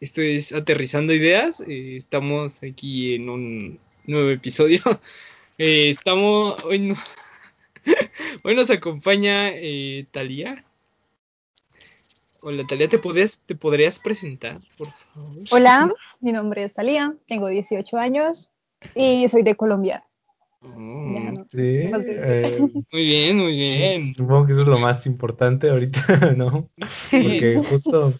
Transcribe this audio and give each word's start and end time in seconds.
Esto 0.00 0.22
es 0.22 0.52
Aterrizando 0.52 1.12
Ideas. 1.12 1.60
Eh, 1.60 1.96
estamos 1.98 2.62
aquí 2.62 3.14
en 3.16 3.28
un 3.28 3.78
nuevo 4.06 4.30
episodio. 4.30 4.80
Eh, 5.62 5.90
estamos. 5.90 6.56
Hoy, 6.64 6.96
hoy 8.44 8.54
nos 8.54 8.70
acompaña 8.70 9.50
eh, 9.50 10.06
Talía. 10.10 10.64
Hola 12.40 12.66
Talía, 12.66 12.88
¿te, 12.88 12.96
podrías, 12.96 13.38
¿te 13.44 13.54
podrías 13.54 13.98
presentar, 13.98 14.62
por 14.78 14.88
favor? 14.90 15.44
Hola, 15.50 15.92
mi 16.22 16.32
nombre 16.32 16.62
es 16.62 16.72
Talía, 16.72 17.14
tengo 17.26 17.48
18 17.48 17.98
años 17.98 18.50
y 18.94 19.28
soy 19.28 19.42
de 19.42 19.54
Colombia. 19.54 20.02
Oh, 20.62 21.44
sí, 21.50 21.60
eh, 21.60 22.58
muy 22.90 23.04
bien, 23.04 23.36
muy 23.36 23.52
bien. 23.52 24.14
Supongo 24.14 24.46
que 24.46 24.52
eso 24.52 24.62
es 24.62 24.66
lo 24.66 24.78
más 24.78 25.04
importante 25.04 25.68
ahorita, 25.68 26.32
¿no? 26.38 26.70
Porque 27.10 27.58
justo 27.68 28.14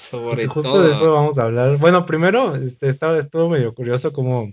sobre 0.00 0.46
justo 0.46 0.82
de 0.82 0.90
eso 0.92 1.12
vamos 1.12 1.38
a 1.38 1.42
hablar. 1.42 1.78
Bueno, 1.78 2.06
primero, 2.06 2.56
este, 2.56 2.88
estaba, 2.88 3.18
estuvo 3.18 3.48
medio 3.48 3.74
curioso 3.74 4.12
cómo, 4.12 4.52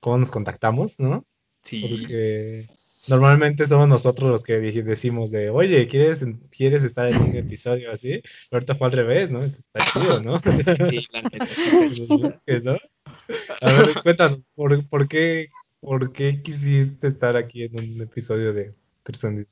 cómo 0.00 0.18
nos 0.18 0.30
contactamos, 0.30 0.98
¿no? 0.98 1.24
Sí. 1.62 1.86
Porque 1.88 2.66
normalmente 3.08 3.66
somos 3.66 3.88
nosotros 3.88 4.30
los 4.30 4.42
que 4.42 4.58
decimos 4.58 5.30
de, 5.30 5.50
oye, 5.50 5.86
¿quieres, 5.86 6.24
¿quieres 6.50 6.82
estar 6.82 7.08
en 7.08 7.22
un 7.22 7.36
episodio 7.36 7.92
así? 7.92 8.20
Pero 8.50 8.58
ahorita 8.58 8.74
fue 8.74 8.86
al 8.88 8.92
revés, 8.92 9.30
¿no? 9.30 9.44
Entonces 9.44 9.66
está 9.72 9.92
chido, 9.92 10.20
¿no? 10.20 10.40
sí, 10.90 11.06
la 11.12 11.22
neta. 11.22 11.46
¿no? 12.62 12.76
A 13.60 13.72
ver, 13.72 14.02
cuéntanos, 14.02 14.40
¿por, 14.54 14.88
por, 14.88 15.08
qué, 15.08 15.48
¿por 15.80 16.12
qué 16.12 16.42
quisiste 16.42 17.06
estar 17.06 17.36
aquí 17.36 17.64
en 17.64 17.78
un 17.78 18.02
episodio 18.02 18.52
de 18.52 18.74
Trisandis? 19.04 19.46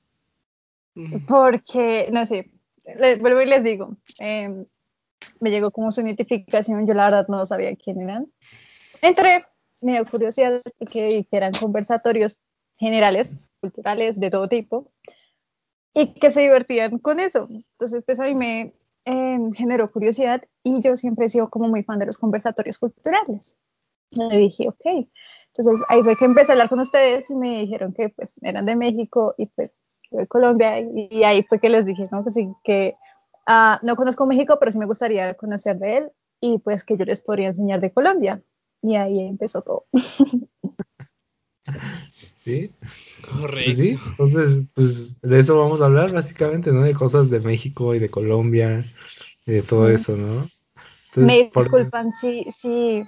Porque, 1.27 2.09
no 2.13 2.27
sé, 2.27 2.51
les 2.99 3.21
vuelvo 3.21 3.41
y 3.41 3.47
les 3.47 3.63
digo, 3.63 3.97
eh, 4.19 4.67
me 5.41 5.51
llegó 5.51 5.71
como 5.71 5.93
su 5.93 6.03
notificación, 6.03 6.87
yo 6.87 6.95
la 6.95 7.07
verdad 7.07 7.29
no 7.29 7.45
sabía 7.47 7.75
quién 7.77 8.01
eran. 8.01 8.27
Entré, 9.03 9.47
me 9.81 9.93
dio 9.93 10.07
curiosidad 10.07 10.63
porque 10.79 11.27
que 11.31 11.37
eran 11.37 11.53
conversatorios 11.53 12.39
generales, 12.77 13.39
culturales, 13.61 14.19
de 14.19 14.31
todo 14.31 14.49
tipo, 14.49 14.91
y 15.95 16.15
que 16.15 16.31
se 16.31 16.43
divertían 16.43 16.99
con 16.99 17.21
eso. 17.21 17.47
Entonces, 17.49 18.03
pues 18.05 18.21
a 18.21 18.25
mí 18.25 18.35
me 18.35 18.75
eh, 19.05 19.39
generó 19.55 19.91
curiosidad 19.91 20.43
y 20.63 20.81
yo 20.81 20.97
siempre 20.97 21.27
he 21.27 21.29
sido 21.29 21.49
como 21.49 21.69
muy 21.69 21.83
fan 21.83 21.99
de 21.99 22.07
los 22.07 22.19
conversatorios 22.19 22.79
culturales. 22.79 23.57
Me 24.17 24.37
dije, 24.39 24.69
ok. 24.69 25.09
Entonces 25.55 25.85
ahí 25.89 26.03
fue 26.03 26.17
que 26.17 26.25
empecé 26.25 26.53
a 26.53 26.55
hablar 26.55 26.69
con 26.69 26.81
ustedes 26.81 27.31
y 27.31 27.35
me 27.35 27.61
dijeron 27.61 27.93
que 27.93 28.09
pues 28.11 28.35
eran 28.43 28.67
de 28.67 28.77
México 28.77 29.35
y 29.37 29.47
pues 29.47 29.73
de 30.11 30.27
Colombia 30.27 30.81
y, 30.81 31.23
ahí 31.25 31.43
fue 31.45 31.61
que 31.61 31.69
les 31.69 31.87
dije, 31.87 32.05
¿no? 32.11 32.25
Que 32.25 32.33
sí, 32.33 32.49
que 32.65 32.97
Ah, 33.47 33.81
no 33.83 33.97
conozco 33.97 34.27
México, 34.27 34.59
pero 34.59 34.73
sí 34.73 34.79
me 34.79 34.87
gustaría 34.87 35.35
conocer 35.35 35.79
de 35.79 35.97
él 35.99 36.13
y 36.41 36.59
pues 36.59 36.85
que 36.85 36.97
yo 36.97 37.05
les 37.05 37.21
podría 37.21 37.49
enseñar 37.49 37.81
de 37.81 37.93
Colombia. 37.93 38.43
Y 38.83 38.97
ahí 38.97 39.21
empezó 39.21 39.63
todo. 39.63 39.87
Sí. 42.43 42.73
Correcto. 43.31 43.65
Pues 43.67 43.77
sí, 43.77 43.99
entonces, 44.07 44.65
pues 44.75 45.21
de 45.21 45.39
eso 45.39 45.59
vamos 45.59 45.83
a 45.83 45.85
hablar 45.85 46.11
básicamente, 46.11 46.73
¿no? 46.73 46.83
De 46.83 46.95
cosas 46.95 47.29
de 47.29 47.39
México 47.39 47.95
y 47.95 47.99
de 47.99 48.11
Colombia, 48.11 48.83
de 49.45 49.63
todo 49.63 49.89
eso, 49.89 50.17
¿no? 50.17 50.49
me 51.17 51.51
disculpan 51.53 52.15
si, 52.15 52.45
si, 52.51 53.03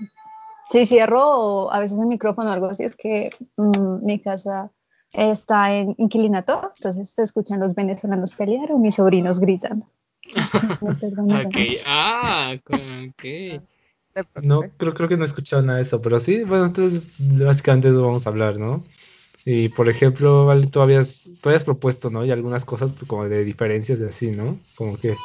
si 0.71 0.87
cierro 0.87 1.73
a 1.73 1.79
veces 1.79 1.99
el 1.99 2.07
micrófono 2.07 2.51
o 2.51 2.53
algo 2.53 2.67
así, 2.67 2.83
es 2.83 2.97
que 2.97 3.31
mm, 3.57 4.05
mi 4.05 4.19
casa 4.19 4.71
está 5.13 5.73
en 5.75 5.95
inquilinato, 5.99 6.73
entonces 6.77 7.11
se 7.11 7.23
escuchan 7.23 7.61
los 7.61 7.75
venezolanos 7.75 8.35
pelear 8.35 8.73
o 8.73 8.79
mis 8.79 8.97
sobrinos 8.97 9.41
gritan. 9.41 9.85
Ok, 10.81 11.57
ah, 11.87 12.55
ok. 12.55 13.25
No, 14.43 14.63
creo, 14.77 14.95
creo 14.95 15.09
que 15.09 15.17
no 15.17 15.25
he 15.25 15.27
escuchado 15.27 15.63
nada 15.63 15.79
de 15.79 15.85
eso, 15.85 16.01
pero 16.03 16.21
sí, 16.21 16.45
bueno, 16.45 16.67
entonces 16.67 17.03
básicamente 17.19 17.89
eso 17.89 18.03
vamos 18.03 18.27
a 18.27 18.31
hablar, 18.31 18.59
¿no? 18.59 18.85
Y 19.45 19.71
por 19.71 19.89
ejemplo, 19.89 20.47
Vale, 20.47 20.69
tú 20.69 20.81
habías, 20.81 21.29
tú 21.41 21.49
habías 21.49 21.65
propuesto, 21.65 22.11
¿no? 22.11 22.25
Y 22.25 22.31
algunas 22.31 22.65
cosas 22.65 22.93
pues, 22.93 23.07
como 23.07 23.29
de 23.29 23.45
diferencias 23.45 23.99
de 23.99 24.09
así, 24.09 24.31
¿no? 24.31 24.61
Como 24.77 24.99
que... 24.99 25.17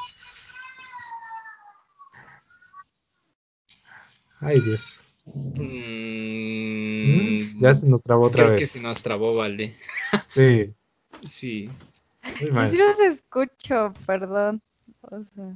Ay, 4.40 4.60
Dios. 4.62 5.00
Mm, 5.26 7.60
ya 7.60 7.74
se 7.74 7.88
nos 7.88 8.02
trabó 8.02 8.28
otra 8.28 8.44
creo 8.44 8.50
vez. 8.52 8.60
que 8.60 8.66
se 8.66 8.82
nos 8.82 9.02
trabó, 9.02 9.36
Vale. 9.36 9.76
sí. 10.34 10.74
Sí. 11.30 11.70
Yo 12.40 12.68
sí 12.68 12.78
los 12.78 13.00
escucho, 13.00 13.94
perdón. 14.06 14.62
O 15.02 15.24
sea, 15.36 15.56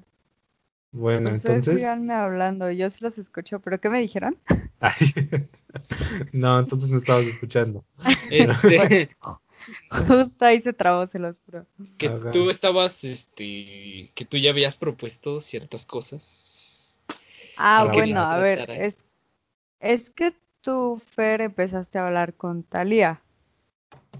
Bueno, 0.91 1.29
ustedes 1.31 1.65
entonces... 1.65 1.75
síganme 1.77 2.13
hablando, 2.13 2.71
yo 2.71 2.89
sí 2.89 2.99
los 3.01 3.17
escucho, 3.17 3.59
¿pero 3.59 3.79
qué 3.79 3.89
me 3.89 3.99
dijeron? 3.99 4.37
Ay, 4.79 5.13
no, 6.33 6.59
entonces 6.59 6.89
no 6.89 6.97
estabas 6.97 7.27
escuchando. 7.27 7.83
Este, 8.29 9.09
Justo 10.07 10.45
ahí 10.45 10.61
se 10.61 10.73
trabó, 10.73 11.05
se 11.07 11.19
los 11.19 11.35
juro. 11.45 11.65
que 11.97 12.07
Ajá. 12.07 12.31
tú 12.31 12.49
estabas, 12.49 13.03
este, 13.03 14.11
que 14.15 14.25
tú 14.25 14.37
ya 14.37 14.49
habías 14.51 14.77
propuesto 14.77 15.39
ciertas 15.39 15.85
cosas. 15.85 16.95
Ah, 17.57 17.89
bueno, 17.93 18.21
a 18.21 18.37
ver, 18.37 18.69
es, 18.71 18.95
es 19.79 20.09
que 20.09 20.33
tú, 20.61 21.01
Fer, 21.13 21.41
empezaste 21.41 21.99
a 21.99 22.07
hablar 22.07 22.33
con 22.33 22.63
Talía. 22.63 23.21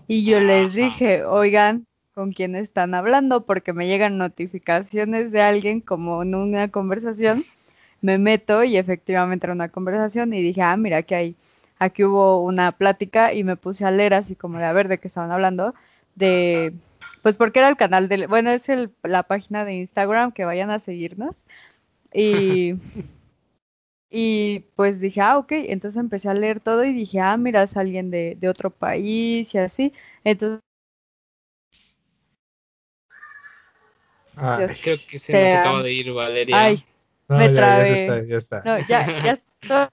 Y 0.08 0.26
yo 0.26 0.40
les 0.40 0.68
Ajá. 0.68 0.78
dije, 0.78 1.24
oigan, 1.24 1.86
¿con 2.22 2.34
quién 2.34 2.56
están 2.56 2.94
hablando? 2.94 3.48
Porque 3.48 3.74
me 3.74 3.88
llegan 3.88 4.20
notificaciones 4.20 5.32
de 5.32 5.42
alguien 5.42 5.82
como 5.82 6.22
en 6.22 6.36
una 6.36 6.68
conversación. 6.70 7.44
Me 8.02 8.20
meto 8.20 8.64
y 8.64 8.78
efectivamente 8.78 9.48
era 9.48 9.54
una 9.54 9.70
conversación 9.70 10.32
y 10.32 10.42
dije, 10.44 10.62
ah, 10.62 10.78
mira, 10.78 10.98
aquí 10.98 11.16
hay, 11.16 11.36
aquí 11.80 12.04
hubo 12.04 12.44
una 12.44 12.74
plática 12.74 13.34
y 13.34 13.44
me 13.44 13.56
puse 13.56 13.86
a 13.86 13.92
leer 13.92 14.14
así 14.14 14.36
como 14.36 14.60
de 14.60 14.66
a 14.66 14.74
ver 14.74 14.88
de 14.88 15.00
qué 15.00 15.08
estaban 15.08 15.32
hablando. 15.32 15.74
De, 16.14 16.74
pues 17.24 17.36
porque 17.38 17.58
era 17.60 17.70
el 17.70 17.76
canal 17.76 18.08
de, 18.08 18.28
bueno, 18.28 18.52
es 18.52 18.70
el, 18.70 18.92
la 19.02 19.24
página 19.24 19.66
de 19.66 19.74
Instagram, 19.74 20.32
que 20.32 20.46
vayan 20.46 20.70
a 20.70 20.78
seguirnos. 20.78 21.36
Y, 22.14 22.76
y 24.12 24.60
pues 24.76 25.00
dije, 25.00 25.22
ah, 25.22 25.40
ok, 25.40 25.54
entonces 25.54 26.00
empecé 26.00 26.30
a 26.30 26.36
leer 26.36 26.60
todo 26.60 26.84
y 26.86 26.94
dije, 26.94 27.20
ah, 27.20 27.36
mira, 27.38 27.64
es 27.64 27.78
alguien 27.78 28.12
de, 28.12 28.38
de 28.40 28.48
otro 28.50 28.70
país 28.70 29.54
y 29.56 29.58
así. 29.58 29.94
Entonces, 30.24 30.62
Ay, 34.36 34.68
Creo 34.82 34.98
que 35.10 35.20
se 35.20 35.34
Sea- 35.34 35.56
nos 35.58 35.60
acaba 35.68 35.84
de 35.84 35.94
ir 35.94 36.12
Valeria. 36.14 36.60
ay, 36.62 36.86
no, 37.28 37.38
me 37.38 37.54
ya, 37.54 37.62
ya 37.62 37.94
está, 37.94 38.24
ya 38.24 38.38
está. 38.38 38.62
no, 38.66 38.80
ya, 38.88 39.24
ya 39.24 39.32
estoy. 39.32 39.88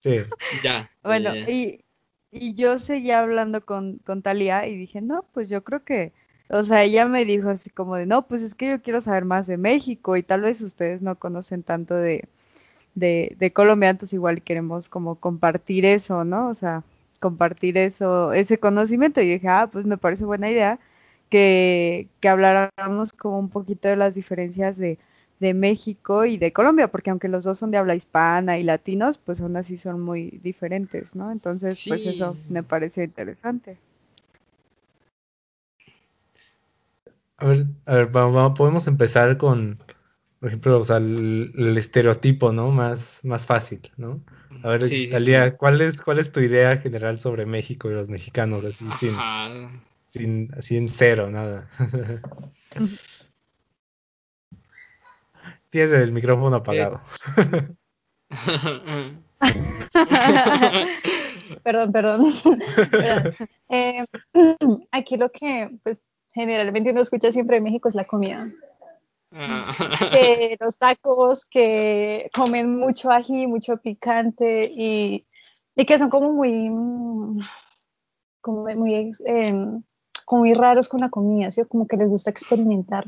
Sí. 0.00 0.16
Ya. 0.62 0.90
Bueno, 1.02 1.34
ya. 1.34 1.50
y, 1.50 1.84
y 2.30 2.54
yo 2.54 2.78
seguía 2.78 3.20
hablando 3.20 3.64
con, 3.64 3.98
con 3.98 4.22
Talía 4.22 4.66
y 4.66 4.76
dije, 4.76 5.00
no, 5.00 5.24
pues 5.32 5.48
yo 5.50 5.64
creo 5.64 5.84
que, 5.84 6.12
o 6.48 6.62
sea, 6.64 6.82
ella 6.84 7.06
me 7.06 7.24
dijo 7.24 7.48
así 7.50 7.70
como 7.70 7.96
de, 7.96 8.06
no, 8.06 8.26
pues 8.26 8.42
es 8.42 8.54
que 8.54 8.68
yo 8.70 8.82
quiero 8.82 9.00
saber 9.00 9.24
más 9.24 9.46
de 9.46 9.56
México 9.56 10.16
y 10.16 10.22
tal 10.22 10.42
vez 10.42 10.62
ustedes 10.62 11.02
no 11.02 11.16
conocen 11.16 11.62
tanto 11.62 11.94
de, 11.94 12.24
de, 12.94 13.34
de 13.38 13.52
Colombia, 13.52 13.90
entonces 13.90 14.14
igual 14.14 14.42
queremos 14.42 14.88
como 14.88 15.16
compartir 15.16 15.84
eso, 15.84 16.24
¿no? 16.24 16.48
O 16.48 16.54
sea, 16.54 16.84
compartir 17.20 17.76
eso, 17.78 18.32
ese 18.32 18.58
conocimiento. 18.58 19.20
Y 19.20 19.28
dije, 19.30 19.48
ah, 19.48 19.68
pues 19.70 19.84
me 19.86 19.98
parece 19.98 20.24
buena 20.24 20.50
idea 20.50 20.78
que, 21.30 22.08
que 22.20 22.28
habláramos 22.28 23.12
como 23.12 23.38
un 23.38 23.48
poquito 23.50 23.88
de 23.88 23.96
las 23.96 24.14
diferencias 24.14 24.76
de, 24.76 24.98
de 25.40 25.54
México 25.54 26.24
y 26.24 26.36
de 26.38 26.52
Colombia, 26.52 26.88
porque 26.88 27.10
aunque 27.10 27.28
los 27.28 27.44
dos 27.44 27.58
son 27.58 27.70
de 27.70 27.78
habla 27.78 27.94
hispana 27.94 28.58
y 28.58 28.62
latinos, 28.64 29.18
pues 29.18 29.40
aún 29.40 29.56
así 29.56 29.76
son 29.78 30.00
muy 30.00 30.40
diferentes, 30.42 31.14
¿no? 31.14 31.30
Entonces, 31.32 31.78
pues 31.88 32.06
eso 32.06 32.36
me 32.48 32.62
parece 32.62 33.04
interesante. 33.04 33.78
A 37.36 37.46
ver, 37.46 37.66
a 37.86 37.94
ver, 37.94 38.16
va- 38.16 38.26
va- 38.30 38.54
podemos 38.54 38.86
empezar 38.86 39.36
con, 39.38 39.78
por 40.40 40.48
ejemplo, 40.48 40.78
o 40.80 40.84
sea, 40.84 40.96
el, 40.98 41.52
el 41.56 41.76
estereotipo, 41.78 42.52
¿no? 42.52 42.70
Más, 42.70 43.24
más 43.24 43.46
fácil, 43.46 43.80
¿no? 43.96 44.22
A 44.62 44.68
ver, 44.70 44.82
Sí, 44.84 45.06
sí, 45.06 45.08
Talía, 45.08 45.50
sí. 45.50 45.56
¿cuál 45.56 45.80
es, 45.80 46.00
cuál 46.02 46.18
es 46.18 46.32
tu 46.32 46.40
idea 46.40 46.76
general 46.78 47.20
sobre 47.20 47.46
México 47.46 47.88
y 47.90 47.94
los 47.94 48.10
mexicanos? 48.10 48.64
Así, 48.64 48.92
sin, 48.92 49.14
Ajá. 49.14 49.70
Sin, 50.18 50.50
así 50.56 50.76
en 50.76 50.88
cero, 50.88 51.30
nada. 51.30 51.68
Tienes 55.70 55.92
el 55.92 56.12
micrófono 56.12 56.56
apagado. 56.56 57.00
Perdón, 61.62 61.92
perdón. 61.92 62.26
Perdón. 62.90 63.34
Eh, 63.68 64.04
aquí 64.92 65.16
lo 65.16 65.30
que 65.30 65.70
pues 65.82 66.00
generalmente 66.34 66.90
uno 66.90 67.00
escucha 67.00 67.32
siempre 67.32 67.56
de 67.56 67.62
México 67.62 67.88
es 67.88 67.94
la 67.94 68.04
comida. 68.04 68.50
Que 70.10 70.56
los 70.58 70.78
tacos, 70.78 71.44
que 71.46 72.30
comen 72.32 72.78
mucho 72.78 73.10
ají, 73.10 73.46
mucho 73.46 73.76
picante 73.76 74.70
y, 74.72 75.26
y 75.76 75.84
que 75.84 75.98
son 75.98 76.08
como 76.08 76.32
muy, 76.32 76.70
como 78.40 78.64
muy, 78.74 79.12
eh, 79.26 79.80
como 80.28 80.42
muy 80.42 80.52
raros 80.52 80.90
con 80.90 81.00
la 81.00 81.08
comida, 81.08 81.50
¿sí? 81.50 81.64
Como 81.64 81.86
que 81.86 81.96
les 81.96 82.06
gusta 82.06 82.30
experimentar 82.30 83.06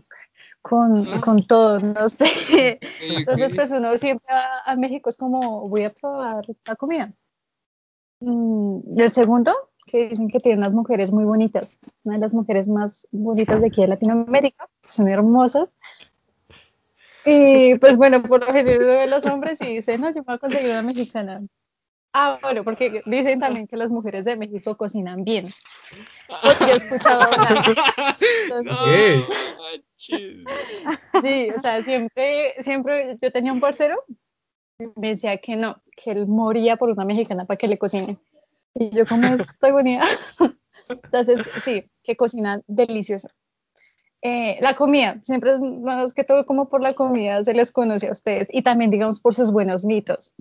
con, 0.63 1.07
Ah. 1.07 1.21
con 1.21 1.45
todo, 1.47 1.79
no 1.79 2.09
sé. 2.09 2.81
Entonces, 3.03 3.53
pues 3.55 3.71
uno 3.73 3.97
siempre 3.99 4.27
va 4.33 4.63
a 4.65 4.75
México 4.75 5.11
es 5.11 5.19
como, 5.19 5.69
voy 5.69 5.85
a 5.85 5.93
probar 5.93 6.47
la 6.67 6.77
comida. 6.77 7.13
Mm, 8.21 8.97
y 8.97 9.03
el 9.03 9.11
segundo, 9.11 9.53
que 9.87 10.09
dicen 10.09 10.29
que 10.29 10.41
tienen 10.41 10.61
unas 10.61 10.73
mujeres 10.73 11.13
muy 11.13 11.25
bonitas, 11.25 11.79
una 12.05 12.15
de 12.15 12.23
las 12.23 12.33
mujeres 12.33 12.69
más 12.69 13.07
bonitas 13.11 13.61
de 13.61 13.67
aquí 13.67 13.83
de 13.83 13.89
Latinoamérica, 13.89 14.67
son 14.89 15.09
hermosas. 15.09 15.77
Y 17.27 17.75
pues 17.81 17.99
bueno, 17.99 18.23
por 18.23 18.41
lo 18.47 18.51
general 18.51 19.11
los 19.11 19.27
hombres 19.27 19.61
y 19.61 19.75
dicen, 19.75 20.01
no, 20.01 20.09
yo 20.09 20.21
me 20.21 20.23
voy 20.23 20.35
a 20.37 20.39
conseguir 20.39 20.71
una 20.71 20.83
mexicana. 20.83 21.43
Ah, 22.13 22.39
bueno, 22.43 22.65
porque 22.65 23.03
dicen 23.07 23.39
también 23.39 23.69
que 23.69 23.77
las 23.77 23.91
mujeres 23.91 24.25
de 24.25 24.37
México 24.37 24.77
cocinan 24.77 25.23
bien. 25.23 25.47
Yo 26.61 26.67
he 26.67 26.77
escuchado 26.77 27.23
hablar. 27.23 27.65
No, 28.65 28.77
manches. 29.63 30.45
Sí, 31.23 31.51
o 31.57 31.61
sea, 31.61 31.83
siempre, 31.83 32.55
siempre 32.61 33.17
yo 33.21 33.31
tenía 33.31 33.53
un 33.53 33.61
parcero 33.61 34.03
y 34.81 34.87
me 34.97 35.11
decía 35.11 35.37
que 35.37 35.55
no, 35.55 35.77
que 35.97 36.11
él 36.11 36.27
moría 36.27 36.77
por 36.77 36.91
una 36.91 37.05
mexicana 37.05 37.45
para 37.45 37.59
que 37.59 37.69
le 37.69 37.79
cocine. 37.79 38.19
Y 38.75 38.91
yo 38.91 39.07
como 39.07 39.27
esta 39.27 39.69
agonía. 39.69 40.05
Entonces, 40.89 41.47
sí, 41.65 41.89
que 42.03 42.17
cocinan 42.17 42.65
delicioso. 42.67 43.29
Eh, 44.23 44.59
la 44.61 44.77
comida, 44.77 45.19
siempre 45.23 45.53
es 45.53 45.61
más 45.61 46.13
que 46.13 46.25
todo 46.25 46.45
como 46.45 46.69
por 46.69 46.83
la 46.83 46.93
comida 46.93 47.43
se 47.43 47.55
les 47.55 47.73
conoce 47.73 48.09
a 48.09 48.13
ustedes 48.13 48.49
y 48.51 48.61
también 48.63 48.91
digamos 48.91 49.21
por 49.21 49.35
sus 49.35 49.51
buenos 49.51 49.85
mitos. 49.85 50.35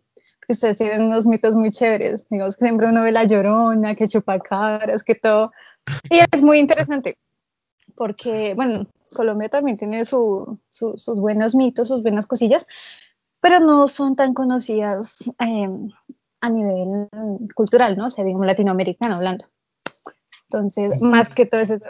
Que 0.49 0.53
ustedes 0.53 0.79
tienen 0.79 1.03
unos 1.03 1.27
mitos 1.27 1.55
muy 1.55 1.69
chéveres, 1.69 2.27
digamos 2.27 2.57
que 2.57 2.65
siempre 2.65 2.87
uno 2.87 3.03
ve 3.03 3.11
la 3.11 3.23
llorona, 3.23 3.93
que 3.93 4.07
chupacaras, 4.07 5.03
que 5.03 5.13
todo. 5.13 5.51
Y 6.09 6.21
es 6.31 6.41
muy 6.41 6.57
interesante 6.57 7.19
porque, 7.95 8.55
bueno, 8.55 8.87
Colombia 9.15 9.47
también 9.49 9.77
tiene 9.77 10.05
su, 10.05 10.57
su- 10.71 10.97
sus 10.97 11.19
buenos 11.19 11.53
mitos, 11.53 11.89
sus 11.89 12.01
buenas 12.01 12.25
cosillas, 12.25 12.65
pero 13.41 13.59
no 13.59 13.87
son 13.87 14.15
tan 14.15 14.33
conocidas 14.33 15.19
eh, 15.37 15.69
a 16.41 16.49
nivel 16.49 17.07
cultural, 17.53 17.95
¿no? 17.95 18.07
O 18.07 18.09
sea, 18.09 18.25
digamos 18.25 18.47
latinoamericano 18.47 19.17
hablando. 19.17 19.45
Entonces, 20.45 20.99
más 20.99 21.29
que 21.35 21.45
todo 21.45 21.61
es 21.61 21.69
eso. 21.69 21.85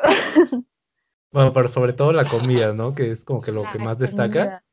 Bueno, 1.31 1.53
pero 1.53 1.69
sobre 1.69 1.93
todo 1.93 2.11
la 2.11 2.25
comida, 2.27 2.73
¿no? 2.73 2.93
Que 2.93 3.11
es 3.11 3.23
como 3.23 3.39
que 3.41 3.53
lo 3.53 3.61
que 3.71 3.77
La 3.77 3.85
más 3.85 3.97
destaca. 3.97 4.63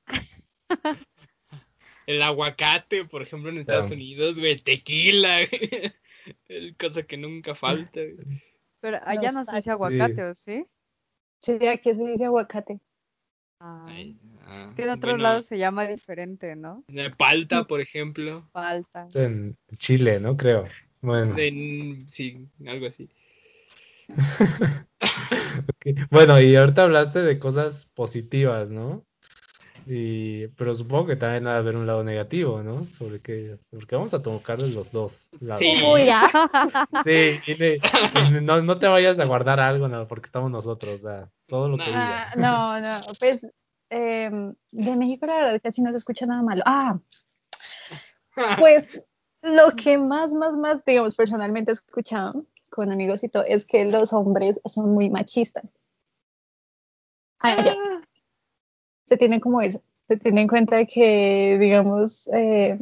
El 2.07 2.23
aguacate, 2.23 3.05
por 3.05 3.23
ejemplo, 3.23 3.51
en 3.51 3.59
Estados. 3.59 3.91
Unidos, 3.91 4.39
güey, 4.39 4.59
tequila, 4.59 5.39
güey. 5.47 5.93
El 6.49 6.77
cosa 6.77 7.03
que 7.03 7.17
nunca 7.17 7.55
falta, 7.55 8.01
güey. 8.01 8.41
Pero 8.81 8.99
allá 9.05 9.33
no 9.33 9.45
se 9.45 9.57
dice 9.57 9.71
aguacate, 9.71 10.23
¿o 10.25 10.35
sí? 10.35 10.65
Sí, 11.41 11.67
aquí 11.67 11.95
se 11.95 12.05
dice 12.05 12.25
aguacate. 12.25 12.81
Ah, 13.61 13.87
Ay, 13.89 14.19
ah, 14.45 14.67
es 14.69 14.75
que 14.75 14.83
en 14.83 14.91
otros 14.91 15.15
bueno, 15.15 15.23
lados 15.23 15.47
se 15.47 15.59
llama 15.59 15.87
diferente, 15.87 16.57
¿no? 16.57 16.85
Palta, 17.17 17.65
por 17.65 17.81
ejemplo. 17.81 18.49
Falta. 18.53 19.09
En 19.15 19.57
Chile, 19.79 20.21
¿no? 20.21 20.37
Creo. 20.37 20.67
Bueno. 21.01 21.37
En, 21.39 22.07
sí, 22.09 22.49
algo 22.67 22.87
así. 22.87 23.09
Bueno, 26.11 26.41
y 26.41 26.55
ahorita 26.57 26.83
hablaste 26.83 27.21
de 27.21 27.39
cosas 27.39 27.87
positivas, 27.95 28.71
¿no? 28.71 29.06
Y, 29.89 30.49
pero 30.49 30.75
supongo 30.75 31.07
que 31.07 31.17
también 31.17 31.47
ha 31.47 31.53
de 31.53 31.59
haber 31.59 31.77
un 31.77 31.87
lado 31.87 32.03
negativo, 32.03 32.61
¿no? 32.61 32.87
Sobre 32.99 33.21
qué, 33.21 33.57
porque 33.71 33.95
vamos 33.95 34.13
a 34.15 34.23
tocar 34.23 34.59
los 34.59 34.91
dos 34.91 35.31
lados. 35.39 35.61
Sí. 35.61 35.77
Uy, 35.87 36.09
ah, 36.11 36.29
Sí, 37.05 37.39
y 37.47 38.41
no, 38.43 38.61
no 38.63 38.79
te 38.81 38.89
vayas 38.89 39.21
a 39.21 39.25
guardar 39.25 39.61
algo, 39.61 39.87
no, 39.87 40.09
porque 40.09 40.27
estamos 40.27 40.51
nosotros, 40.51 41.05
o 41.05 41.09
sea, 41.09 41.31
todo 41.47 41.69
lo 41.69 41.79
que 41.79 41.85
digas. 41.85 42.03
ah, 42.03 42.33
no, 42.37 42.81
no, 42.81 43.01
pues 43.21 43.47
em, 43.91 44.55
de 44.73 44.97
México 44.97 45.25
la 45.27 45.37
verdad 45.37 45.61
casi 45.63 45.83
no 45.83 45.93
se 45.93 45.99
escucha 45.99 46.27
nada 46.27 46.43
malo. 46.43 46.65
Ah, 46.67 46.99
pues 48.59 49.01
lo 49.43 49.71
que 49.77 49.99
más, 49.99 50.35
más, 50.35 50.55
más, 50.55 50.85
digamos, 50.85 51.15
personalmente 51.15 51.71
he 51.71 51.75
escuchado 51.75 52.45
con 52.71 52.91
amigos 52.91 53.23
y 53.23 53.29
todo 53.29 53.45
es 53.45 53.65
que 53.65 53.85
los 53.85 54.13
hombres 54.13 54.61
son 54.65 54.93
muy 54.93 55.11
machistas. 55.11 55.73
Ah, 57.39 57.63
ya. 57.63 57.77
Se 59.07 59.17
tiene 59.17 59.41
como 59.41 59.61
eso, 59.61 59.81
se 60.09 60.17
tiene 60.17 60.43
en 60.43 60.49
cuenta 60.49 60.77
de 60.77 60.87
que, 60.87 61.57
digamos, 61.59 62.29
eh, 62.33 62.79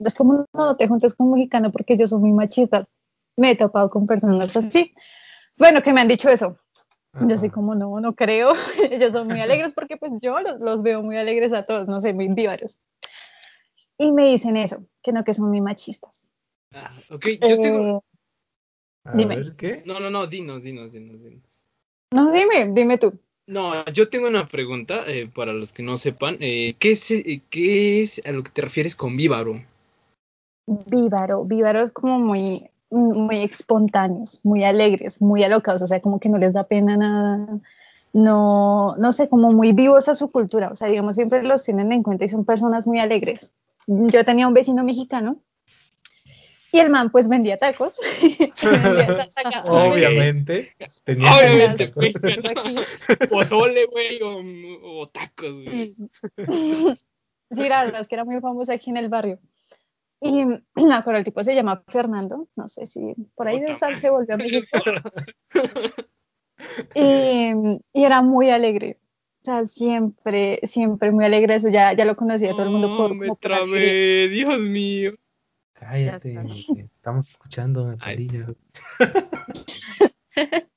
es 0.00 0.14
como 0.14 0.46
no 0.52 0.76
te 0.76 0.88
juntes 0.88 1.14
con 1.14 1.28
un 1.28 1.34
mexicano 1.34 1.72
porque 1.72 1.94
ellos 1.94 2.10
son 2.10 2.20
muy 2.20 2.32
machistas. 2.32 2.88
Me 3.36 3.52
he 3.52 3.56
topado 3.56 3.88
con 3.88 4.06
personas 4.06 4.56
así. 4.56 4.92
Bueno, 5.56 5.82
que 5.82 5.92
me 5.92 6.00
han 6.00 6.08
dicho 6.08 6.28
eso. 6.28 6.58
Yo 7.26 7.36
soy 7.36 7.50
como, 7.50 7.74
no, 7.74 7.98
no 8.00 8.14
creo. 8.14 8.52
Ellos 8.90 9.12
son 9.12 9.26
muy 9.26 9.40
alegres 9.40 9.72
porque 9.72 9.96
pues 9.96 10.12
yo 10.20 10.38
los, 10.40 10.60
los 10.60 10.82
veo 10.82 11.02
muy 11.02 11.16
alegres 11.16 11.52
a 11.52 11.64
todos, 11.64 11.88
no 11.88 12.00
sé, 12.00 12.12
muy 12.14 12.28
vívaros. 12.28 12.78
Y 13.96 14.12
me 14.12 14.28
dicen 14.28 14.56
eso, 14.56 14.84
que 15.02 15.10
no, 15.12 15.24
que 15.24 15.34
son 15.34 15.48
muy 15.48 15.60
machistas. 15.60 16.26
Ah, 16.72 16.92
ok, 17.10 17.26
yo 17.40 17.60
tengo. 17.60 17.98
Eh, 17.98 18.00
A 19.04 19.16
dime. 19.16 19.36
ver, 19.36 19.56
¿qué? 19.56 19.82
No, 19.84 19.98
no, 19.98 20.10
no, 20.10 20.28
dinos, 20.28 20.62
dinos, 20.62 20.92
dinos, 20.92 21.20
dinos. 21.20 21.66
no, 22.12 22.30
dime, 22.30 22.70
dime 22.72 22.98
tú. 22.98 23.18
No, 23.48 23.82
yo 23.86 24.10
tengo 24.10 24.28
una 24.28 24.46
pregunta 24.46 25.04
eh, 25.06 25.26
para 25.34 25.54
los 25.54 25.72
que 25.72 25.82
no 25.82 25.96
sepan. 25.96 26.36
eh, 26.38 26.76
¿qué, 26.78 26.90
es, 26.90 27.10
eh, 27.10 27.40
¿Qué 27.48 28.02
es 28.02 28.20
a 28.26 28.32
lo 28.32 28.44
que 28.44 28.50
te 28.50 28.60
refieres 28.60 28.94
con 28.94 29.16
vívaro? 29.16 29.62
Vívaro, 30.66 31.44
vívaro 31.44 31.82
es 31.82 31.90
como 31.90 32.18
muy, 32.18 32.68
muy 32.90 33.36
espontáneos, 33.36 34.40
muy 34.44 34.64
alegres, 34.64 35.22
muy 35.22 35.42
alocados, 35.44 35.80
o 35.80 35.86
sea, 35.86 36.00
como 36.00 36.20
que 36.20 36.28
no 36.28 36.36
les 36.36 36.52
da 36.52 36.64
pena 36.64 36.98
nada, 36.98 37.58
no, 38.12 38.94
no 38.98 39.12
sé, 39.12 39.30
como 39.30 39.50
muy 39.50 39.72
vivos 39.72 40.10
a 40.10 40.14
su 40.14 40.30
cultura, 40.30 40.68
o 40.70 40.76
sea, 40.76 40.88
digamos, 40.88 41.16
siempre 41.16 41.42
los 41.42 41.64
tienen 41.64 41.90
en 41.92 42.02
cuenta 42.02 42.26
y 42.26 42.28
son 42.28 42.44
personas 42.44 42.86
muy 42.86 42.98
alegres. 42.98 43.54
Yo 43.86 44.26
tenía 44.26 44.46
un 44.46 44.52
vecino 44.52 44.84
mexicano 44.84 45.38
y 46.72 46.78
el 46.78 46.90
man 46.90 47.10
pues 47.10 47.28
vendía 47.28 47.58
tacos. 47.58 47.98
vendía 48.62 49.30
tacos. 49.34 49.68
Obviamente. 49.70 50.74
Tenía 51.04 51.32
Obviamente. 51.32 51.92
Aquí. 51.94 52.76
Pozole, 53.30 53.86
güey, 53.86 54.20
o, 54.22 55.00
o 55.00 55.08
tacos, 55.08 55.64
güey. 55.64 55.94
Sí. 57.50 57.68
la 57.68 57.84
verdad 57.84 58.00
es 58.00 58.08
que 58.08 58.14
era 58.14 58.24
muy 58.24 58.40
famoso 58.40 58.72
aquí 58.72 58.90
en 58.90 58.98
el 58.98 59.08
barrio. 59.08 59.38
Y 60.20 60.44
me 60.44 60.94
acuerdo, 60.94 61.18
el 61.18 61.24
tipo 61.24 61.42
se 61.44 61.54
llama 61.54 61.82
Fernando, 61.86 62.48
no 62.56 62.68
sé 62.68 62.86
si 62.86 63.14
por 63.36 63.46
ahí 63.46 63.60
de 63.60 63.76
sal 63.76 63.94
se 63.96 64.10
volvió 64.10 64.34
a 64.34 64.38
México. 64.38 64.66
Y, 66.94 67.52
y 67.92 68.04
era 68.04 68.20
muy 68.20 68.50
alegre. 68.50 68.98
O 69.42 69.44
sea, 69.44 69.66
siempre, 69.66 70.60
siempre 70.64 71.12
muy 71.12 71.24
alegre. 71.24 71.54
Eso 71.54 71.68
ya, 71.68 71.92
ya 71.92 72.04
lo 72.04 72.16
conocía 72.16 72.50
todo 72.50 72.64
el 72.64 72.70
mundo 72.70 72.88
por, 72.96 73.10
No, 73.10 73.14
me 73.14 73.28
como 73.28 73.36
por 73.36 73.78
Dios 73.78 74.58
mío. 74.58 75.14
Cállate, 75.78 76.36
estamos 76.76 77.30
escuchando, 77.30 77.86
Natalia. 77.86 78.46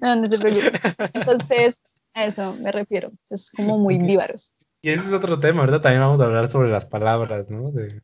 No, 0.00 0.16
no 0.16 0.28
se 0.28 0.38
preocupe. 0.38 0.72
Entonces, 1.14 1.82
a 2.14 2.24
eso 2.26 2.54
me 2.54 2.70
refiero. 2.72 3.12
Es 3.30 3.50
como 3.50 3.78
muy 3.78 3.98
vívaros. 3.98 4.52
Y 4.82 4.90
ese 4.90 5.06
es 5.06 5.12
otro 5.12 5.38
tema, 5.40 5.62
¿verdad? 5.62 5.80
También 5.80 6.00
vamos 6.00 6.20
a 6.20 6.24
hablar 6.24 6.48
sobre 6.48 6.70
las 6.70 6.86
palabras, 6.86 7.50
¿no? 7.50 7.70
De, 7.70 8.02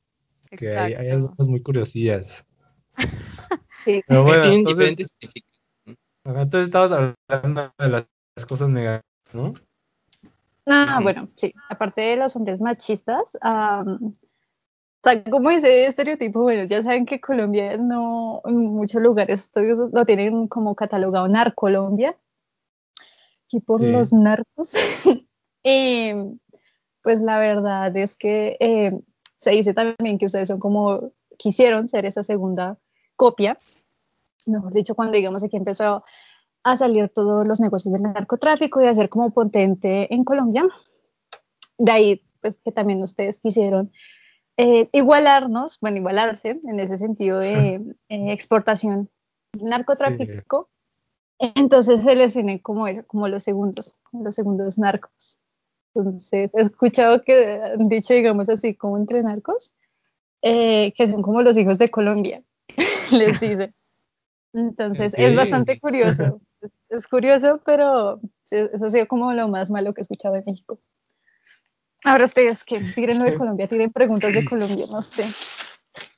que 0.51 0.77
hay, 0.77 0.95
hay 0.95 1.11
algunas 1.11 1.49
muy 1.49 1.63
curiosillas. 1.63 2.45
Sí. 3.85 4.03
Pero 4.07 4.25
Que 4.25 4.31
bueno, 4.31 4.43
tienen 4.43 4.59
entonces, 4.59 5.17
diferentes 6.27 6.65
estabas 6.65 7.17
hablando 7.29 7.73
de 7.79 7.89
las, 7.89 8.07
las 8.37 8.47
cosas 8.47 8.69
negativas, 8.69 9.05
¿no? 9.33 9.55
Ah, 10.67 11.01
bueno, 11.03 11.27
sí. 11.35 11.55
Aparte 11.71 12.03
de 12.03 12.17
los 12.17 12.37
hombres 12.37 12.61
machistas, 12.61 13.39
sea, 15.03 15.25
como 15.25 15.51
ese 15.51 15.87
estereotipo, 15.87 16.43
bueno, 16.43 16.65
ya 16.65 16.83
saben 16.83 17.07
que 17.07 17.21
Colombia 17.21 17.77
no, 17.77 18.43
en 18.45 18.73
muchos 18.73 19.01
lugares 19.01 19.51
lo 19.55 20.05
tienen 20.05 20.47
como 20.49 20.75
catalogado 20.75 21.29
Narcolombia, 21.29 22.17
y 23.53 23.61
por 23.61 23.81
Sí. 23.81 23.87
los 23.87 24.13
narcos. 24.13 24.73
y 25.63 26.13
pues 27.03 27.21
la 27.21 27.39
verdad 27.39 27.97
es 27.97 28.17
que 28.17 28.57
eh, 28.61 28.93
se 29.37 29.51
dice 29.51 29.75
también 29.75 30.19
que 30.19 30.27
ustedes 30.27 30.49
son 30.49 30.59
como 30.61 31.13
quisieron 31.39 31.89
ser 31.89 32.05
esa 32.05 32.23
segunda 32.23 32.79
copia. 33.17 33.59
Mejor 34.47 34.73
dicho, 34.73 34.95
cuando 34.95 35.17
digamos 35.17 35.43
aquí 35.43 35.57
empezó 35.57 36.05
a 36.63 36.77
salir 36.77 37.09
todos 37.09 37.47
los 37.47 37.61
negocios 37.61 37.95
del 37.95 38.03
narcotráfico 38.03 38.81
y 38.83 38.87
a 38.87 38.95
ser 38.95 39.09
como 39.09 39.31
potente 39.31 40.13
en 40.15 40.25
Colombia. 40.25 40.65
De 41.79 41.93
ahí, 41.93 42.23
pues 42.43 42.59
que 42.63 42.73
también 42.73 43.03
ustedes 43.03 43.39
quisieron 43.39 43.91
eh, 44.61 44.89
igualarnos, 44.93 45.79
bueno, 45.81 45.97
igualarse 45.97 46.61
en 46.63 46.81
ese 46.81 46.99
sentido 46.99 47.39
de 47.39 47.77
eh, 48.09 48.33
exportación 48.33 49.09
narcotráfico. 49.59 50.69
Entonces 51.39 52.03
se 52.03 52.15
les 52.15 52.35
tiene 52.35 52.61
como 52.61 52.87
eso, 52.87 53.03
como 53.07 53.27
los 53.29 53.43
segundos, 53.43 53.95
los 54.13 54.35
segundos 54.35 54.79
narcos. 54.79 55.41
Entonces 55.95 56.55
he 56.55 56.61
escuchado 56.61 57.23
que 57.23 57.55
han 57.63 57.85
dicho, 57.85 58.13
digamos 58.13 58.51
así, 58.51 58.75
como 58.75 58.99
entre 58.99 59.23
narcos, 59.23 59.73
eh, 60.43 60.93
que 60.93 61.07
son 61.07 61.23
como 61.23 61.41
los 61.41 61.57
hijos 61.57 61.79
de 61.79 61.91
Colombia, 61.91 62.43
les 63.13 63.41
dicen. 63.41 63.75
Entonces 64.53 65.15
es 65.17 65.35
bastante 65.35 65.81
curioso. 65.81 66.41
Es, 66.91 67.07
curioso, 67.07 67.63
pero 67.65 68.21
Sí, 68.45 68.57
Eso 68.57 68.85
ha 68.85 68.91
sido 68.91 69.07
como 69.07 69.33
lo 69.33 69.49
más 69.49 69.71
malo 69.71 69.95
que 69.95 70.01
he 70.01 70.03
escuchado 70.03 70.35
de 70.35 70.43
México. 70.45 70.79
Ahora 72.05 72.25
ustedes 72.25 72.65
que 72.65 72.81
tiren 72.95 73.19
lo 73.19 73.25
de 73.25 73.37
Colombia, 73.37 73.69
tiren 73.69 73.91
preguntas 73.91 74.33
de 74.35 74.45
Colombia, 74.45 74.87
no 74.91 75.03
sé. 75.03 75.25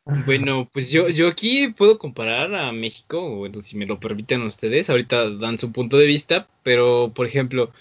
Bueno, 0.05 0.69
pues 0.73 0.91
yo, 0.91 1.09
yo 1.09 1.29
aquí 1.29 1.69
puedo 1.69 1.97
comparar 1.97 2.53
a 2.55 2.73
México, 2.73 3.37
bueno, 3.37 3.61
si 3.61 3.77
me 3.77 3.87
lo 3.87 4.01
permiten 4.01 4.43
ustedes, 4.43 4.91
ahorita 4.91 5.31
dan 5.31 5.59
su 5.59 5.71
punto 5.71 5.97
de 5.97 6.07
vista, 6.07 6.49
pero 6.65 7.13
por 7.15 7.27
ejemplo, 7.27 7.73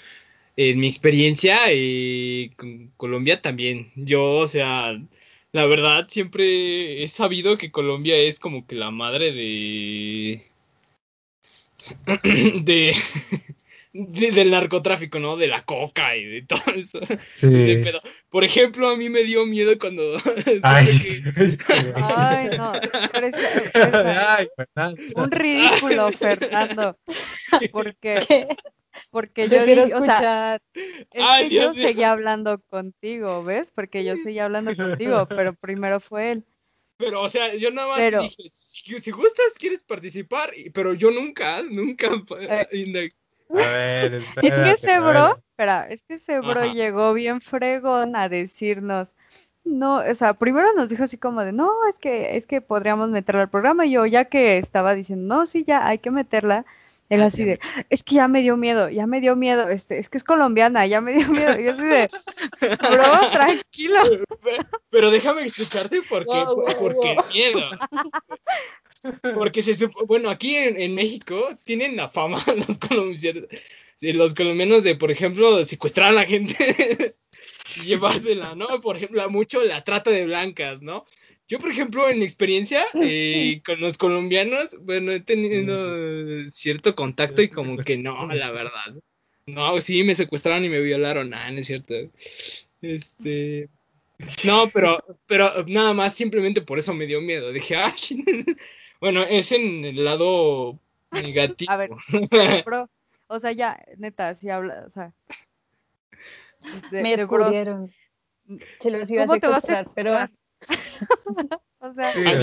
en 0.55 0.79
mi 0.79 0.87
experiencia 0.87 1.59
eh, 1.69 2.51
con 2.57 2.91
Colombia 2.97 3.41
también, 3.41 3.91
yo, 3.95 4.23
o 4.23 4.47
sea, 4.47 4.93
la 5.51 5.65
verdad 5.65 6.07
siempre 6.09 7.03
he 7.03 7.07
sabido 7.07 7.57
que 7.57 7.71
Colombia 7.71 8.15
es 8.17 8.39
como 8.39 8.67
que 8.67 8.75
la 8.75 8.91
madre 8.91 9.31
de... 9.31 10.45
de... 12.63 12.93
de- 13.93 14.31
del 14.31 14.51
narcotráfico, 14.51 15.19
¿no? 15.19 15.35
De 15.37 15.47
la 15.47 15.63
coca 15.65 16.15
y 16.15 16.25
de 16.25 16.41
todo 16.43 16.61
eso. 16.75 16.99
Sí. 17.33 17.47
De 17.49 17.77
pedo. 17.83 18.01
Por 18.29 18.43
ejemplo, 18.43 18.89
a 18.89 18.95
mí 18.95 19.09
me 19.09 19.23
dio 19.23 19.45
miedo 19.45 19.77
cuando 19.79 20.17
Ay, 20.63 20.85
que- 21.01 21.57
Ay, 21.95 22.49
no, 22.57 22.71
parece- 23.11 23.69
parece 23.73 24.19
Ay, 24.19 24.47
Fernando. 24.55 25.01
un 25.15 25.31
ridículo, 25.31 26.11
Fernando. 26.11 26.97
Porque, 27.71 28.19
¿Qué? 28.27 28.47
porque 29.11 29.47
Yo 29.49 29.57
yo 29.57 29.65
quiero 29.65 29.85
dije, 29.85 29.97
o 29.97 30.01
sea, 30.01 30.59
es 30.73 31.07
Ay, 31.21 31.49
que 31.49 31.55
yo 31.55 31.61
Dios 31.61 31.75
seguía 31.77 32.11
hablando 32.11 32.59
contigo, 32.69 33.43
¿ves? 33.43 33.71
Porque 33.75 34.03
yo 34.03 34.15
seguía 34.17 34.45
hablando 34.45 34.75
contigo, 34.75 35.27
pero 35.29 35.53
primero 35.53 35.99
fue 35.99 36.31
él. 36.31 36.45
Pero, 36.97 37.21
o 37.21 37.29
sea, 37.29 37.55
yo 37.55 37.71
nada 37.71 37.87
más 37.87 37.97
Pero- 37.97 38.21
dije, 38.21 38.43
si, 38.53 38.99
si 38.99 39.11
gustas, 39.11 39.47
quieres 39.57 39.81
participar, 39.83 40.53
pero 40.73 40.93
yo 40.93 41.09
nunca, 41.09 41.63
nunca. 41.63 42.09
Eh. 42.39 43.09
Inda- 43.51 43.63
A 43.65 43.69
ver, 43.69 44.13
Es 44.41 44.53
que 44.53 44.71
ese 44.71 44.99
bro, 44.99 45.37
espera, 45.49 45.87
es 45.89 46.01
que 46.07 46.13
ese 46.15 46.39
bro 46.39 46.61
Ajá. 46.61 46.73
llegó 46.73 47.13
bien 47.13 47.41
fregón 47.41 48.15
a 48.15 48.29
decirnos, 48.29 49.09
no, 49.63 49.97
o 49.97 50.15
sea, 50.15 50.33
primero 50.33 50.73
nos 50.73 50.89
dijo 50.89 51.03
así 51.03 51.17
como 51.17 51.41
de, 51.41 51.51
no, 51.51 51.69
es 51.87 51.99
que, 51.99 52.35
es 52.37 52.45
que 52.47 52.61
podríamos 52.61 53.09
meterla 53.09 53.41
al 53.43 53.49
programa, 53.49 53.85
y 53.85 53.91
yo 53.91 54.05
ya 54.05 54.25
que 54.25 54.57
estaba 54.57 54.95
diciendo, 54.95 55.35
no, 55.35 55.45
sí, 55.45 55.63
ya 55.67 55.85
hay 55.85 55.99
que 55.99 56.09
meterla, 56.11 56.65
él 57.09 57.21
Ah, 57.21 57.25
así 57.25 57.43
de, 57.43 57.59
es 57.89 58.03
que 58.03 58.15
ya 58.15 58.27
me 58.27 58.41
dio 58.41 58.57
miedo, 58.57 58.89
ya 58.89 59.05
me 59.05 59.19
dio 59.21 59.35
miedo, 59.35 59.69
este, 59.69 59.99
es 59.99 60.09
que 60.09 60.17
es 60.17 60.23
colombiana, 60.23 60.87
ya 60.87 61.01
me 61.01 61.13
dio 61.13 61.27
miedo, 61.27 61.59
y 61.59 61.65
yo 61.65 61.71
así 61.73 61.83
de, 61.83 62.09
bro, 62.89 63.31
tranquilo, 63.31 63.99
Pe- 64.41 64.57
Pero 64.89 65.11
déjame 65.11 65.43
explicarte 65.43 66.01
por 66.01 66.23
qué, 66.25 66.43
Wow, 66.43 66.55
wow, 66.55 66.65
por 66.79 66.99
qué 66.99 67.15
wow. 67.15 67.23
miedo. 67.31 67.59
Porque 69.33 69.61
se 69.61 69.75
supo- 69.75 70.05
bueno, 70.05 70.29
aquí 70.29 70.55
en, 70.55 70.79
en 70.79 70.93
México 70.93 71.57
tienen 71.63 71.95
la 71.95 72.09
fama 72.09 72.43
los 72.67 72.77
colombianos, 72.77 73.45
de 73.99 74.13
los 74.13 74.33
colombianos 74.33 74.83
de, 74.83 74.95
por 74.95 75.11
ejemplo, 75.11 75.63
secuestrar 75.65 76.09
a 76.09 76.13
la 76.13 76.25
gente 76.25 77.15
y 77.77 77.85
llevársela, 77.85 78.55
¿no? 78.55 78.81
Por 78.81 78.97
ejemplo, 78.97 79.27
mucho 79.29 79.63
la 79.63 79.83
trata 79.83 80.11
de 80.11 80.25
blancas, 80.25 80.81
¿no? 80.81 81.05
Yo, 81.47 81.59
por 81.59 81.71
ejemplo, 81.71 82.09
en 82.09 82.19
mi 82.19 82.25
experiencia 82.25 82.85
eh, 82.93 83.61
con 83.65 83.81
los 83.81 83.97
colombianos, 83.97 84.69
bueno, 84.79 85.11
he 85.11 85.19
tenido 85.19 86.49
cierto 86.53 86.95
contacto 86.95 87.41
y 87.41 87.49
como 87.49 87.77
que 87.77 87.97
no, 87.97 88.27
la 88.33 88.51
verdad. 88.51 88.95
No, 89.47 89.81
sí, 89.81 90.03
me 90.03 90.15
secuestraron 90.15 90.63
y 90.63 90.69
me 90.69 90.79
violaron, 90.79 91.33
ah, 91.33 91.51
no 91.51 91.59
es 91.59 91.67
cierto. 91.67 91.93
Este, 92.81 93.67
no, 94.45 94.69
pero, 94.69 95.03
pero 95.27 95.65
nada 95.67 95.93
más, 95.93 96.15
simplemente 96.15 96.61
por 96.61 96.79
eso 96.79 96.93
me 96.93 97.05
dio 97.05 97.19
miedo. 97.19 97.51
Dije, 97.51 97.75
ah, 97.75 97.91
chin". 97.93 98.23
Bueno, 99.01 99.23
es 99.23 99.51
en 99.51 99.83
el 99.83 100.05
lado 100.05 100.79
negativo. 101.11 101.69
A 101.71 101.77
ver. 101.77 101.89
bro, 102.63 102.89
o 103.27 103.39
sea, 103.39 103.51
ya, 103.51 103.83
neta, 103.97 104.35
si 104.35 104.49
habla, 104.49 104.85
o 104.87 104.91
sea, 104.91 105.11
de, 106.91 107.03
Me 107.03 107.17
descubrieron. 107.17 107.91
Se 108.79 108.91
los 108.91 109.09
iba 109.09 109.23
a 109.23 109.27
¿cómo 109.27 109.39
te 109.39 109.47
vas 109.47 109.57
a 109.57 109.61
secuestrar, 109.61 109.93
pero? 109.93 110.17
O 111.83 111.91
sea, 111.95 112.11
sea, 112.11 112.39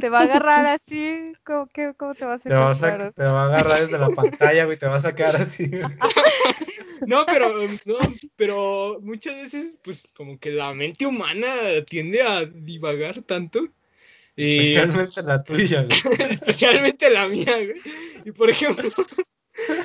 te 0.00 0.08
va 0.08 0.20
a 0.20 0.22
agarrar 0.22 0.64
así, 0.64 1.34
¿cómo, 1.44 1.66
qué, 1.66 1.92
cómo 1.94 2.14
te 2.14 2.24
vas 2.24 2.40
a 2.40 2.48
Te 2.48 2.54
vas 2.54 2.78
secuestrar? 2.78 3.08
a, 3.08 3.12
te 3.12 3.22
va 3.22 3.42
a 3.42 3.46
agarrar 3.48 3.80
desde 3.80 3.98
la 3.98 4.08
pantalla, 4.08 4.64
güey, 4.64 4.78
te 4.78 4.86
vas 4.86 5.04
a 5.04 5.14
quedar 5.14 5.36
así. 5.36 5.70
No, 7.06 7.26
pero, 7.26 7.58
no, 7.58 7.98
pero 8.36 8.98
muchas 9.02 9.34
veces, 9.34 9.74
pues, 9.84 10.08
como 10.16 10.38
que 10.38 10.52
la 10.52 10.72
mente 10.72 11.04
humana 11.04 11.52
tiende 11.86 12.22
a 12.22 12.46
divagar 12.46 13.20
tanto. 13.22 13.68
Y 14.36 14.74
Especialmente 14.76 15.22
la 15.22 15.42
tuya, 15.42 15.82
güey. 15.82 15.98
especialmente 16.30 17.10
la 17.10 17.28
mía, 17.28 17.56
güey. 17.56 17.80
Y 18.24 18.32
por 18.32 18.48
ejemplo, 18.48 18.88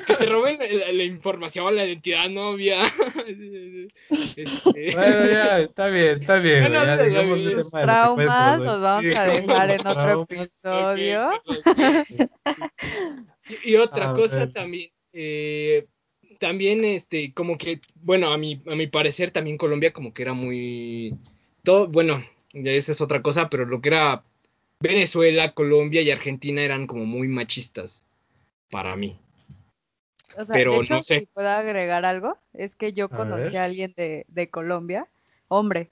que 0.06 0.14
te 0.16 0.26
roben 0.26 0.58
la, 0.58 0.92
la 0.92 1.02
información, 1.02 1.74
la 1.76 1.84
identidad 1.84 2.28
novia. 2.30 2.78
Este, 4.36 4.92
Bueno, 4.94 5.26
ya, 5.26 5.60
está 5.60 5.88
bien, 5.88 6.20
está 6.20 6.38
bien, 6.38 6.60
Bueno. 6.62 6.84
Ya 6.84 6.94
el 6.94 7.12
tema 7.70 7.82
traumas 7.82 8.60
los 8.60 8.80
vamos 8.80 9.02
Sí, 9.02 9.14
a 9.14 9.24
dejar 9.24 9.70
en 9.70 9.86
otro 9.86 10.22
episodio. 10.22 11.30
Y, 13.64 13.72
y 13.72 13.76
otra 13.76 14.10
A 14.10 14.12
cosa 14.14 14.36
ver. 14.36 14.52
también, 14.52 14.90
eh, 15.12 15.86
también 16.38 16.84
este, 16.84 17.32
como 17.32 17.58
que, 17.58 17.80
bueno, 17.94 18.32
a 18.32 18.38
mi, 18.38 18.62
a 18.66 18.74
mi 18.74 18.86
parecer 18.86 19.30
también 19.30 19.56
Colombia 19.58 19.92
como 19.92 20.12
que 20.12 20.22
era 20.22 20.32
muy, 20.32 21.14
todo, 21.62 21.88
bueno, 21.88 22.24
ya 22.52 22.72
esa 22.72 22.92
es 22.92 23.00
otra 23.00 23.22
cosa, 23.22 23.48
pero 23.48 23.64
lo 23.64 23.80
que 23.80 23.88
era 23.90 24.24
Venezuela, 24.80 25.52
Colombia 25.52 26.02
y 26.02 26.10
Argentina 26.10 26.62
eran 26.62 26.86
como 26.86 27.06
muy 27.06 27.28
machistas 27.28 28.04
para 28.70 28.96
mí. 28.96 29.18
O 30.36 30.44
sea, 30.44 30.54
Pero 30.54 30.72
de 30.72 30.78
hecho, 30.78 30.94
no 30.94 31.02
sé. 31.02 31.20
si 31.20 31.26
puedo 31.26 31.48
agregar 31.48 32.04
algo, 32.04 32.36
es 32.52 32.74
que 32.74 32.92
yo 32.92 33.08
conocí 33.08 33.56
a 33.56 33.64
alguien 33.64 33.94
de, 33.96 34.26
de 34.28 34.50
Colombia, 34.50 35.08
hombre, 35.48 35.88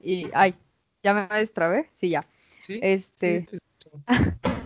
y, 0.00 0.30
ay, 0.34 0.54
ya 1.02 1.14
me 1.14 1.28
destrabé, 1.28 1.88
sí, 1.96 2.10
ya. 2.10 2.26
Sí, 2.58 2.80
Este, 2.82 3.46
sí, 3.48 3.56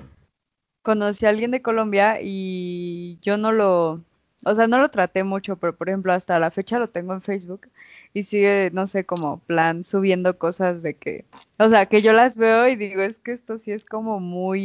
conocí 0.82 1.26
a 1.26 1.28
alguien 1.28 1.50
de 1.50 1.62
Colombia 1.62 2.18
y 2.22 3.18
yo 3.20 3.36
no 3.36 3.52
lo, 3.52 4.00
o 4.44 4.54
sea, 4.54 4.66
no 4.66 4.78
lo 4.78 4.90
traté 4.90 5.24
mucho, 5.24 5.56
pero 5.56 5.76
por 5.76 5.88
ejemplo, 5.88 6.12
hasta 6.12 6.38
la 6.38 6.50
fecha 6.50 6.78
lo 6.78 6.88
tengo 6.88 7.12
en 7.12 7.22
Facebook 7.22 7.68
y 8.14 8.24
sigue, 8.24 8.70
no 8.72 8.86
sé, 8.86 9.04
como 9.04 9.38
plan 9.40 9.84
subiendo 9.84 10.38
cosas 10.38 10.82
de 10.82 10.94
que, 10.94 11.24
o 11.58 11.68
sea, 11.68 11.86
que 11.86 12.02
yo 12.02 12.12
las 12.12 12.36
veo 12.36 12.68
y 12.68 12.76
digo, 12.76 13.02
es 13.02 13.16
que 13.18 13.32
esto 13.32 13.58
sí 13.58 13.72
es 13.72 13.84
como 13.84 14.20
muy, 14.20 14.64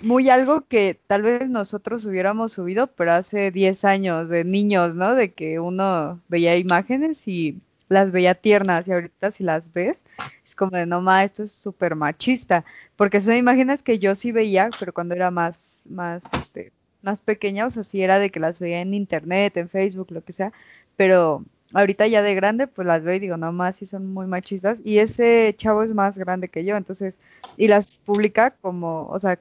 muy 0.00 0.28
algo 0.30 0.62
que 0.66 0.98
tal 1.06 1.22
vez 1.22 1.48
nosotros 1.48 2.04
hubiéramos 2.04 2.52
subido, 2.52 2.88
pero 2.88 3.12
hace 3.12 3.50
10 3.50 3.84
años 3.84 4.28
de 4.28 4.44
niños, 4.44 4.96
¿no? 4.96 5.14
De 5.14 5.32
que 5.32 5.60
uno 5.60 6.20
veía 6.28 6.56
imágenes 6.56 7.26
y 7.28 7.60
las 7.88 8.12
veía 8.12 8.34
tiernas 8.34 8.88
y 8.88 8.92
ahorita 8.92 9.30
si 9.30 9.44
las 9.44 9.72
ves, 9.72 9.98
es 10.44 10.54
como 10.54 10.76
de, 10.76 10.86
no, 10.86 11.00
ma, 11.00 11.24
esto 11.24 11.42
es 11.42 11.52
súper 11.52 11.94
machista. 11.96 12.64
Porque 12.96 13.20
son 13.20 13.34
imágenes 13.34 13.82
que 13.82 13.98
yo 13.98 14.14
sí 14.14 14.32
veía, 14.32 14.70
pero 14.78 14.92
cuando 14.92 15.14
era 15.14 15.30
más, 15.30 15.82
más, 15.88 16.22
este, 16.40 16.72
más 17.02 17.22
pequeña, 17.22 17.66
o 17.66 17.70
sea, 17.70 17.84
sí 17.84 18.02
era 18.02 18.18
de 18.18 18.30
que 18.30 18.40
las 18.40 18.60
veía 18.60 18.80
en 18.80 18.94
internet, 18.94 19.56
en 19.56 19.68
Facebook, 19.68 20.10
lo 20.10 20.24
que 20.24 20.32
sea, 20.32 20.52
pero 20.96 21.44
ahorita 21.74 22.06
ya 22.06 22.22
de 22.22 22.34
grande, 22.34 22.66
pues 22.66 22.86
las 22.86 23.02
veo 23.04 23.14
y 23.14 23.18
digo, 23.20 23.36
no 23.36 23.52
más, 23.52 23.76
sí 23.76 23.86
son 23.86 24.12
muy 24.12 24.26
machistas, 24.26 24.78
y 24.84 24.98
ese 24.98 25.54
chavo 25.56 25.82
es 25.82 25.94
más 25.94 26.18
grande 26.18 26.48
que 26.48 26.64
yo, 26.64 26.76
entonces, 26.76 27.16
y 27.56 27.68
las 27.68 27.98
publica 27.98 28.52
como, 28.60 29.06
o 29.08 29.18
sea, 29.18 29.38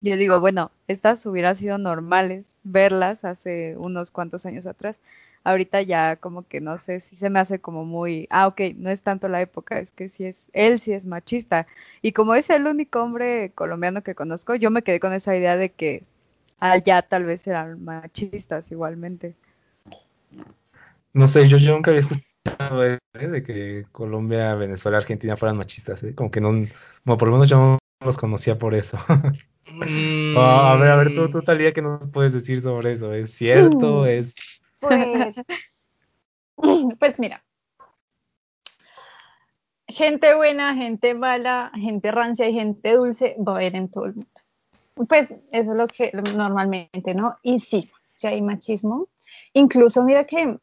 yo 0.00 0.16
digo, 0.16 0.40
bueno, 0.40 0.70
estas 0.88 1.24
hubieran 1.26 1.56
sido 1.56 1.78
normales 1.78 2.44
verlas 2.62 3.24
hace 3.24 3.76
unos 3.78 4.10
cuantos 4.10 4.46
años 4.46 4.66
atrás. 4.66 4.96
Ahorita 5.44 5.82
ya 5.82 6.16
como 6.16 6.46
que 6.46 6.60
no 6.60 6.78
sé 6.78 7.00
si 7.00 7.16
se 7.16 7.30
me 7.30 7.38
hace 7.40 7.58
como 7.60 7.84
muy, 7.84 8.26
ah, 8.30 8.46
ok, 8.48 8.60
no 8.76 8.90
es 8.90 9.02
tanto 9.02 9.28
la 9.28 9.40
época, 9.42 9.78
es 9.78 9.90
que 9.90 10.08
sí 10.10 10.24
es, 10.24 10.50
él 10.54 10.78
sí 10.78 10.92
es 10.92 11.06
machista. 11.06 11.66
Y 12.02 12.12
como 12.12 12.34
es 12.34 12.48
el 12.50 12.66
único 12.66 13.02
hombre 13.02 13.52
colombiano 13.54 14.02
que 14.02 14.14
conozco, 14.14 14.54
yo 14.54 14.70
me 14.70 14.82
quedé 14.82 15.00
con 15.00 15.12
esa 15.12 15.36
idea 15.36 15.56
de 15.56 15.70
que 15.72 16.04
allá 16.60 17.02
tal 17.02 17.24
vez 17.24 17.46
eran 17.46 17.82
machistas 17.84 18.70
igualmente. 18.72 19.34
No 21.14 21.28
sé, 21.28 21.48
yo, 21.48 21.58
yo 21.58 21.72
nunca 21.72 21.92
había 21.92 22.00
escuchado 22.00 22.84
eh, 22.84 22.98
de 23.12 23.42
que 23.44 23.86
Colombia, 23.92 24.54
Venezuela, 24.56 24.98
Argentina 24.98 25.36
fueran 25.36 25.56
machistas, 25.56 26.02
¿eh? 26.02 26.12
Como 26.14 26.30
que 26.30 26.40
no, 26.40 26.50
bueno, 26.50 27.18
por 27.18 27.28
lo 27.28 27.34
menos 27.34 27.48
yo 27.48 27.56
no 27.56 27.78
los 28.04 28.16
conocía 28.16 28.58
por 28.58 28.74
eso. 28.74 28.98
Mm, 29.70 30.36
Ah, 30.36 30.72
a 30.72 30.76
ver, 30.76 30.90
a 30.90 30.96
ver, 30.96 31.14
tú, 31.14 31.30
tú, 31.30 31.40
Talía, 31.42 31.72
¿qué 31.72 31.82
nos 31.82 32.08
puedes 32.08 32.32
decir 32.32 32.60
sobre 32.60 32.92
eso? 32.92 33.12
¿Es 33.12 33.32
cierto? 33.32 34.02
Mm. 34.02 34.06
¿Es...? 34.06 34.34
Pues, 34.80 35.34
pues 36.98 37.18
mira, 37.20 37.42
gente 39.86 40.34
buena, 40.34 40.74
gente 40.74 41.14
mala, 41.14 41.70
gente 41.74 42.10
rancia 42.10 42.48
y 42.48 42.54
gente 42.54 42.94
dulce 42.94 43.36
va 43.38 43.52
a 43.52 43.56
haber 43.56 43.76
en 43.76 43.88
todo 43.88 44.06
el 44.06 44.14
mundo. 44.14 44.30
Pues 44.94 45.30
eso 45.30 45.72
es 45.72 45.76
lo 45.76 45.86
que 45.86 46.12
normalmente, 46.36 47.14
¿no? 47.14 47.36
Y 47.42 47.60
sí, 47.60 47.90
si 48.16 48.26
hay 48.26 48.42
machismo. 48.42 49.08
Incluso 49.52 50.02
mira 50.02 50.24
que 50.24 50.58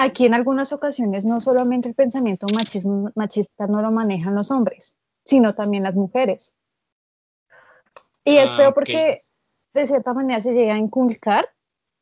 aquí 0.00 0.24
en 0.26 0.34
algunas 0.34 0.72
ocasiones 0.72 1.26
no 1.26 1.40
solamente 1.40 1.88
el 1.88 1.94
pensamiento 1.94 2.46
machismo, 2.54 3.10
machista 3.14 3.66
no 3.66 3.82
lo 3.82 3.90
manejan 3.90 4.34
los 4.34 4.50
hombres, 4.50 4.96
sino 5.24 5.54
también 5.54 5.82
las 5.82 5.94
mujeres. 5.94 6.54
Y 8.24 8.36
es 8.36 8.52
Ah, 8.52 8.56
feo 8.56 8.74
porque 8.74 9.24
de 9.74 9.86
cierta 9.86 10.14
manera 10.14 10.40
se 10.40 10.52
llega 10.52 10.74
a 10.74 10.78
inculcar. 10.78 11.48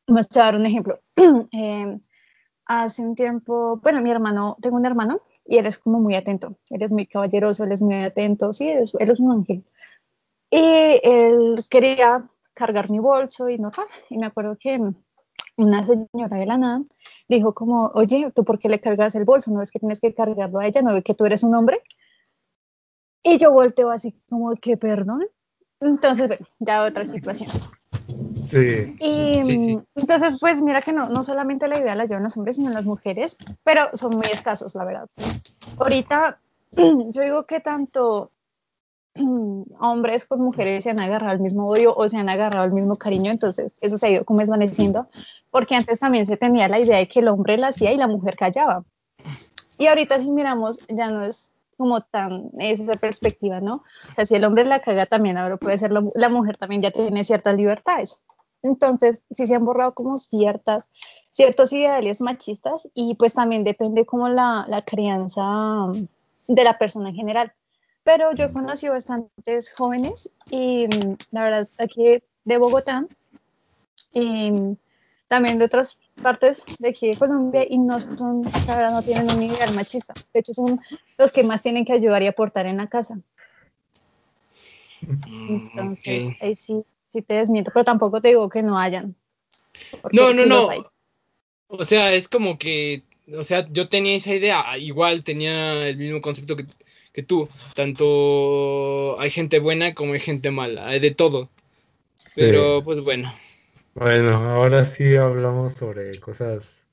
Vamos 0.07 0.29
a 0.37 0.41
dar 0.41 0.57
un 0.57 0.67
ejemplo. 0.67 1.01
Eh, 1.53 1.99
hace 2.67 3.03
un 3.03 3.15
tiempo, 3.15 3.81
bueno, 3.83 4.01
mi 4.01 4.11
hermano, 4.11 4.57
tengo 4.61 4.77
un 4.77 4.87
hermano 4.87 5.21
y 5.45 5.59
él 5.59 5.67
es 5.67 5.79
como 5.79 5.99
muy 5.99 6.15
atento, 6.15 6.57
él 6.71 6.83
es 6.83 6.91
muy 6.91 7.07
caballeroso, 7.07 7.65
él 7.65 7.73
es 7.73 7.81
muy 7.81 7.95
atento, 7.95 8.53
sí, 8.53 8.69
él 8.69 8.83
es, 8.83 8.95
él 8.99 9.11
es 9.11 9.19
un 9.19 9.33
ángel. 9.33 9.65
Y 10.51 11.01
él 11.03 11.65
quería 11.69 12.29
cargar 12.55 12.91
mi 12.91 12.99
bolso 12.99 13.49
y 13.49 13.59
no 13.59 13.71
tal. 13.71 13.87
Y 14.11 14.19
me 14.19 14.27
acuerdo 14.27 14.57
que 14.59 14.81
una 15.57 15.85
señora 15.85 16.37
de 16.37 16.47
la 16.47 16.59
nada 16.59 16.83
dijo 17.29 17.55
como, 17.55 17.91
oye, 17.95 18.33
¿tú 18.35 18.45
por 18.45 18.59
qué 18.59 18.69
le 18.69 18.81
cargas 18.81 19.15
el 19.15 19.25
bolso? 19.25 19.51
¿No 19.51 19.61
ves 19.61 19.71
que 19.71 19.79
tienes 19.79 20.01
que 20.01 20.15
cargarlo 20.15 20.59
a 20.61 20.67
ella? 20.67 20.83
¿No 20.83 20.95
ves 20.95 21.05
que 21.05 21.15
tú 21.15 21.27
eres 21.27 21.43
un 21.43 21.55
hombre? 21.55 21.83
Y 23.23 23.39
yo 23.39 23.53
volteo 23.53 23.91
así 23.91 24.15
como 24.29 24.55
que, 24.57 24.77
perdón. 24.77 25.27
Entonces, 25.81 26.29
bueno, 26.29 26.47
ya 26.59 26.83
otra 26.85 27.05
situación. 27.05 27.51
Sí. 28.49 28.97
Y 28.99 29.45
Sí, 29.45 29.59
sí. 29.59 29.79
entonces, 29.95 30.39
pues 30.41 30.63
mira 30.63 30.81
que 30.81 30.93
no, 30.93 31.09
no 31.09 31.23
solamente 31.23 31.69
la 31.69 31.79
idea 31.79 31.95
la 31.95 32.07
llevan 32.07 32.25
los 32.25 32.37
hombres, 32.37 32.57
sino 32.57 32.71
las 32.71 32.85
mujeres, 32.85 33.37
pero 33.63 33.91
son 33.95 34.17
muy 34.17 34.27
escasos, 34.27 34.75
la 34.75 34.85
verdad. 34.85 35.09
Ahorita, 35.79 36.39
yo 36.77 37.23
digo 37.23 37.45
que 37.45 37.61
tanto 37.61 38.31
hombres 39.81 40.27
con 40.27 40.41
mujeres 40.41 40.85
se 40.85 40.91
han 40.91 41.01
agarrado 41.01 41.33
al 41.33 41.41
mismo 41.41 41.69
odio 41.69 41.95
o 41.95 42.09
se 42.09 42.17
han 42.17 42.29
agarrado 42.29 42.65
al 42.65 42.73
mismo 42.73 42.97
cariño, 42.97 43.31
entonces 43.31 43.79
eso 43.81 43.97
se 43.97 44.07
ha 44.07 44.11
ido 44.11 44.25
como 44.25 44.41
desvaneciendo, 44.41 45.09
porque 45.51 45.75
antes 45.75 46.01
también 46.01 46.27
se 46.27 46.37
tenía 46.37 46.69
la 46.69 46.79
idea 46.79 46.99
de 46.99 47.09
que 47.09 47.21
el 47.21 47.29
hombre 47.29 47.57
la 47.57 47.69
hacía 47.69 47.93
y 47.93 47.97
la 47.97 48.07
mujer 48.07 48.37
callaba. 48.37 48.85
Y 49.79 49.87
ahorita 49.87 50.21
si 50.21 50.31
miramos, 50.31 50.79
ya 50.89 51.11
no 51.11 51.25
es 51.25 51.53
como 51.77 52.01
tan 52.01 52.51
esa 52.59 52.95
perspectiva, 52.95 53.61
¿no? 53.61 53.85
O 54.11 54.15
sea, 54.15 54.27
si 54.27 54.35
el 54.35 54.45
hombre 54.45 54.65
la 54.65 54.81
caga 54.81 55.07
también, 55.07 55.37
ahora 55.37 55.57
puede 55.57 55.79
ser 55.79 55.93
la, 55.93 56.29
mujer 56.29 56.57
también 56.57 56.83
ya 56.83 56.91
tiene 56.91 57.23
ciertas 57.23 57.55
libertades. 57.55 58.21
Entonces, 58.63 59.23
sí 59.31 59.47
se 59.47 59.55
han 59.55 59.65
borrado 59.65 59.95
como 59.95 60.19
ciertas, 60.19 60.89
ciertos 61.31 61.73
ideales 61.73 62.21
machistas 62.21 62.89
y 62.95 63.15
pues 63.15 63.35
también 63.35 63.63
depende 63.63 64.05
como 64.05 64.29
la 64.29 64.83
crianza 64.85 65.45
de 66.49 66.65
la 66.65 66.77
persona 66.79 67.11
en 67.11 67.15
general. 67.15 67.53
Pero 68.09 68.35
yo 68.35 68.47
he 68.47 68.53
conocido 68.53 68.95
bastantes 68.95 69.71
jóvenes 69.71 70.31
y 70.49 70.87
mm, 70.87 71.17
la 71.31 71.43
verdad 71.43 71.69
aquí 71.77 72.23
de 72.43 72.57
Bogotá 72.57 73.05
y 74.15 74.51
mm, 74.51 74.77
también 75.29 75.59
de 75.59 75.67
otras 75.67 75.99
partes 76.23 76.65
de 76.79 76.89
aquí 76.89 77.09
de 77.09 77.19
Colombia 77.19 77.67
y 77.69 77.77
no 77.77 78.01
son, 78.01 78.45
la 78.67 78.77
verdad 78.77 78.93
no 78.93 79.03
tienen 79.03 79.31
un 79.31 79.43
ideal 79.43 79.75
machista. 79.75 80.15
De 80.33 80.41
hecho 80.41 80.55
son 80.55 80.81
los 81.19 81.33
que 81.33 81.45
más 81.45 81.61
tienen 81.61 81.85
que 81.85 81.93
ayudar 81.93 82.23
y 82.23 82.29
aportar 82.29 82.65
en 82.65 82.79
la 82.79 82.87
casa. 82.87 83.17
Mm, 85.03 85.55
Entonces, 85.55 86.35
ahí 86.41 86.57
sí, 86.57 86.83
sí 87.09 87.21
te 87.21 87.35
desmiento, 87.35 87.71
pero 87.75 87.85
tampoco 87.85 88.23
te 88.23 88.29
digo 88.29 88.49
que 88.49 88.63
no 88.63 88.79
hayan. 88.79 89.15
No, 90.13 90.33
no, 90.33 90.43
sí 90.45 90.49
no. 90.49 90.91
O 91.67 91.85
sea, 91.85 92.15
es 92.15 92.27
como 92.27 92.57
que, 92.57 93.03
o 93.37 93.45
sea, 93.45 93.69
yo 93.71 93.91
tenía 93.91 94.17
esa 94.17 94.33
idea, 94.35 94.79
igual 94.79 95.25
tenía 95.25 95.87
el 95.87 95.99
mismo 95.99 96.23
concepto 96.23 96.57
que, 96.57 96.65
que 97.19 97.25
tú. 97.25 97.49
Tanto 97.75 99.19
hay 99.19 99.31
gente 99.33 99.59
buena 99.59 99.93
como 99.93 100.13
hay 100.13 100.21
gente 100.21 100.53
mala, 100.53 100.87
hay 100.87 101.01
de 101.01 101.11
todo. 101.11 101.49
Pero, 102.37 102.85
pues 102.85 103.01
bueno. 103.01 103.35
Bueno, 103.95 104.37
ahora 104.37 104.85
sí 104.85 105.17
hablamos 105.17 105.75
sobre 105.75 106.21
cosas 106.21 106.87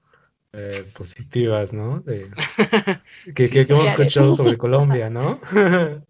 eh, 0.54 0.84
positivas, 0.98 1.74
¿no? 1.74 2.00
De, 2.00 2.28
que, 3.36 3.50
que- 3.50 3.68
que 3.68 3.74
hemos 3.74 3.86
Dale. 3.86 4.02
escuchado 4.04 4.34
sobre 4.38 4.58
Colombia, 4.58 5.10
¿no? 5.12 5.40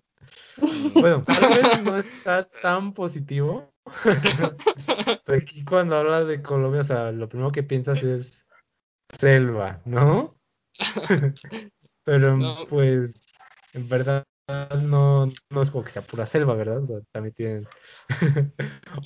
Bueno, 0.93 1.22
tal 1.25 1.50
vez 1.50 1.84
no 1.84 1.98
está 1.98 2.48
tan 2.62 2.93
positivo. 2.93 3.74
Pero 5.25 5.38
aquí 5.38 5.65
cuando 5.65 5.98
hablas 5.98 6.25
de 6.27 6.41
Colombia, 6.41 6.79
o 6.79 6.84
sea, 6.86 7.12
lo 7.12 7.27
primero 7.27 7.51
que 7.51 7.63
piensas 7.63 8.01
es 8.03 8.45
selva, 9.19 9.81
¿no? 9.84 10.34
Pero 12.05 12.38
No. 12.38 12.65
pues, 12.69 13.25
en 13.75 13.89
verdad 13.89 14.24
no, 14.82 15.27
no 15.50 15.62
es 15.62 15.72
como 15.72 15.84
que 15.84 15.91
sea 15.91 16.01
pura 16.01 16.25
selva, 16.25 16.55
¿verdad? 16.55 16.83
O 16.83 16.88
sea, 16.88 17.00
también 17.11 17.33
tienen, 17.35 17.68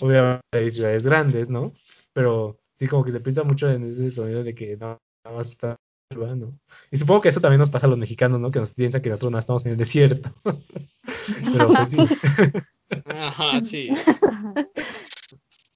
obviamente 0.02 0.42
hay 0.52 0.72
ciudades 0.72 1.04
grandes, 1.04 1.50
¿no? 1.50 1.74
Pero 2.14 2.60
sí 2.76 2.88
como 2.88 3.04
que 3.04 3.12
se 3.12 3.20
piensa 3.20 3.44
mucho 3.44 3.70
en 3.70 3.90
ese 3.90 4.12
sonido 4.12 4.44
de 4.44 4.54
que 4.54 4.78
nada 4.78 5.00
más 5.26 5.52
está 5.52 5.76
selva, 6.12 6.36
¿no? 6.36 6.60
Y 6.92 6.98
supongo 6.98 7.22
que 7.22 7.30
eso 7.30 7.42
también 7.42 7.60
nos 7.60 7.70
pasa 7.70 7.88
a 7.88 7.90
los 7.90 7.98
mexicanos, 7.98 8.40
¿no? 8.40 8.52
Que 8.52 8.60
nos 8.60 8.72
piensan 8.72 9.02
que 9.02 9.10
nosotros 9.10 9.32
no 9.32 9.40
estamos 9.40 9.66
en 9.66 9.72
el 9.72 9.78
desierto. 9.78 10.34
Pero 11.54 11.68
pues 11.68 11.90
sí. 11.90 11.98
Ajá, 13.06 13.62
sí. 13.62 13.90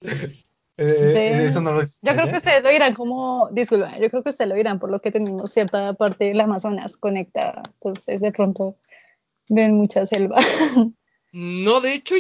Eh, 0.78 0.84
De- 0.86 1.46
eso 1.46 1.62
no 1.62 1.72
lo 1.74 1.82
es 1.84 2.00
Yo 2.02 2.14
creo 2.14 2.24
que 2.26 2.30
allá. 2.30 2.38
ustedes 2.38 2.64
lo 2.64 2.70
dirán 2.70 2.94
como, 2.96 3.48
disculpa, 3.52 3.92
yo 4.00 4.10
creo 4.10 4.24
que 4.24 4.30
ustedes 4.30 4.50
lo 4.50 4.56
dirán 4.56 4.80
por 4.80 4.90
lo 4.90 5.02
que 5.02 5.12
tenemos 5.12 5.52
cierta 5.52 5.94
parte 5.94 6.26
del 6.26 6.42
Amazonas 6.42 6.98
conectada, 6.98 7.62
entonces 7.76 8.22
de 8.22 8.32
pronto 8.32 8.76
ven 9.50 9.74
mucha 9.76 10.06
selva. 10.06 10.38
No, 11.36 11.82
de 11.82 11.96
hecho, 11.96 12.14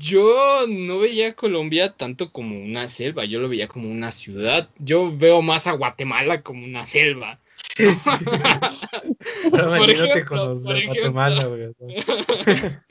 yo 0.00 0.64
no 0.66 0.98
veía 1.00 1.28
a 1.28 1.34
Colombia 1.34 1.92
tanto 1.94 2.32
como 2.32 2.58
una 2.58 2.88
selva, 2.88 3.26
yo 3.26 3.40
lo 3.40 3.48
veía 3.50 3.68
como 3.68 3.90
una 3.90 4.10
ciudad. 4.10 4.70
Yo 4.78 5.14
veo 5.14 5.42
más 5.42 5.66
a 5.66 5.72
Guatemala 5.72 6.40
como 6.40 6.64
una 6.64 6.86
selva. 6.86 7.40
Sí, 7.76 7.94
sí. 7.94 8.08
Ahora 9.52 9.76
Por 9.76 9.90
ejemplo, 9.90 10.62
por. 10.62 10.82
Guatemala, 10.86 11.44
güey. 11.44 11.74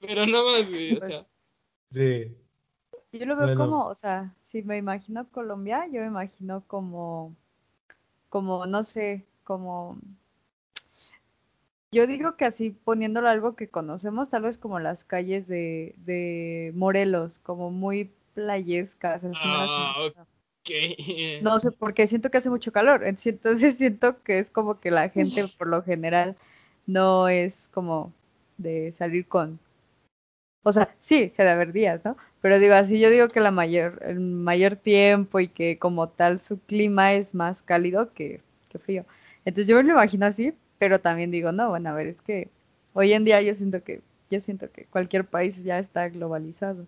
Pero 0.00 0.26
nada 0.26 0.44
más, 0.44 0.68
güey, 0.70 0.96
o 0.96 1.00
sea. 1.06 1.24
Sí, 1.92 2.34
Yo 3.18 3.26
lo 3.26 3.36
veo 3.36 3.46
Bueno. 3.46 3.60
como, 3.64 3.86
o 3.86 3.94
sea, 3.94 4.34
si 4.42 4.62
me 4.62 4.76
imagino 4.76 5.28
Colombia, 5.30 5.86
yo 5.86 6.00
me 6.00 6.08
imagino 6.08 6.64
como, 6.66 7.32
como, 8.28 8.66
no 8.66 8.82
sé, 8.82 9.24
como, 9.44 9.96
yo 11.92 12.08
digo 12.08 12.36
que 12.36 12.44
así 12.44 12.70
poniéndolo 12.70 13.28
algo 13.28 13.54
que 13.54 13.68
conocemos, 13.68 14.30
tal 14.30 14.42
vez 14.42 14.58
como 14.58 14.80
las 14.80 15.04
calles 15.04 15.46
de, 15.46 15.94
de 15.98 16.72
Morelos, 16.74 17.38
como 17.38 17.70
muy 17.70 18.10
playescas, 18.34 19.22
así 19.22 19.40
Ah. 19.44 20.12
No 21.40 21.58
sé, 21.60 21.70
porque 21.70 22.08
siento 22.08 22.30
que 22.30 22.38
hace 22.38 22.50
mucho 22.50 22.72
calor, 22.72 23.04
entonces 23.04 23.76
siento 23.78 24.20
que 24.24 24.40
es 24.40 24.50
como 24.50 24.80
que 24.80 24.90
la 24.90 25.08
gente 25.08 25.44
por 25.56 25.68
lo 25.68 25.84
general 25.84 26.36
no 26.86 27.28
es 27.28 27.68
como 27.72 28.12
de 28.58 28.92
salir 28.98 29.28
con, 29.28 29.60
o 30.64 30.72
sea, 30.72 30.94
sí, 31.00 31.30
se 31.36 31.42
debe 31.42 31.50
haber 31.50 31.72
días, 31.72 32.04
¿no? 32.04 32.16
Pero 32.40 32.58
digo 32.58 32.74
así, 32.74 32.98
yo 32.98 33.10
digo 33.10 33.28
que 33.28 33.40
la 33.40 33.50
mayor, 33.50 34.02
el 34.04 34.18
mayor 34.18 34.76
tiempo 34.76 35.38
y 35.38 35.48
que 35.48 35.78
como 35.78 36.08
tal 36.08 36.40
su 36.40 36.58
clima 36.58 37.12
es 37.12 37.34
más 37.34 37.62
cálido 37.62 38.12
que, 38.12 38.40
que 38.70 38.78
frío. 38.78 39.04
Entonces 39.44 39.68
yo 39.68 39.76
me 39.76 39.82
lo 39.82 39.92
imagino 39.92 40.26
así, 40.26 40.54
pero 40.78 41.00
también 41.00 41.30
digo, 41.30 41.52
no, 41.52 41.68
bueno, 41.68 41.90
a 41.90 41.92
ver, 41.92 42.08
es 42.08 42.20
que 42.22 42.48
hoy 42.94 43.12
en 43.12 43.24
día 43.24 43.42
yo 43.42 43.54
siento 43.54 43.84
que, 43.84 44.00
yo 44.30 44.40
siento 44.40 44.70
que 44.72 44.86
cualquier 44.86 45.24
país 45.24 45.54
ya 45.62 45.78
está 45.78 46.08
globalizado, 46.08 46.86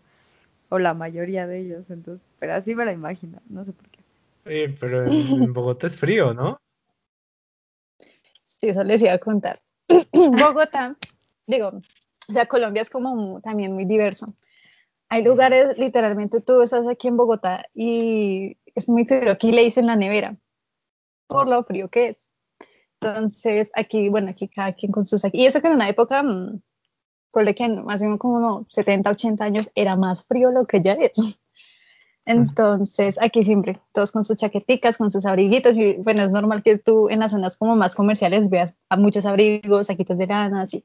o 0.70 0.78
la 0.78 0.94
mayoría 0.94 1.46
de 1.46 1.60
ellos, 1.60 1.90
entonces, 1.90 2.26
pero 2.38 2.54
así 2.54 2.74
me 2.74 2.84
la 2.84 2.92
imagino, 2.92 3.40
no 3.48 3.64
sé 3.64 3.72
por 3.72 3.88
qué. 3.90 4.00
Oye, 4.46 4.74
pero 4.80 5.06
en, 5.06 5.42
en 5.42 5.52
Bogotá 5.52 5.86
es 5.86 5.96
frío, 5.96 6.32
¿no? 6.32 6.56
Sí, 8.44 8.68
eso 8.68 8.82
les 8.84 9.02
iba 9.02 9.12
a 9.12 9.18
contar. 9.18 9.60
Bogotá, 10.12 10.96
digo, 11.46 11.80
o 12.28 12.32
sea, 12.32 12.46
Colombia 12.46 12.82
es 12.82 12.90
como 12.90 13.40
también 13.40 13.72
muy 13.72 13.84
diverso. 13.84 14.26
Hay 15.08 15.22
lugares, 15.22 15.78
literalmente 15.78 16.40
tú 16.40 16.62
estás 16.62 16.88
aquí 16.88 17.08
en 17.08 17.16
Bogotá 17.16 17.66
y 17.74 18.56
es 18.74 18.88
muy 18.88 19.04
frío, 19.04 19.30
aquí 19.30 19.52
le 19.52 19.62
dicen 19.62 19.86
la 19.86 19.96
nevera, 19.96 20.36
por 21.28 21.46
lo 21.46 21.62
frío 21.64 21.88
que 21.88 22.08
es. 22.08 22.28
Entonces, 23.00 23.70
aquí, 23.74 24.08
bueno, 24.08 24.30
aquí 24.30 24.48
cada 24.48 24.72
quien 24.72 24.90
con 24.90 25.06
sus... 25.06 25.22
Y 25.32 25.46
eso 25.46 25.60
que 25.60 25.68
en 25.68 25.74
una 25.74 25.88
época, 25.88 26.22
mm, 26.22 26.60
por 27.30 27.44
lo 27.44 27.54
que 27.54 27.68
más 27.68 28.00
o 28.00 28.04
menos 28.04 28.18
como 28.18 28.36
unos 28.36 28.66
70, 28.70 29.10
80 29.10 29.44
años, 29.44 29.70
era 29.74 29.96
más 29.96 30.24
frío 30.24 30.50
lo 30.50 30.66
que 30.66 30.80
ya 30.80 30.92
es. 30.92 31.12
Entonces, 32.26 33.18
aquí 33.20 33.44
siempre, 33.44 33.80
todos 33.92 34.10
con 34.10 34.24
sus 34.24 34.36
chaqueticas, 34.36 34.98
con 34.98 35.12
sus 35.12 35.26
abriguitos, 35.26 35.76
y 35.76 35.94
bueno, 35.98 36.22
es 36.22 36.30
normal 36.32 36.64
que 36.64 36.76
tú 36.76 37.08
en 37.08 37.20
las 37.20 37.30
zonas 37.30 37.56
como 37.56 37.76
más 37.76 37.94
comerciales 37.94 38.50
veas 38.50 38.76
a 38.88 38.96
muchos 38.96 39.26
abrigos, 39.26 39.86
saquitos 39.86 40.18
de 40.18 40.26
lana, 40.26 40.62
así, 40.62 40.84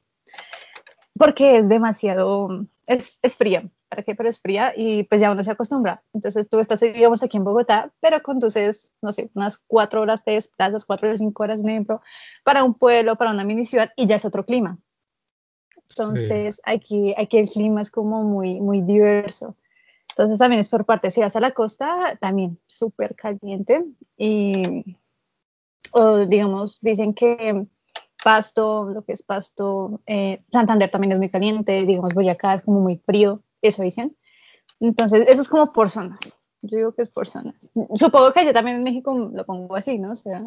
porque 1.18 1.58
es 1.58 1.68
demasiado, 1.68 2.66
es, 2.86 3.18
es 3.22 3.36
fría, 3.36 3.68
¿para 3.88 4.02
qué? 4.02 4.14
Pero 4.14 4.28
es 4.28 4.40
fría 4.40 4.72
y 4.76 5.04
pues 5.04 5.20
ya 5.20 5.30
uno 5.30 5.42
se 5.42 5.50
acostumbra. 5.50 6.02
Entonces 6.12 6.48
tú 6.48 6.58
estás, 6.58 6.80
digamos, 6.80 7.22
aquí 7.22 7.36
en 7.36 7.44
Bogotá, 7.44 7.92
pero 8.00 8.22
conduces, 8.22 8.92
no 9.02 9.12
sé, 9.12 9.30
unas 9.34 9.58
cuatro 9.58 10.00
horas 10.00 10.24
te 10.24 10.32
desplazas, 10.32 10.84
cuatro 10.84 11.12
o 11.12 11.16
cinco 11.16 11.42
horas, 11.42 11.58
por 11.60 11.70
ejemplo, 11.70 12.00
para 12.44 12.64
un 12.64 12.74
pueblo, 12.74 13.16
para 13.16 13.32
una 13.32 13.44
mini 13.44 13.64
ciudad 13.64 13.90
y 13.96 14.06
ya 14.06 14.16
es 14.16 14.24
otro 14.24 14.44
clima. 14.44 14.78
Entonces, 15.90 16.60
aquí, 16.64 17.14
aquí 17.18 17.38
el 17.38 17.48
clima 17.48 17.82
es 17.82 17.90
como 17.90 18.24
muy, 18.24 18.60
muy 18.60 18.80
diverso. 18.80 19.56
Entonces 20.10 20.38
también 20.38 20.60
es 20.60 20.68
por 20.68 20.84
parte, 20.84 21.10
si 21.10 21.20
vas 21.20 21.36
a 21.36 21.40
la 21.40 21.52
costa, 21.52 22.16
también 22.20 22.58
súper 22.66 23.14
caliente 23.14 23.84
y, 24.16 24.96
o, 25.92 26.26
digamos, 26.26 26.80
dicen 26.80 27.14
que 27.14 27.66
Pasto, 28.22 28.90
lo 28.92 29.04
que 29.04 29.12
es 29.12 29.22
Pasto, 29.22 30.00
eh, 30.06 30.42
Santander 30.52 30.90
también 30.90 31.12
es 31.12 31.18
muy 31.18 31.28
caliente, 31.28 31.84
digamos, 31.84 32.14
Boyacá 32.14 32.54
es 32.54 32.62
como 32.62 32.80
muy 32.80 32.96
frío, 32.96 33.42
eso 33.60 33.82
dicen. 33.82 34.16
Entonces, 34.80 35.24
eso 35.28 35.42
es 35.42 35.48
como 35.48 35.72
por 35.72 35.90
zonas. 35.90 36.36
Yo 36.62 36.76
digo 36.76 36.94
que 36.94 37.02
es 37.02 37.10
por 37.10 37.28
zonas. 37.28 37.70
Supongo 37.94 38.32
que 38.32 38.44
yo 38.44 38.52
también 38.52 38.76
en 38.76 38.84
México 38.84 39.12
lo 39.34 39.44
pongo 39.44 39.74
así, 39.74 39.98
¿no? 39.98 40.12
O 40.12 40.16
sea, 40.16 40.42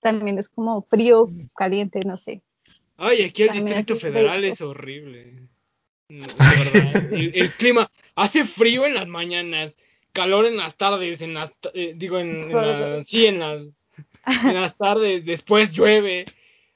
también 0.00 0.38
es 0.38 0.48
como 0.48 0.82
frío, 0.82 1.30
caliente, 1.56 2.00
no 2.04 2.16
sé. 2.16 2.42
Ay, 2.96 3.22
aquí 3.22 3.42
el 3.42 3.48
También 3.48 3.76
Distrito 3.76 3.96
Federal 3.96 4.44
es 4.44 4.60
horrible. 4.60 5.48
No, 6.08 6.24
de 6.26 6.80
verdad. 6.80 7.12
El, 7.12 7.32
el 7.34 7.52
clima 7.52 7.90
hace 8.14 8.44
frío 8.44 8.86
en 8.86 8.94
las 8.94 9.06
mañanas, 9.06 9.76
calor 10.12 10.46
en 10.46 10.56
las 10.56 10.76
tardes, 10.76 11.20
en 11.20 11.34
las 11.34 11.50
eh, 11.74 11.94
digo 11.96 12.18
en, 12.18 13.04
sí 13.06 13.26
en 13.26 13.38
las 13.38 13.66
en 14.26 14.54
las 14.54 14.76
tardes, 14.76 15.24
después 15.24 15.72
llueve. 15.72 16.24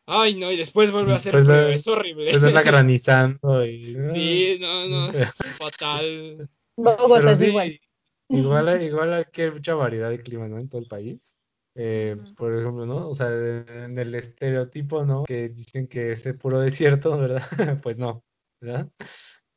Ay, 0.06 0.34
no, 0.34 0.50
y 0.50 0.56
después 0.56 0.90
vuelve 0.90 1.12
a 1.12 1.16
hacer 1.16 1.32
frío, 1.32 1.66
de- 1.66 1.74
es 1.74 1.86
horrible. 1.86 2.30
Pues 2.30 2.42
anda 2.42 2.62
granizando 2.62 3.64
y... 3.64 3.96
Sí, 4.12 4.58
no, 4.60 4.88
no, 4.88 5.10
es 5.12 5.28
fatal. 5.56 6.48
Bogotá 6.76 7.32
es 7.32 7.38
sí, 7.38 7.46
igual. 7.46 7.80
igual, 8.28 8.82
igual 8.82 9.14
aquí 9.14 9.42
hay 9.42 9.50
mucha 9.52 9.74
variedad 9.74 10.10
de 10.10 10.22
clima, 10.22 10.48
¿no? 10.48 10.58
En 10.58 10.68
todo 10.68 10.80
el 10.80 10.88
país. 10.88 11.38
Eh, 11.74 12.16
por 12.36 12.54
ejemplo, 12.54 12.84
¿no? 12.84 13.08
O 13.08 13.14
sea, 13.14 13.28
en 13.28 13.98
el 13.98 14.14
estereotipo, 14.14 15.04
¿no? 15.04 15.24
Que 15.24 15.48
dicen 15.48 15.86
que 15.86 16.12
es 16.12 16.24
de 16.24 16.34
puro 16.34 16.60
desierto, 16.60 17.16
¿verdad? 17.18 17.80
Pues 17.82 17.96
no, 17.96 18.24
¿verdad? 18.60 18.88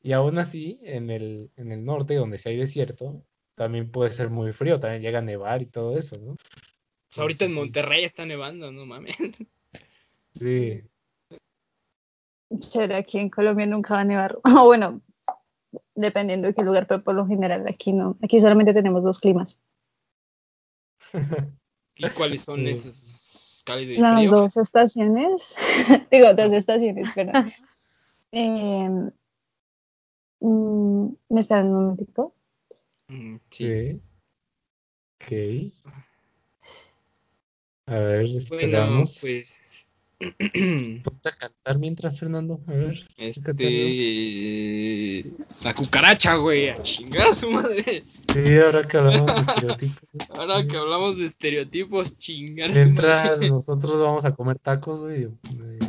Y 0.02 0.14
aún 0.14 0.38
así, 0.38 0.80
en 0.84 1.10
el, 1.10 1.50
en 1.56 1.72
el 1.72 1.84
norte, 1.84 2.16
donde 2.16 2.38
sí 2.38 2.50
hay 2.50 2.58
desierto, 2.58 3.24
también 3.56 3.92
puede 3.92 4.12
ser 4.12 4.30
muy 4.30 4.54
frío, 4.54 4.80
también 4.80 5.02
llega 5.02 5.20
a 5.20 5.24
nevar 5.24 5.62
y 5.62 5.66
todo 5.66 5.98
eso, 5.98 6.16
¿no? 6.18 6.36
Pues 6.36 7.18
ahorita 7.18 7.46
en 7.46 7.52
sí. 7.52 7.56
Monterrey 7.58 8.04
está 8.04 8.26
nevando, 8.26 8.72
no 8.72 8.86
mames. 8.86 9.16
Sí, 10.36 10.84
Chévere, 12.60 12.96
aquí 12.96 13.18
en 13.20 13.30
Colombia 13.30 13.66
nunca 13.66 13.96
va 13.96 14.02
a 14.02 14.06
nevar. 14.06 14.38
O 14.44 14.44
bueno, 14.66 15.02
dependiendo 15.96 16.48
de 16.48 16.54
qué 16.54 16.62
lugar, 16.62 16.88
pero 16.88 17.04
por 17.04 17.16
lo 17.16 17.26
general 17.26 17.66
aquí 17.68 17.94
no. 17.94 18.18
Aquí 18.22 18.40
solamente 18.40 18.74
tenemos 18.74 19.04
dos 19.04 19.20
climas. 19.20 19.60
¿Y 21.96 22.10
cuáles 22.10 22.44
son 22.44 22.66
Sí. 22.66 22.72
esos 22.72 23.64
cálido 23.66 23.94
y 23.94 23.98
Las 23.98 24.16
frío? 24.16 24.32
dos 24.32 24.58
estaciones, 24.58 25.56
digo 26.12 26.34
dos 26.34 26.52
estaciones, 26.52 27.08
pero 27.16 27.32
eh, 28.32 28.90
mm, 30.42 31.08
me 31.30 31.40
esperan 31.40 31.68
un 31.68 31.74
momentico. 31.74 32.36
Mm, 33.08 33.38
sí. 33.50 34.02
Ok. 35.16 35.32
A 37.88 37.96
ver, 38.00 38.26
Bueno, 38.26 38.38
esperamos. 38.38 39.18
pues 39.22 39.65
Ponte 41.04 41.30
a 41.30 41.32
cantar 41.32 41.80
mientras, 41.80 42.20
Fernando. 42.20 42.60
A 42.68 42.72
ver, 42.72 43.08
este 43.18 43.54
la 45.62 45.74
cucaracha, 45.74 46.36
güey, 46.36 46.70
a 46.70 46.82
chingar 46.82 47.28
a 47.30 47.36
su 47.36 47.50
madre. 47.50 48.04
Sí, 48.34 48.58
ahora 48.58 48.88
que 48.88 48.98
hablamos 48.98 49.36
de 49.36 49.42
estereotipos. 49.42 50.04
Ahora 50.30 50.68
que 50.68 50.78
hablamos 50.78 51.18
de 51.18 51.26
estereotipos, 51.26 52.18
chingar 52.18 52.72
Mientras 52.72 53.32
madre. 53.32 53.50
nosotros 53.50 54.00
vamos 54.00 54.26
a 54.26 54.34
comer 54.34 54.60
tacos, 54.60 55.02
güey. 55.02 55.24
eh, 55.24 55.80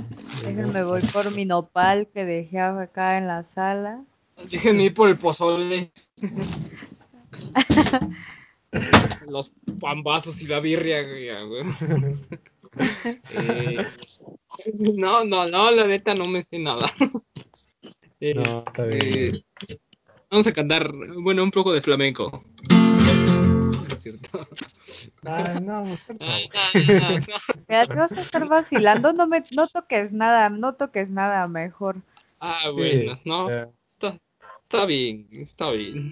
Déjenme 0.45 0.83
voy 0.85 1.03
por 1.13 1.35
mi 1.35 1.45
nopal 1.45 2.09
que 2.13 2.25
dejé 2.25 2.61
acá 2.61 3.19
en 3.19 3.27
la 3.27 3.43
sala. 3.43 4.03
Déjenme 4.51 4.85
ir 4.85 4.95
por 4.95 5.09
el 5.09 5.19
pozole. 5.19 5.91
Los 9.29 9.53
pambazos 9.81 10.41
y 10.43 10.47
la 10.47 10.61
birria, 10.61 11.03
güey. 11.43 11.65
Eh, 13.31 13.87
no, 14.97 15.25
no, 15.25 15.47
no, 15.49 15.71
la 15.71 15.87
neta 15.87 16.15
no 16.15 16.27
me 16.27 16.43
sé 16.43 16.59
nada. 16.59 16.93
Eh, 18.21 18.35
No, 18.35 18.65
está 18.67 18.85
bien. 18.85 19.35
eh, 19.35 19.79
vamos 20.31 20.47
a 20.47 20.53
cantar, 20.53 20.91
bueno, 21.23 21.43
un 21.43 21.51
poco 21.51 21.73
de 21.73 21.83
flamenco. 21.83 22.45
No 22.71 23.87
es 23.97 24.03
cierto. 24.03 24.49
Ay, 25.25 25.61
no, 25.61 25.85
no. 25.85 25.97
Ay, 26.21 26.49
no, 26.87 27.11
no. 27.11 27.25
Mira, 27.69 27.87
si 27.87 27.97
vas 27.99 28.13
a 28.13 28.21
estar 28.23 28.49
vacilando, 28.49 29.13
no 29.13 29.27
me, 29.27 29.45
no 29.53 29.67
toques 29.69 30.13
nada, 30.13 30.49
no 30.49 30.75
toques 30.75 31.09
nada 31.09 31.47
mejor. 31.49 31.97
Ah, 32.41 32.61
Sí, 32.69 32.75
bueno, 32.75 33.19
no. 33.25 33.51
Está, 34.77 34.87
bien, 34.87 35.27
está 35.33 35.71
bien. 35.71 36.11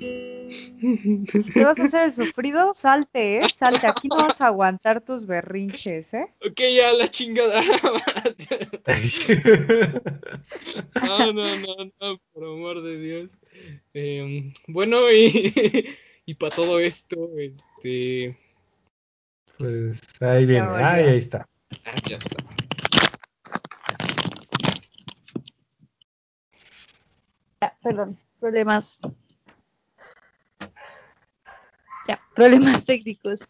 Si 1.31 1.53
te 1.53 1.65
vas 1.65 1.79
a 1.79 1.85
hacer 1.85 2.05
el 2.05 2.13
sufrido, 2.13 2.73
salte, 2.75 3.39
¿eh? 3.39 3.49
Salte. 3.55 3.87
Aquí 3.87 4.09
no 4.09 4.17
vas 4.17 4.41
a 4.41 4.47
aguantar 4.47 5.03
tus 5.03 5.27
berrinches, 5.27 6.13
¿eh? 6.15 6.27
Ok, 6.47 6.61
ya 6.75 6.93
la 6.93 7.09
chingada. 7.09 7.63
No, 10.95 11.33
no, 11.33 11.59
no, 11.59 11.93
no, 12.01 12.21
por 12.33 12.45
amor 12.45 12.83
de 12.83 12.99
Dios. 12.99 13.31
Eh, 13.95 14.53
bueno, 14.69 15.11
y, 15.11 15.97
y 16.27 16.35
para 16.35 16.55
todo 16.55 16.81
esto, 16.81 17.31
este. 17.39 18.39
Pues 19.59 20.01
ahí 20.21 20.47
viene. 20.47 20.67
volvió. 20.67 20.87
Ay, 20.87 21.05
ahí 21.05 21.19
está. 21.19 21.49
Ah, 21.85 21.95
ya 22.07 22.17
está. 22.17 22.37
Ya, 27.61 27.77
perdón, 27.83 28.19
problemas. 28.45 28.99
Ya, 32.07 32.21
problemas 32.35 32.85
técnicos. 32.85 33.41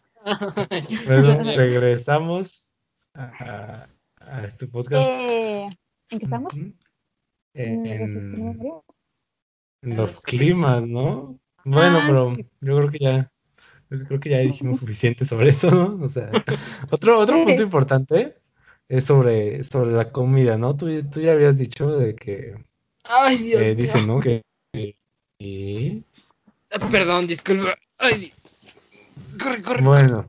Bueno, 1.05 1.43
regresamos 1.55 2.73
a, 3.13 3.89
a 4.21 4.45
este 4.45 4.67
podcast. 4.67 5.05
Eh, 5.05 5.65
¿En 6.11 6.19
qué 6.19 6.23
estamos? 6.23 6.53
Ujú. 6.53 6.73
¿Me 7.53 7.97
refresco 7.97 8.37
la 8.37 8.81
En, 9.81 9.97
los 9.97 10.21
climas, 10.21 10.87
¿no? 10.87 11.37
Bueno, 11.65 11.99
Ah, 12.01 12.03
pero 12.07 12.35
sí. 12.37 12.45
yo 12.61 12.77
creo 12.77 12.91
que 12.91 12.99
ya, 12.99 13.31
yo 13.89 14.05
creo 14.05 14.19
que 14.21 14.29
ya 14.29 14.37
dijimos 14.37 14.79
suficiente 14.79 15.25
sobre 15.25 15.49
eso, 15.49 15.71
¿no? 15.71 16.05
O 16.05 16.07
sea, 16.07 16.31
otro, 16.89 17.19
otro 17.19 17.43
punto 17.43 17.61
importante 17.61 18.37
es 18.87 19.03
sobre, 19.03 19.61
sobre 19.65 19.91
la 19.91 20.13
comida, 20.13 20.57
¿no? 20.57 20.77
Tú, 20.77 20.87
tú 21.09 21.19
ya 21.19 21.33
habías 21.33 21.57
dicho 21.57 21.97
de 21.97 22.15
que 22.15 22.55
Ay, 23.07 23.37
Dios 23.37 23.61
eh, 23.61 23.75
dicen, 23.75 24.07
¿no? 24.07 24.19
Que 24.19 24.41
Ah, 26.71 26.79
Perdón, 26.91 27.27
disculpa. 27.27 27.75
Ay, 27.97 28.33
corre, 29.41 29.61
corre. 29.61 29.81
bueno, 29.83 30.27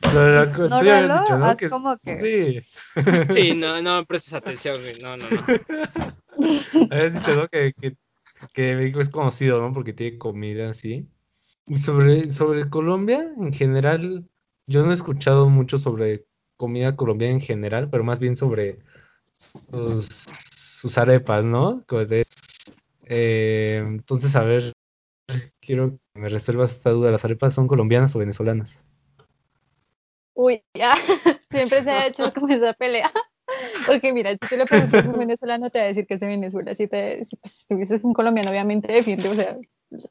tú 0.00 0.08
ya 0.10 0.42
habías 0.42 0.54
Ignóralo, 0.58 1.18
dicho, 1.20 1.38
¿no? 1.38 1.46
haz 1.46 1.58
Que 1.60 1.68
como 1.68 1.98
que- 1.98 2.16
sí. 2.16 2.60
Sí, 3.32 3.54
no, 3.54 3.80
no 3.82 4.04
prestes 4.04 4.34
atención, 4.34 4.76
güey. 4.80 5.00
No, 5.00 5.16
no, 5.16 5.24
no. 5.30 5.46
Habías 6.90 7.14
dicho, 7.14 7.34
¿no? 7.34 7.48
Que, 7.48 7.72
que, 7.80 7.96
que 8.52 8.74
México 8.76 9.00
es 9.00 9.08
conocido, 9.08 9.60
¿no? 9.60 9.72
Porque 9.72 9.92
tiene 9.92 10.18
comida 10.18 10.70
así. 10.70 11.06
Y 11.66 11.78
sobre, 11.78 12.30
sobre 12.30 12.68
Colombia, 12.68 13.32
en 13.38 13.52
general, 13.52 14.24
yo 14.66 14.82
no 14.82 14.90
he 14.90 14.94
escuchado 14.94 15.48
mucho 15.48 15.78
sobre 15.78 16.24
comida 16.56 16.96
colombiana 16.96 17.34
en 17.34 17.40
general, 17.40 17.88
pero 17.90 18.04
más 18.04 18.18
bien 18.18 18.36
sobre 18.36 18.78
sus, 19.72 20.06
sus 20.06 20.98
arepas, 20.98 21.44
¿no? 21.44 21.84
Como 21.86 22.04
de- 22.04 22.26
eh, 23.12 23.82
entonces, 23.84 24.36
a 24.36 24.44
ver, 24.44 24.72
quiero 25.60 25.98
que 26.14 26.20
me 26.20 26.28
resuelvas 26.28 26.70
esta 26.70 26.90
duda. 26.90 27.10
¿Las 27.10 27.24
arepas 27.24 27.54
son 27.54 27.66
colombianas 27.66 28.14
o 28.14 28.20
venezolanas? 28.20 28.84
Uy, 30.34 30.62
ya, 30.74 30.94
siempre 31.50 31.82
se 31.82 31.90
ha 31.90 32.06
hecho 32.06 32.32
como 32.32 32.48
esa 32.48 32.72
pelea. 32.72 33.10
Porque 33.86 34.12
mira, 34.12 34.30
si 34.30 34.38
tú 34.38 34.56
le 34.56 34.64
preguntas 34.64 35.04
a 35.04 35.08
un 35.08 35.18
venezolano, 35.18 35.70
te 35.70 35.80
va 35.80 35.86
a 35.86 35.88
decir 35.88 36.06
que 36.06 36.14
es 36.14 36.20
de 36.20 36.28
Venezuela. 36.28 36.72
Si, 36.72 36.86
te, 36.86 37.24
si, 37.24 37.36
pues, 37.36 37.66
si 37.66 38.00
un 38.02 38.14
colombiano, 38.14 38.50
obviamente 38.50 38.92
defiende, 38.92 39.28
o 39.28 39.34
sea, 39.34 39.58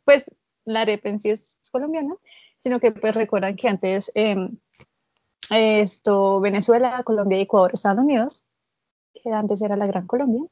pues 0.03 0.25
la 0.65 0.81
arepa 0.81 1.07
en 1.07 1.21
sí 1.21 1.29
es, 1.29 1.57
colombiana, 1.71 2.15
sino 2.59 2.81
que 2.81 2.91
pues 2.91 3.15
recuerdan 3.15 3.55
que 3.55 3.69
antes 3.69 4.11
em, 4.13 4.57
esto, 5.49 6.41
Venezuela, 6.41 7.01
Colombia 7.03 7.39
Ecuador 7.39 7.71
estaban 7.73 7.99
unidos, 7.99 8.43
que 9.13 9.31
antes 9.31 9.61
era 9.61 9.77
la 9.77 9.87
Gran 9.87 10.05
Colombia, 10.05 10.43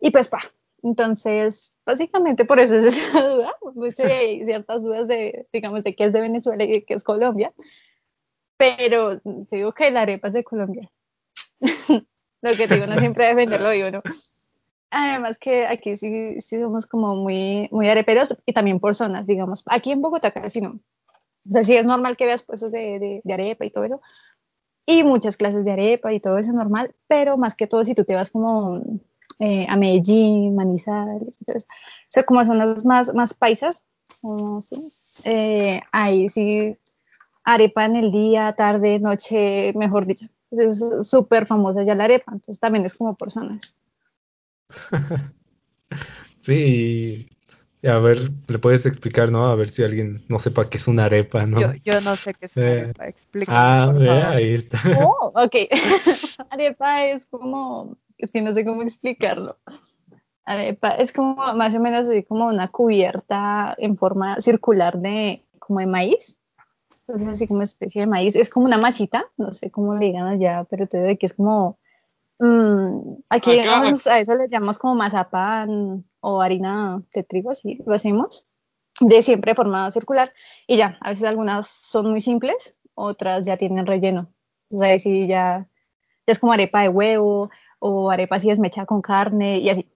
y 0.00 0.10
pues 0.10 0.28
pa, 0.28 0.40
entonces 0.82 1.74
básicamente 1.88 2.44
por 2.44 2.60
eso 2.60 2.74
es 2.74 2.84
esa 2.84 3.20
duda, 3.28 3.54
mucho 3.74 4.02
y 4.02 4.10
hay 4.10 4.44
ciertas 4.44 4.82
dudas 4.82 5.08
de, 5.08 5.46
digamos, 5.54 5.82
de 5.82 5.96
qué 5.96 6.04
es 6.04 6.12
de 6.12 6.20
Venezuela 6.20 6.62
y 6.62 6.70
de 6.70 6.84
qué 6.84 6.92
es 6.92 7.02
Colombia, 7.02 7.50
pero 8.58 9.18
te 9.18 9.56
digo 9.56 9.72
que 9.72 9.90
la 9.90 10.02
arepa 10.02 10.28
es 10.28 10.34
de 10.34 10.44
Colombia. 10.44 10.90
Lo 12.42 12.50
que 12.52 12.66
digo, 12.68 12.86
no 12.86 12.98
siempre 12.98 13.28
defenderlo 13.28 13.72
yo, 13.72 13.90
¿no? 13.90 14.02
Además 14.90 15.38
que 15.38 15.66
aquí 15.66 15.96
sí, 15.96 16.40
sí 16.40 16.58
somos 16.58 16.84
como 16.86 17.16
muy, 17.16 17.68
muy 17.72 17.88
areperos 17.88 18.36
y 18.44 18.52
también 18.52 18.80
por 18.80 18.94
zonas, 18.94 19.26
digamos. 19.26 19.62
Aquí 19.66 19.90
en 19.90 20.02
Bogotá 20.02 20.30
casi 20.30 20.60
no. 20.60 20.80
O 21.48 21.52
sea, 21.52 21.64
sí 21.64 21.74
es 21.74 21.86
normal 21.86 22.18
que 22.18 22.26
veas 22.26 22.42
puestos 22.42 22.70
de, 22.70 22.98
de, 22.98 23.20
de 23.24 23.32
arepa 23.32 23.64
y 23.64 23.70
todo 23.70 23.84
eso. 23.84 24.00
Y 24.86 25.04
muchas 25.04 25.36
clases 25.36 25.64
de 25.64 25.72
arepa 25.72 26.12
y 26.12 26.20
todo 26.20 26.38
eso 26.38 26.50
es 26.50 26.56
normal, 26.56 26.94
pero 27.06 27.38
más 27.38 27.54
que 27.54 27.66
todo 27.66 27.84
si 27.84 27.94
tú 27.94 28.04
te 28.04 28.14
vas 28.14 28.30
como 28.30 28.82
eh, 29.38 29.66
a 29.68 29.76
Medellín, 29.76 30.54
Manizales, 30.54 31.38
eso. 31.46 31.66
O 31.66 32.10
sea, 32.10 32.22
como 32.24 32.44
zonas 32.44 32.84
más, 32.84 33.14
más 33.14 33.34
paisas, 33.34 33.82
como, 34.20 34.62
¿sí? 34.62 34.92
eh, 35.24 35.80
ahí 35.92 36.28
sí 36.28 36.76
arepa 37.44 37.84
en 37.86 37.96
el 37.96 38.12
día, 38.12 38.54
tarde, 38.56 38.98
noche, 39.00 39.72
mejor 39.74 40.06
dicho. 40.06 40.26
Es 40.50 40.82
súper 41.02 41.46
famosa 41.46 41.82
ya 41.82 41.94
la 41.94 42.04
arepa, 42.04 42.32
entonces 42.32 42.60
también 42.60 42.84
es 42.86 42.94
como 42.94 43.14
por 43.16 43.30
zonas. 43.30 43.76
Sí, 46.42 47.28
A 47.84 47.98
ver, 47.98 48.30
le 48.48 48.58
puedes 48.58 48.86
explicar, 48.86 49.30
¿no? 49.30 49.46
A 49.48 49.54
ver 49.56 49.68
si 49.70 49.82
alguien 49.84 50.24
no 50.28 50.38
sepa 50.38 50.68
qué 50.70 50.78
es 50.78 50.88
una 50.88 51.04
arepa, 51.06 51.46
¿no? 51.46 51.60
Yo, 51.60 51.74
yo 51.84 52.00
no 52.00 52.16
sé 52.16 52.34
qué 52.34 52.46
es 52.46 52.56
una 52.56 52.66
Eh, 52.66 52.72
arepa, 52.72 53.08
explícame, 53.08 53.56
ah, 53.58 53.92
por 53.92 53.98
vea, 54.00 54.20
favor. 54.20 54.36
ahí 54.36 54.54
está. 54.54 54.80
Oh, 54.90 55.32
ok. 55.34 55.56
Arepa 56.50 57.04
es 57.06 57.26
como, 57.26 57.96
es 58.18 58.30
que 58.32 58.42
no 58.42 58.52
sé 58.52 58.64
cómo 58.64 58.82
explicarlo. 58.82 59.56
Arepa 60.44 60.90
es 60.90 61.12
como 61.12 61.36
más 61.54 61.74
o 61.74 61.80
menos 61.80 62.08
así 62.08 62.22
como 62.24 62.46
una 62.46 62.68
cubierta 62.68 63.74
en 63.78 63.96
forma 63.98 64.40
circular 64.40 64.98
de 64.98 65.44
como 65.58 65.80
de 65.80 65.86
maíz. 65.86 66.40
Entonces 67.06 67.28
así 67.28 67.46
como 67.46 67.62
especie 67.62 68.02
de 68.02 68.06
maíz. 68.06 68.36
Es 68.36 68.50
como 68.50 68.66
una 68.66 68.78
masita, 68.78 69.26
no 69.36 69.52
sé 69.52 69.70
cómo 69.70 69.94
le 69.94 70.06
digan 70.06 70.26
allá, 70.26 70.64
pero 70.68 70.86
te 70.86 71.02
digo 71.02 71.18
que 71.18 71.26
es 71.26 71.34
como 71.34 71.78
mm, 72.38 73.14
aquí 73.28 73.50
Acá- 73.52 73.60
digamos, 73.62 74.06
a 74.06 74.20
eso 74.20 74.34
le 74.34 74.48
llamamos 74.48 74.78
como 74.78 74.94
mazapán 74.94 76.04
o 76.20 76.40
harina 76.40 77.02
de 77.14 77.22
trigo, 77.22 77.50
así 77.50 77.82
lo 77.86 77.94
hacemos. 77.94 78.46
De 79.00 79.22
siempre 79.22 79.52
de 79.52 79.56
forma 79.56 79.90
circular. 79.92 80.32
Y 80.66 80.76
ya, 80.76 80.98
a 81.00 81.10
veces 81.10 81.24
algunas 81.24 81.66
son 81.68 82.10
muy 82.10 82.20
simples, 82.20 82.76
otras 82.94 83.46
ya 83.46 83.56
tienen 83.56 83.86
relleno. 83.86 84.32
Entonces 84.70 84.88
ahí 84.90 84.98
sí 84.98 85.26
ya, 85.28 85.68
ya 86.26 86.32
es 86.32 86.38
como 86.38 86.52
arepa 86.52 86.82
de 86.82 86.88
huevo 86.88 87.50
o 87.78 88.10
arepa 88.10 88.36
así 88.36 88.48
desmechada 88.48 88.86
con 88.86 89.00
carne 89.02 89.58
y 89.58 89.70
así. 89.70 89.86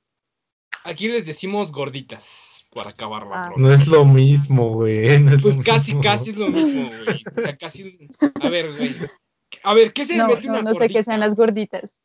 Aquí 0.84 1.08
les 1.08 1.24
decimos 1.26 1.70
gorditas 1.72 2.64
para 2.74 2.90
acabar 2.90 3.26
la 3.26 3.42
Ah. 3.44 3.52
No 3.56 3.72
es 3.72 3.86
lo 3.86 4.04
mismo, 4.04 4.70
güey. 4.74 5.18
No 5.20 5.30
Pues 5.40 5.56
lo 5.58 5.62
casi, 5.62 5.92
mismo. 5.94 6.02
casi 6.02 6.30
es 6.30 6.36
lo 6.36 6.48
mismo, 6.48 6.82
güey. 7.04 7.22
O 7.36 7.40
sea, 7.40 7.56
casi. 7.56 7.98
A 8.42 8.48
ver, 8.48 8.74
güey. 8.76 8.96
A 9.64 9.74
ver, 9.74 9.92
¿qué 9.92 10.04
se 10.06 10.16
No, 10.16 10.28
mete 10.28 10.46
no, 10.46 10.54
una 10.54 10.62
no 10.62 10.74
sé 10.74 10.88
qué 10.88 11.02
sean 11.02 11.20
las 11.20 11.34
gorditas. 11.36 12.00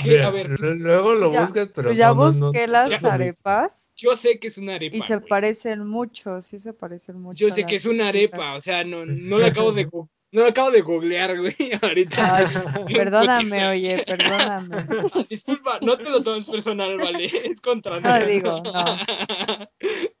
A 0.00 0.30
ver, 0.30 0.48
pues, 0.56 0.60
luego 0.60 1.14
lo 1.14 1.30
ya- 1.32 1.42
buscas, 1.42 1.68
pero 1.74 1.88
Pues 1.88 1.98
ya 1.98 2.08
no, 2.08 2.14
busqué 2.16 2.66
no 2.66 2.72
las 2.74 3.04
arepas 3.04 3.72
yo 3.96 4.14
sé 4.14 4.38
que 4.38 4.46
es 4.46 4.56
una 4.56 4.76
arepa. 4.76 4.96
y 4.96 5.02
se 5.02 5.16
güey. 5.16 5.28
parecen 5.28 5.84
mucho, 5.86 6.40
sí 6.40 6.60
se 6.60 6.72
parecen 6.72 7.20
mucho. 7.20 7.48
Yo 7.48 7.52
sé 7.52 7.66
que 7.66 7.74
es 7.76 7.84
una 7.84 8.08
arepa, 8.08 8.54
o 8.54 8.60
sea, 8.60 8.84
no, 8.84 9.04
no 9.04 9.38
la 9.38 9.48
acabo 9.48 9.72
de 9.72 9.86
no 10.32 10.42
la 10.42 10.48
acabo 10.48 10.70
de 10.70 10.80
googlear, 10.82 11.38
güey, 11.38 11.56
ahorita. 11.82 12.36
Ay, 12.36 12.46
En 12.86 12.86
perdóname, 12.96 13.68
oye, 13.68 14.04
perdóname. 14.06 14.76
Ah, 15.14 15.22
Disculpa, 15.28 15.78
no 15.80 15.96
te 15.96 16.10
lo 16.10 16.22
tomes 16.22 16.48
personal, 16.48 16.96
vale, 16.98 17.26
es 17.44 17.60
contra 17.60 18.00
No, 18.00 18.26
mí. 18.26 18.32
digo, 18.32 18.60
no. 18.62 18.72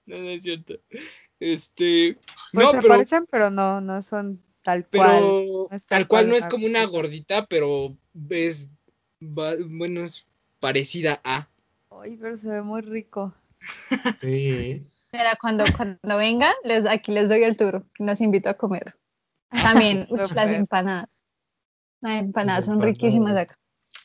No, 0.06 0.18
no 0.18 0.28
es 0.30 0.42
cierto. 0.42 0.74
Este, 1.40 2.16
Pues 2.52 2.64
no, 2.66 2.70
se 2.72 2.76
pero, 2.78 2.88
parecen, 2.88 3.26
pero 3.30 3.50
no, 3.50 3.80
no 3.80 4.00
son 4.02 4.42
tal 4.62 4.86
cual. 4.86 5.20
no 5.22 5.66
tal 5.68 5.80
tal 5.86 6.08
cual 6.08 6.28
no 6.28 6.36
es 6.36 6.46
como 6.46 6.66
una 6.66 6.84
gordita. 6.84 7.46
pero 7.46 7.96
es, 8.30 8.58
va- 9.22 9.54
bueno, 9.66 10.04
es 10.04 10.26
parecida 10.60 11.20
a. 11.24 11.48
Ay, 11.90 12.16
pero 12.20 12.36
se 12.36 12.50
ve 12.50 12.62
muy 12.62 12.80
rico. 12.80 13.34
Sí. 14.20 14.82
Mira, 15.12 15.36
cuando, 15.40 15.64
cuando 15.76 16.16
vengan, 16.16 16.52
les, 16.64 16.86
aquí 16.86 17.12
les 17.12 17.28
doy 17.28 17.42
el 17.44 17.56
tour, 17.56 17.84
los 17.98 18.20
invito 18.20 18.48
a 18.50 18.54
comer. 18.54 18.94
También, 19.50 20.06
las 20.10 20.32
empanadas. 20.36 21.24
Las 22.00 22.22
empanadas 22.22 22.64
son 22.64 22.80
riquísimas 22.80 23.36
acá. 23.36 23.58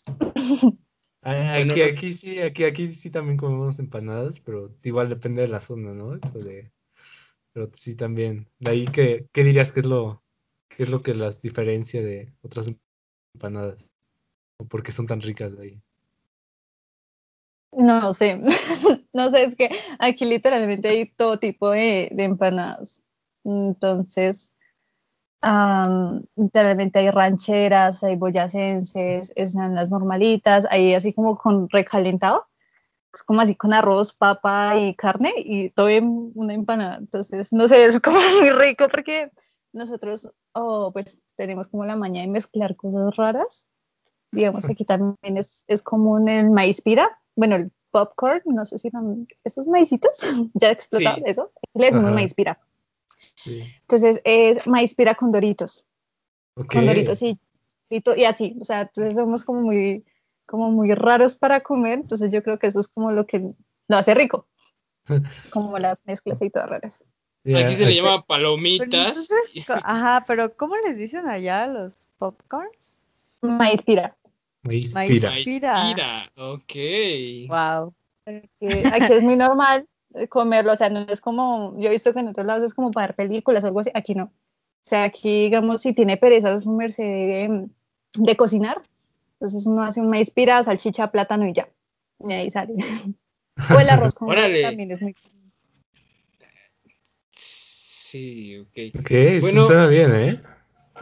Aquí, 1.25 1.82
aquí 1.82 2.12
sí, 2.12 2.39
aquí, 2.41 2.65
aquí 2.65 2.91
sí 2.91 3.10
también 3.10 3.38
comemos 3.38 3.79
empanadas, 3.79 4.41
pero 4.41 4.75
igual 4.84 5.08
depende 5.08 5.41
de 5.41 5.47
la 5.47 5.62
zona, 5.62 5.93
¿no? 5.93 6.15
Eso 6.15 6.39
de, 6.39 6.69
pero 7.53 7.69
sí 7.73 7.95
también. 7.95 8.49
De 8.60 8.71
ahí 8.71 8.86
que, 8.86 9.27
¿qué 9.32 9.45
dirías 9.45 9.71
que 9.71 9.79
es 9.79 9.86
lo, 9.86 10.21
qué 10.67 10.84
es 10.84 10.89
lo 10.89 11.01
que 11.01 11.13
las 11.13 11.41
diferencia 11.41 12.01
de 12.01 12.34
otras 12.41 12.69
empanadas? 13.34 13.88
¿O 14.58 14.65
por 14.65 14.84
qué 14.84 14.91
son 14.91 15.08
tan 15.08 15.21
ricas 15.21 15.56
de 15.58 15.63
ahí? 15.63 15.82
No 17.71 18.13
sé, 18.13 18.39
no 19.13 19.32
sé, 19.32 19.45
es 19.45 19.56
que 19.56 19.69
aquí 19.99 20.25
literalmente 20.25 20.89
hay 20.89 21.10
todo 21.10 21.39
tipo 21.39 21.71
de, 21.71 22.10
de 22.12 22.23
empanadas. 22.23 23.01
Entonces, 23.45 24.53
am, 25.43 26.23
literalmente 26.36 26.99
hay 26.99 27.12
rancheras, 27.12 28.03
hay 28.03 28.15
boyacenses, 28.15 29.32
están 29.36 29.75
las 29.75 29.91
normalitas, 29.91 30.65
hay 30.71 30.93
así 30.95 31.13
como 31.13 31.38
con 31.38 31.69
recalentado, 31.69 32.47
es 33.13 33.23
como 33.23 33.41
así 33.41 33.56
con 33.56 33.73
arroz, 33.73 34.13
papa 34.13 34.77
y 34.77 34.95
carne 34.95 35.34
y 35.38 35.69
todo 35.69 35.89
en 35.89 36.32
una 36.34 36.53
empanada. 36.53 36.97
Entonces, 36.97 37.53
no 37.53 37.67
sé, 37.67 37.86
es 37.86 37.99
como 37.99 38.17
muy 38.39 38.49
rico 38.51 38.88
porque 38.89 39.32
nosotros, 39.73 40.32
oh, 40.53 40.91
pues 40.93 41.21
tenemos 41.36 41.67
como 41.67 41.86
la 41.86 41.95
maña 41.95 42.21
de 42.21 42.27
mezclar 42.27 42.75
cosas 42.75 43.15
raras. 43.15 43.67
Digamos, 44.32 44.67
aquí 44.69 44.86
también 44.86 45.38
es, 45.38 45.63
es 45.67 45.84
común 45.84 46.27
el 46.27 46.49
maíz 46.49 46.82
pira, 46.82 47.19
bueno, 47.36 47.56
el 47.56 47.71
popcorn, 47.91 48.41
no 48.45 48.65
sé 48.65 48.79
si 48.79 48.88
eran 48.88 49.27
esos 49.43 49.67
maicitos, 49.67 50.17
ya 50.56 50.71
explotaron 50.71 51.19
Sí. 51.25 51.29
eso, 51.29 51.51
le 51.75 51.86
decimos 51.86 52.08
Ajá. 52.08 52.15
maíz 52.15 52.34
pira. 52.34 52.60
Sí. 53.43 53.63
Entonces 53.82 54.21
es 54.23 54.65
maíz 54.67 54.95
pira 54.95 55.15
con 55.15 55.32
doritos, 55.32 55.86
con 56.56 56.86
doritos 56.86 57.21
y, 57.21 57.39
y, 57.89 58.23
así, 58.23 58.56
o 58.62 58.63
sea, 58.65 58.82
entonces 58.82 59.15
somos 59.15 59.43
como 59.43 59.62
muy, 59.62 60.06
como 60.45 60.71
muy 60.71 60.93
raros 60.93 61.36
para 61.36 61.62
comer, 61.62 61.99
entonces 61.99 62.32
yo 62.32 62.41
creo 62.41 62.58
que 62.58 62.67
eso 62.67 62.79
es 62.79 62.88
como 62.88 63.12
lo 63.12 63.25
que 63.25 63.39
lo 63.88 63.97
hace 63.97 64.13
rico, 64.13 64.47
como 65.51 65.77
las 65.77 66.06
mezclas 66.06 66.41
y 66.41 66.49
todas 66.49 66.69
raras. 66.69 67.03
Aquí 67.45 67.75
se 67.75 67.82
le 67.84 67.88
aquí- 67.88 67.95
llama 67.97 68.12
Pero 68.12 68.25
palomitas. 68.25 68.89
entonces, 69.10 69.65
ajá, 69.84 70.23
pero 70.25 70.56
¿cómo 70.56 70.77
les 70.77 70.97
dicen 70.97 71.27
allá 71.27 71.67
los 71.67 71.91
popcorns? 72.17 73.03
Maíz 73.41 73.82
pira. 73.82 74.15
Maíz 74.62 74.93
pira. 74.93 75.29
Maíz 75.32 75.43
Pira. 75.43 76.32
ok. 76.38 76.73
Wow. 77.49 77.93
que 78.62 78.84
aquí 78.93 79.13
es 79.13 79.21
muy 79.21 79.36
normal 79.36 79.86
comerlo, 80.30 80.73
o 80.73 80.76
sea, 80.76 80.89
no 80.89 81.02
es 81.02 81.21
como, 81.21 81.78
yo 81.80 81.88
he 81.88 81.91
visto 81.91 82.13
que 82.13 82.19
en 82.19 82.28
otros 82.30 82.45
lados 82.45 82.63
es 82.63 82.73
como 82.73 82.91
para 82.91 83.08
ver 83.08 83.15
películas 83.15 83.63
o 83.63 83.67
algo 83.67 83.80
así, 83.80 83.91
aquí 83.93 84.15
no. 84.15 84.26
O 84.26 84.86
sea, 84.86 85.04
aquí, 85.04 85.43
digamos, 85.43 85.82
si 85.82 85.93
tiene 85.93 86.17
pereza 86.17 86.58
su 86.60 86.71
merced 86.71 87.04
de, 87.04 87.67
de 88.17 88.36
cocinar, 88.36 88.82
entonces 89.34 89.65
uno 89.65 89.84
hace 89.84 90.02
un 90.02 90.10
maíz 90.10 90.30
pira, 90.30 90.63
salchicha, 90.63 91.12
plátano 91.12 91.47
y 91.47 91.54
ya. 91.54 91.67
Y 92.19 92.32
ahí 92.34 92.49
sale. 92.49 92.73
O 93.73 93.80
el 93.80 93.89
arroz 93.89 94.15
con 94.15 94.30
también 94.30 94.91
es 94.91 95.02
muy 95.02 95.15
Sí, 97.36 98.60
ok. 98.60 98.99
Ok, 98.99 99.08
sí 99.08 99.39
Bueno. 99.39 99.63
suena 99.63 99.88
bien, 99.88 100.15
¿eh? 100.15 100.41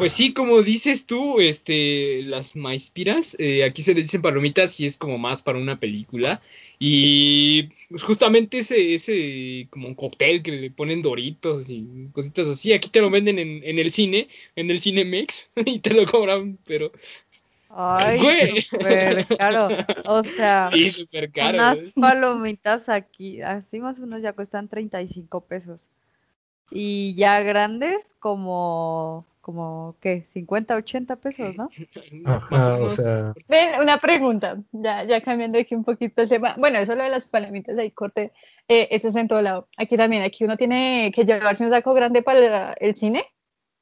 Pues 0.01 0.13
sí, 0.13 0.33
como 0.33 0.63
dices 0.63 1.05
tú, 1.05 1.39
este, 1.39 2.23
las 2.23 2.55
maizpiras, 2.55 3.35
eh, 3.37 3.63
aquí 3.63 3.83
se 3.83 3.93
le 3.93 4.01
dicen 4.01 4.23
palomitas 4.23 4.79
y 4.79 4.87
es 4.87 4.97
como 4.97 5.19
más 5.19 5.43
para 5.43 5.59
una 5.59 5.79
película. 5.79 6.41
Y 6.79 7.69
pues, 7.87 8.01
justamente 8.01 8.57
ese, 8.57 8.95
ese 8.95 9.67
como 9.69 9.87
un 9.87 9.93
cóctel 9.93 10.41
que 10.41 10.53
le 10.53 10.71
ponen 10.71 11.03
doritos 11.03 11.69
y 11.69 12.09
cositas 12.13 12.47
así, 12.47 12.73
aquí 12.73 12.89
te 12.89 12.99
lo 12.99 13.11
venden 13.11 13.37
en, 13.37 13.63
en 13.63 13.77
el 13.77 13.91
cine, 13.91 14.27
en 14.55 14.71
el 14.71 14.81
Cinemex, 14.81 15.51
y 15.67 15.77
te 15.77 15.93
lo 15.93 16.07
cobran, 16.07 16.57
pero 16.65 16.91
Ay, 17.69 18.17
Güey. 18.17 19.23
caro. 19.37 19.67
O 20.05 20.23
sea, 20.23 20.69
sí, 20.73 20.89
súper 20.89 21.31
caro. 21.31 21.53
unas 21.53 21.77
¿eh? 21.77 21.93
palomitas 21.93 22.89
aquí, 22.89 23.43
así 23.43 23.79
más 23.79 23.99
o 23.99 24.01
menos 24.01 24.23
ya 24.23 24.33
cuestan 24.33 24.67
35 24.67 25.41
pesos. 25.41 25.89
Y 26.71 27.13
ya 27.13 27.41
grandes, 27.41 28.15
como, 28.19 29.27
como, 29.41 29.95
¿qué? 29.99 30.25
50, 30.29 30.75
80 30.75 31.15
pesos, 31.17 31.55
¿no? 31.57 31.69
O 32.25 32.29
Ajá, 32.29 32.73
o 32.79 32.89
sea, 32.89 33.33
Ven, 33.49 33.81
una 33.81 33.97
pregunta, 33.97 34.57
ya, 34.71 35.03
ya 35.03 35.21
cambiando 35.21 35.59
aquí 35.59 35.75
un 35.75 35.83
poquito 35.83 36.21
el 36.21 36.29
tema. 36.29 36.55
Bueno, 36.57 36.77
eso 36.77 36.95
lo 36.95 37.03
de 37.03 37.09
las 37.09 37.25
palomitas 37.25 37.77
ahí 37.77 37.91
corte, 37.91 38.31
eh, 38.67 38.87
eso 38.91 39.09
es 39.09 39.15
en 39.15 39.27
todo 39.27 39.41
lado. 39.41 39.67
Aquí 39.77 39.97
también, 39.97 40.23
aquí 40.23 40.43
uno 40.43 40.57
tiene 40.57 41.11
que 41.13 41.25
llevarse 41.25 41.63
un 41.63 41.71
saco 41.71 41.93
grande 41.93 42.21
para 42.21 42.73
el 42.73 42.95
cine 42.95 43.25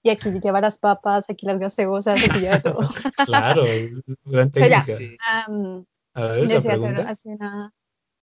y 0.02 0.10
aquí 0.10 0.32
lleva 0.40 0.62
las 0.62 0.78
papas, 0.78 1.30
aquí 1.30 1.46
las 1.46 1.60
gaseosas, 1.60 2.24
aquí 2.24 2.40
lleva 2.40 2.62
todo. 2.62 2.80
claro, 3.26 3.66
es 3.66 3.92
gran 4.26 4.50
Pero 4.52 4.68
ya, 4.68 4.84
técnica. 4.86 4.98
Sí. 4.98 5.18
Am, 5.28 5.86
A 6.14 6.24
ver, 6.24 6.48
la 6.48 6.62
pregunta. 6.62 7.02
hace 7.04 7.30
una, 7.30 7.74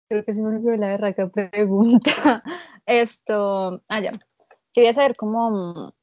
creo 0.10 0.25
que 0.25 0.34
se 0.34 0.41
me 0.41 0.49
olvidó 0.49 0.75
la 0.75 0.88
berraca 0.88 1.29
pregunta. 1.29 2.12
Esto, 2.86 3.81
ah, 3.88 3.99
ya. 3.99 4.19
Quería 4.73 4.93
saber 4.93 5.15
cómo, 5.15 5.93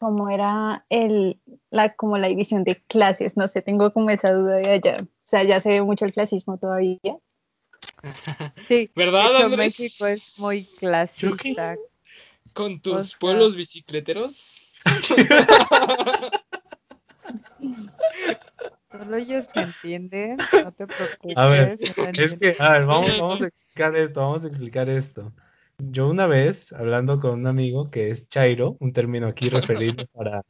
cómo 0.00 0.30
era 0.30 0.84
el, 0.88 1.38
la, 1.70 1.94
como 1.94 2.16
la 2.18 2.26
división 2.26 2.64
de 2.64 2.82
clases. 2.88 3.36
No 3.36 3.46
sé, 3.46 3.62
tengo 3.62 3.92
como 3.92 4.10
esa 4.10 4.32
duda 4.32 4.56
de 4.56 4.70
allá. 4.70 4.96
O 5.02 5.06
sea, 5.22 5.44
ya 5.44 5.60
se 5.60 5.68
ve 5.68 5.82
mucho 5.82 6.06
el 6.06 6.12
clasismo 6.12 6.58
todavía. 6.58 6.98
Sí, 8.66 8.88
¿Verdad, 8.96 9.24
de 9.24 9.28
hecho 9.36 9.44
Andrés? 9.44 9.78
México 9.78 10.06
es 10.06 10.38
muy 10.38 10.64
clasista. 10.64 11.76
Con 12.54 12.74
O 12.74 12.80
tus 12.80 13.10
sea- 13.10 13.18
pueblos 13.20 13.54
bicicleteros. 13.54 14.72
Solo 18.90 19.16
ellos 19.16 19.46
entienden, 19.54 20.36
no 20.36 20.72
te 20.72 20.86
preocupes. 20.86 21.36
A 21.36 21.46
ver, 21.46 21.78
Es 22.18 22.38
que, 22.38 22.56
a 22.58 22.72
ver, 22.72 22.86
vamos, 22.86 23.10
vamos 23.18 23.42
a 23.42 23.46
explicar 23.46 23.94
esto, 23.96 24.20
vamos 24.20 24.44
a 24.44 24.48
explicar 24.48 24.88
esto. 24.88 25.32
Yo 25.82 26.08
una 26.08 26.26
vez, 26.26 26.72
hablando 26.72 27.20
con 27.20 27.40
un 27.40 27.46
amigo 27.46 27.90
que 27.90 28.10
es 28.10 28.28
chairo, 28.28 28.76
un 28.80 28.92
término 28.92 29.26
aquí 29.26 29.48
referido 29.48 30.06
para, 30.12 30.44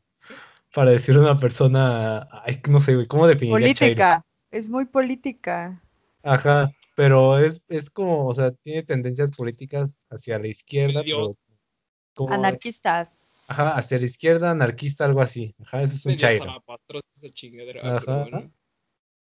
para 0.74 0.90
decir 0.90 1.18
una 1.18 1.38
persona, 1.38 2.28
ay, 2.44 2.60
no 2.68 2.80
sé, 2.80 3.06
¿cómo 3.06 3.26
chairo? 3.26 3.50
Política, 3.50 4.24
es 4.50 4.68
muy 4.68 4.84
política. 4.86 5.80
Ajá, 6.22 6.70
pero 6.96 7.38
es, 7.38 7.62
es 7.68 7.88
como, 7.88 8.26
o 8.26 8.34
sea, 8.34 8.52
tiene 8.52 8.82
tendencias 8.82 9.30
políticas 9.32 9.98
hacia 10.10 10.38
la 10.38 10.48
izquierda, 10.48 11.02
pero 11.02 11.32
como, 12.14 12.34
Anarquistas. 12.34 13.44
ajá, 13.46 13.76
hacia 13.76 13.98
la 13.98 14.04
izquierda, 14.04 14.50
anarquista, 14.50 15.04
algo 15.04 15.22
así. 15.22 15.54
Ajá, 15.62 15.82
ese 15.82 15.96
es 15.96 16.06
un 16.06 16.16
chairo. 16.16 16.62
Ajá. 17.82 18.26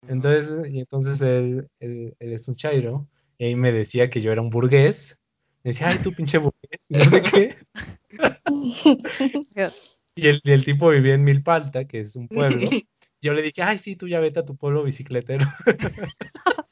Entonces, 0.08 0.72
y 0.72 0.80
entonces 0.80 1.22
él, 1.22 1.67
él, 1.80 2.15
él 2.20 2.34
es 2.34 2.48
un 2.48 2.56
chairo, 2.56 3.08
y 3.38 3.46
ahí 3.46 3.56
me 3.56 3.72
decía 3.72 4.10
que 4.10 4.22
yo 4.22 4.32
era 4.32 4.41
un 4.41 4.50
burgués. 4.50 5.17
Me 5.63 5.72
decía, 5.72 5.89
ay, 5.89 6.00
tú 6.00 6.13
pinche 6.13 6.38
burgués, 6.38 6.86
y 6.89 6.98
no 6.98 7.06
sé 7.06 7.22
qué. 7.22 7.58
Y 10.17 10.28
el, 10.28 10.41
y 10.43 10.52
el 10.52 10.65
tipo 10.65 10.89
vivía 10.89 11.13
en 11.13 11.24
Milpalta, 11.24 11.86
que 11.86 12.00
es 12.00 12.15
un 12.15 12.28
pueblo. 12.28 12.67
Yo 13.22 13.34
le 13.34 13.43
dije, 13.43 13.62
ay, 13.62 13.78
sí, 13.78 13.96
tú 13.96 14.08
ya 14.08 14.20
vete 14.20 14.39
a 14.39 14.46
tu 14.46 14.56
pueblo 14.56 14.84
bicicletero. 14.84 15.46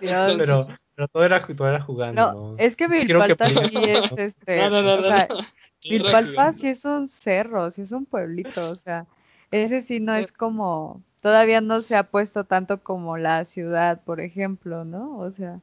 Pero, 0.00 0.64
pero 0.94 1.08
todo 1.08 1.24
era, 1.24 1.44
todo 1.44 1.68
era 1.68 1.80
jugando, 1.80 2.22
No, 2.22 2.32
¿no? 2.52 2.54
es 2.56 2.76
que 2.76 2.86
Milpalta 2.86 3.48
sí 3.48 3.70
es 3.74 4.12
este. 4.16 4.56
No, 4.56 4.70
no, 4.70 4.82
no, 4.82 4.92
o 4.94 4.96
no, 4.98 5.08
sea, 5.08 5.26
no. 5.28 5.38
Milpalpa 5.90 6.52
sí 6.52 6.68
es 6.68 6.84
un 6.84 7.08
cerro, 7.08 7.68
sí 7.72 7.82
es 7.82 7.90
un 7.90 8.06
pueblito, 8.06 8.70
o 8.70 8.76
sea, 8.76 9.06
ese 9.50 9.82
sí 9.82 9.98
no 9.98 10.14
es 10.14 10.30
como, 10.30 11.02
todavía 11.20 11.60
no 11.60 11.80
se 11.80 11.96
ha 11.96 12.04
puesto 12.04 12.44
tanto 12.44 12.80
como 12.80 13.18
la 13.18 13.44
ciudad, 13.44 14.00
por 14.04 14.20
ejemplo, 14.20 14.84
¿no? 14.84 15.18
O 15.18 15.32
sea, 15.32 15.60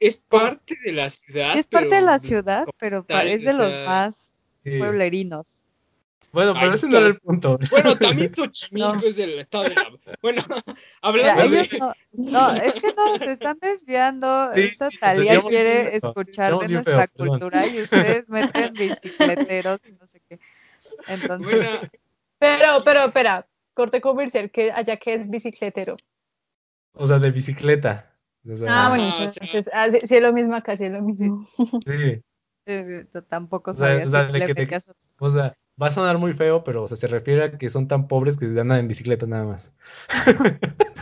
Es 0.00 0.16
parte 0.18 0.76
de 0.84 0.92
la 0.92 1.10
ciudad. 1.10 1.52
sí 1.54 1.58
es 1.58 1.66
parte 1.66 1.94
de 1.96 2.00
la 2.02 2.18
ciudad, 2.18 2.66
pero 2.78 3.04
es 3.08 3.42
de 3.44 3.52
los 3.52 3.72
sea, 3.72 3.84
más 3.86 4.14
Sí. 4.64 4.78
pueblerinos. 4.78 5.62
Bueno, 6.30 6.52
pero 6.52 6.66
Ay, 6.68 6.74
ese 6.74 6.88
no 6.88 6.98
era 6.98 7.06
el 7.06 7.18
punto. 7.18 7.58
Bueno, 7.70 7.96
también 7.96 8.28
Xochimilco 8.34 8.94
No. 8.96 9.02
es 9.06 9.16
del 9.16 9.38
estado 9.38 9.64
de 9.64 9.74
la... 9.74 9.88
Bueno, 10.22 10.42
Mira, 10.66 10.76
hablando 11.00 11.42
ellos 11.44 11.70
de... 11.70 11.78
no, 11.78 11.94
no, 12.12 12.52
es 12.54 12.74
que 12.74 12.92
no, 12.94 13.18
se 13.18 13.32
están 13.32 13.58
desviando, 13.60 14.50
Sí, 14.54 14.60
esta 14.62 14.90
sí, 14.90 14.96
nos 14.96 15.00
Talía 15.00 15.40
quiere 15.42 15.84
nos 15.84 15.94
escuchar 16.04 16.58
de 16.58 16.68
nuestra 16.68 16.98
feo, 16.98 17.08
perdón. 17.16 17.28
cultura 17.28 17.66
y 17.66 17.80
ustedes 17.82 18.28
meten 18.28 18.72
bicicleteros 18.74 19.80
y 19.88 19.92
no 19.92 20.06
sé 20.08 20.20
qué. 20.28 20.38
Entonces, 21.06 21.46
Bueno, 21.46 21.80
Pero, 22.38 22.84
pero, 22.84 23.00
espera, 23.06 23.46
corte 23.74 24.00
comercial, 24.00 24.50
que 24.50 24.70
allá 24.70 24.96
que 24.96 25.14
es 25.14 25.30
bicicletero. 25.30 25.96
O 26.92 27.06
sea, 27.06 27.18
de 27.18 27.30
bicicleta. 27.30 28.07
O 28.50 28.56
sea, 28.56 28.86
Ah, 28.86 28.88
bueno, 28.88 29.12
sea- 29.16 29.24
entonces, 29.26 29.70
ah, 29.72 29.90
sí, 29.90 29.98
sí 30.04 30.16
es 30.16 30.22
lo 30.22 30.32
mismo 30.32 30.54
acá, 30.54 30.76
sí 30.76 30.84
es 30.86 30.92
lo 30.92 31.02
mismo. 31.02 31.44
sí. 31.86 32.22
yo 33.12 33.22
tampoco 33.24 33.70
O 33.70 33.74
sea, 33.74 33.88
sabía 33.88 34.06
o 34.06 34.10
sea, 34.10 34.30
que 34.46 34.54
te- 34.54 34.62
metías 34.62 34.86
O 35.18 35.30
sea, 35.30 35.54
va 35.80 35.88
a 35.88 35.90
sonar 35.90 36.18
muy 36.18 36.32
feo, 36.34 36.64
pero 36.64 36.84
o 36.84 36.88
sea, 36.88 36.96
se 36.96 37.06
refiere 37.06 37.44
a 37.44 37.58
que 37.58 37.68
son 37.70 37.88
tan 37.88 38.08
pobres 38.08 38.36
que 38.36 38.46
se 38.48 38.60
andan 38.60 38.80
en 38.80 38.88
bicicleta 38.88 39.26
nada 39.26 39.44
más. 39.44 39.72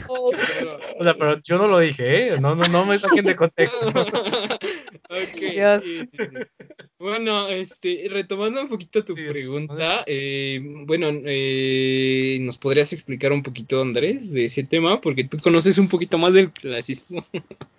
O 0.99 1.05
sea, 1.05 1.15
pero 1.15 1.41
yo 1.43 1.59
no 1.59 1.69
lo 1.69 1.79
dije, 1.79 2.35
¿eh? 2.35 2.41
No, 2.41 2.55
no, 2.55 2.65
no 2.69 2.85
me 2.87 2.99
saquen 2.99 3.25
de 3.25 3.37
contexto. 3.37 3.79
Ok, 5.09 5.37
Dios. 5.55 5.83
sí, 5.85 6.01
sí, 6.01 6.19
sí. 6.19 6.67
Bueno, 6.99 7.47
este, 7.49 8.07
retomando 8.11 8.61
un 8.63 8.69
poquito 8.69 9.05
tu 9.05 9.15
Sí, 9.15 9.23
pregunta, 9.29 10.03
eh, 10.07 10.61
bueno, 10.85 11.09
eh, 11.25 12.39
¿nos 12.41 12.57
podrías 12.59 12.93
explicar 12.93 13.33
un 13.33 13.43
poquito, 13.43 13.81
Andrés, 13.81 14.33
de 14.33 14.47
ese 14.47 14.65
tema? 14.65 15.01
Porque 15.01 15.23
tú 15.25 15.39
conoces 15.39 15.79
un 15.79 15.89
poquito 15.89 16.19
más 16.19 16.33
del 16.33 16.51
clasismo. 16.51 17.25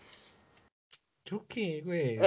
¿Yo 1.26 1.46
qué, 1.50 1.82
güey? 1.84 2.18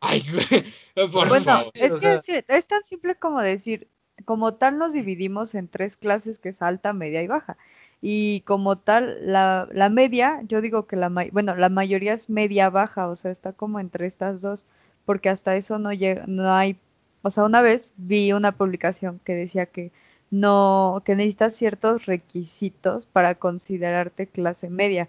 Ay, 0.00 0.22
güey, 0.30 0.64
por 1.10 1.28
Bueno, 1.28 1.44
favor. 1.44 1.70
Es 1.74 1.92
o 1.92 1.94
que 1.94 2.00
sea- 2.20 2.44
es 2.48 2.66
tan 2.66 2.84
simple 2.84 3.14
como 3.14 3.40
decir, 3.40 3.88
como 4.26 4.54
tal 4.56 4.76
nos 4.76 4.92
dividimos 4.92 5.54
en 5.54 5.68
tres 5.68 5.96
clases 5.96 6.38
que 6.38 6.50
es 6.50 6.60
alta, 6.60 6.92
media 6.92 7.22
y 7.22 7.26
baja. 7.26 7.56
Y 8.02 8.40
como 8.42 8.78
tal, 8.78 9.18
la, 9.32 9.68
la 9.72 9.88
media, 9.90 10.40
yo 10.48 10.60
digo 10.60 10.86
que 10.86 10.96
la, 10.96 11.08
ma- 11.10 11.26
bueno, 11.32 11.54
la 11.56 11.68
mayoría 11.68 12.14
es 12.14 12.30
media 12.30 12.70
baja, 12.70 13.08
o 13.08 13.16
sea, 13.16 13.30
está 13.30 13.52
como 13.52 13.78
entre 13.80 14.06
estas 14.06 14.42
dos, 14.42 14.66
porque 15.04 15.28
hasta 15.28 15.56
eso 15.56 15.78
no 15.78 15.92
llega, 15.92 16.24
no 16.26 16.50
hay, 16.52 16.78
o 17.22 17.30
sea, 17.30 17.44
una 17.44 17.62
vez 17.62 17.92
vi 17.96 18.32
una 18.32 18.52
publicación 18.52 19.20
que 19.24 19.34
decía 19.34 19.66
que 19.66 19.92
no, 20.30 21.02
que 21.04 21.16
necesitas 21.16 21.54
ciertos 21.56 22.06
requisitos 22.06 23.06
para 23.06 23.34
considerarte 23.34 24.26
clase 24.26 24.70
media, 24.70 25.08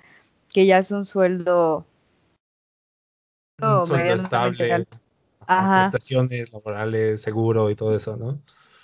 que 0.54 0.66
ya 0.66 0.80
es 0.80 0.92
un 0.92 1.06
sueldo 1.06 1.86
Un 3.62 3.86
sueldo 3.86 4.14
estable, 4.16 4.88
Ajá. 5.48 5.90
prestaciones 5.90 6.52
laborales, 6.54 7.22
seguro 7.22 7.70
y 7.70 7.76
todo 7.76 7.96
eso, 7.96 8.18
¿no? 8.18 8.42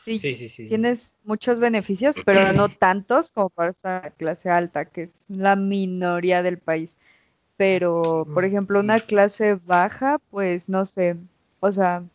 Sí, 0.08 0.18
Sí, 0.20 0.36
sí, 0.36 0.48
sí. 0.48 0.70
Tienes 0.70 1.14
muchos 1.26 1.60
beneficios, 1.60 2.16
pero 2.24 2.54
no 2.54 2.70
tantos 2.70 3.30
como 3.34 3.50
para 3.50 3.72
esa 3.72 4.14
clase 4.16 4.50
alta, 4.50 4.86
que 4.86 5.04
es 5.04 5.26
la 5.28 5.58
minoría 5.58 6.44
del 6.44 6.60
país. 6.60 6.98
Pero, 7.58 8.26
por 8.34 8.46
ejemplo, 8.46 8.80
una 8.80 9.02
clase 9.02 9.56
baja, 9.56 10.20
pues 10.30 10.70
no 10.70 10.86
sé, 10.86 11.18
o 11.60 11.72
sea, 11.74 12.06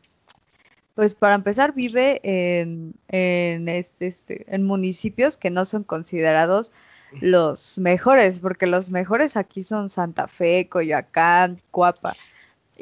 pues 0.94 1.14
para 1.14 1.35
empezar 1.35 1.74
vive 1.74 2.20
en, 2.22 2.94
en, 3.09 3.68
este, 3.68 4.07
este, 4.07 4.46
en 4.48 4.64
municipios 4.64 5.37
que 5.37 5.50
no 5.50 5.66
son 5.66 5.85
considerados 5.85 6.72
los 7.20 7.78
mejores, 7.78 8.40
porque 8.40 8.66
los 8.66 8.88
mejores 8.88 9.37
aquí 9.37 9.62
son 9.64 9.90
Santa 9.90 10.28
Fe, 10.28 10.66
Coyoacán, 10.70 11.61
Cuapa. 11.70 12.16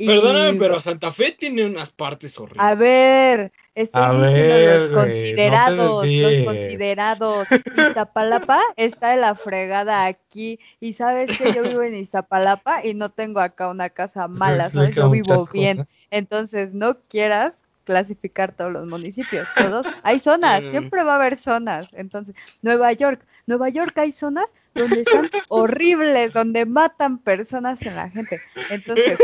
Y, 0.01 0.07
Perdóname, 0.07 0.59
pero 0.59 0.81
Santa 0.81 1.13
Fe 1.13 1.33
tiene 1.39 1.65
unas 1.67 1.93
partes 1.93 2.39
horribles. 2.39 2.63
A 2.65 2.75
ver, 2.75 3.53
estoy 3.75 4.03
A 4.03 4.13
diciendo 4.13 4.55
ver, 4.55 4.81
los 4.81 4.87
no 4.91 4.95
considerados, 4.99 6.07
los 6.07 6.45
considerados. 6.47 7.49
Iztapalapa 7.77 8.61
está 8.77 9.11
de 9.11 9.17
la 9.19 9.35
fregada 9.35 10.07
aquí. 10.07 10.59
Y 10.81 10.95
sabes 10.95 11.37
que 11.37 11.53
yo 11.53 11.63
vivo 11.63 11.83
en 11.83 11.95
Iztapalapa 11.97 12.85
y 12.85 12.95
no 12.95 13.11
tengo 13.11 13.41
acá 13.41 13.69
una 13.69 13.91
casa 13.91 14.27
mala, 14.29 14.67
Eso 14.67 14.79
¿sabes? 14.79 14.95
Yo 14.95 15.11
vivo 15.11 15.47
bien. 15.53 15.79
cosas. 15.79 15.95
Entonces, 16.11 16.73
no 16.73 16.97
quieras 17.09 17.53
clasificar 17.85 18.53
todos 18.53 18.73
los 18.73 18.87
municipios, 18.87 19.49
todos. 19.57 19.87
Hay 20.03 20.21
zonas, 20.21 20.63
Mm. 20.63 20.71
siempre 20.71 21.03
va 21.03 21.13
a 21.13 21.17
haber 21.17 21.39
zonas. 21.39 21.89
Entonces, 21.95 22.35
Nueva 22.63 22.93
York, 22.93 23.21
Nueva 23.47 23.69
York 23.69 23.97
hay 23.99 24.13
zonas 24.13 24.47
donde 24.75 25.01
están 25.01 25.31
horribles, 25.49 26.33
donde 26.33 26.65
matan 26.67 27.19
personas 27.19 27.81
en 27.83 27.97
la 27.97 28.11
gente. 28.11 28.41
Entonces, 28.71 29.19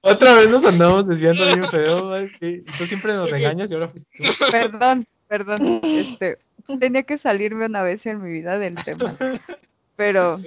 Otra 0.00 0.34
vez 0.34 0.50
nos 0.50 0.64
andamos 0.64 1.06
desviando 1.06 1.46
bien 1.46 1.64
feo, 1.70 2.12
tú 2.78 2.86
siempre 2.86 3.14
nos 3.14 3.30
regañas 3.30 3.70
y 3.70 3.74
ahora 3.74 3.88
fuiste 3.88 4.10
tú. 4.18 4.24
Perdón, 4.50 5.06
perdón. 5.28 5.80
Este, 5.82 6.38
tenía 6.78 7.04
que 7.04 7.18
salirme 7.18 7.66
una 7.66 7.82
vez 7.82 8.04
en 8.06 8.22
mi 8.22 8.30
vida 8.30 8.58
del 8.58 8.76
tema. 8.84 9.16
Pero, 9.96 10.40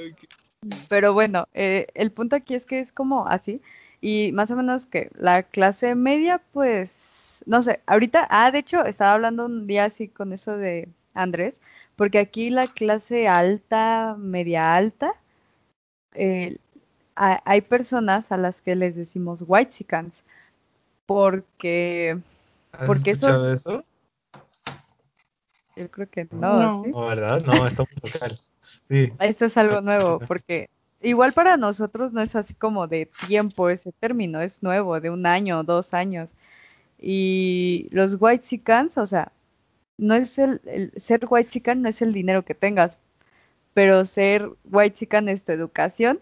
pero 0.90 1.14
bueno, 1.14 1.48
eh, 1.54 1.88
el 1.94 2.12
punto 2.12 2.36
aquí 2.36 2.56
es 2.56 2.66
que 2.66 2.80
es 2.80 2.92
como 2.92 3.28
así. 3.28 3.62
Y 4.02 4.32
más 4.34 4.52
o 4.52 4.56
menos 4.56 4.86
que 4.86 5.10
la 5.18 5.44
clase 5.44 5.96
media, 5.96 6.42
pues, 6.54 7.42
no 7.46 7.64
sé, 7.64 7.80
ahorita, 7.88 8.28
ah, 8.30 8.52
de 8.52 8.60
hecho, 8.60 8.86
estaba 8.86 9.14
hablando 9.14 9.46
un 9.46 9.68
día 9.68 9.86
así 9.86 10.08
con 10.08 10.34
eso 10.34 10.56
de 10.56 10.90
Andrés, 11.14 11.60
porque 11.98 12.20
aquí 12.20 12.50
la 12.50 12.68
clase 12.68 13.28
alta, 13.28 14.16
media 14.18 14.74
alta, 14.76 15.14
eh, 16.14 16.58
ha- 17.18 17.42
hay 17.44 17.60
personas 17.62 18.32
a 18.32 18.38
las 18.38 18.62
que 18.62 18.76
les 18.76 18.96
decimos 18.96 19.44
whitexicans, 19.46 20.14
porque 21.06 22.18
¿Has 22.72 22.86
Porque 22.86 23.12
escuchado 23.12 23.54
esos- 23.54 23.66
eso? 23.66 23.84
yo 25.76 25.90
creo 25.92 26.10
que 26.10 26.28
no, 26.32 26.60
No. 26.62 26.84
¿sí? 26.84 26.92
No, 26.92 27.08
¿verdad? 27.08 27.42
No, 27.46 27.66
está 27.68 27.84
muy 27.84 28.12
local. 28.12 28.38
Sí. 28.90 29.12
Esto 29.20 29.46
es 29.46 29.58
algo 29.58 29.82
nuevo, 29.82 30.20
porque 30.28 30.70
igual 31.02 31.34
para 31.34 31.58
nosotros 31.58 32.14
no 32.14 32.22
es 32.22 32.36
así 32.36 32.54
como 32.54 32.88
de 32.88 33.10
tiempo 33.28 33.70
ese 33.70 33.92
término, 33.94 34.42
es 34.42 34.62
nuevo, 34.62 35.00
de 35.00 35.10
un 35.10 35.26
año, 35.26 35.64
dos 35.64 35.94
años. 35.94 36.32
Y 37.00 37.88
los 37.92 38.18
whitexicans, 38.20 38.98
o 38.98 39.06
sea, 39.06 39.32
no 39.98 40.16
es 40.16 40.38
el, 40.40 40.62
el- 40.66 40.92
ser 40.98 41.22
whitexican 41.30 41.82
no 41.82 41.90
es 41.90 42.02
el 42.02 42.14
dinero 42.14 42.44
que 42.46 42.56
tengas, 42.56 43.00
pero 43.74 44.06
ser 44.06 44.50
whitexican 44.66 45.30
es 45.30 45.46
tu 45.46 45.52
educación 45.54 46.20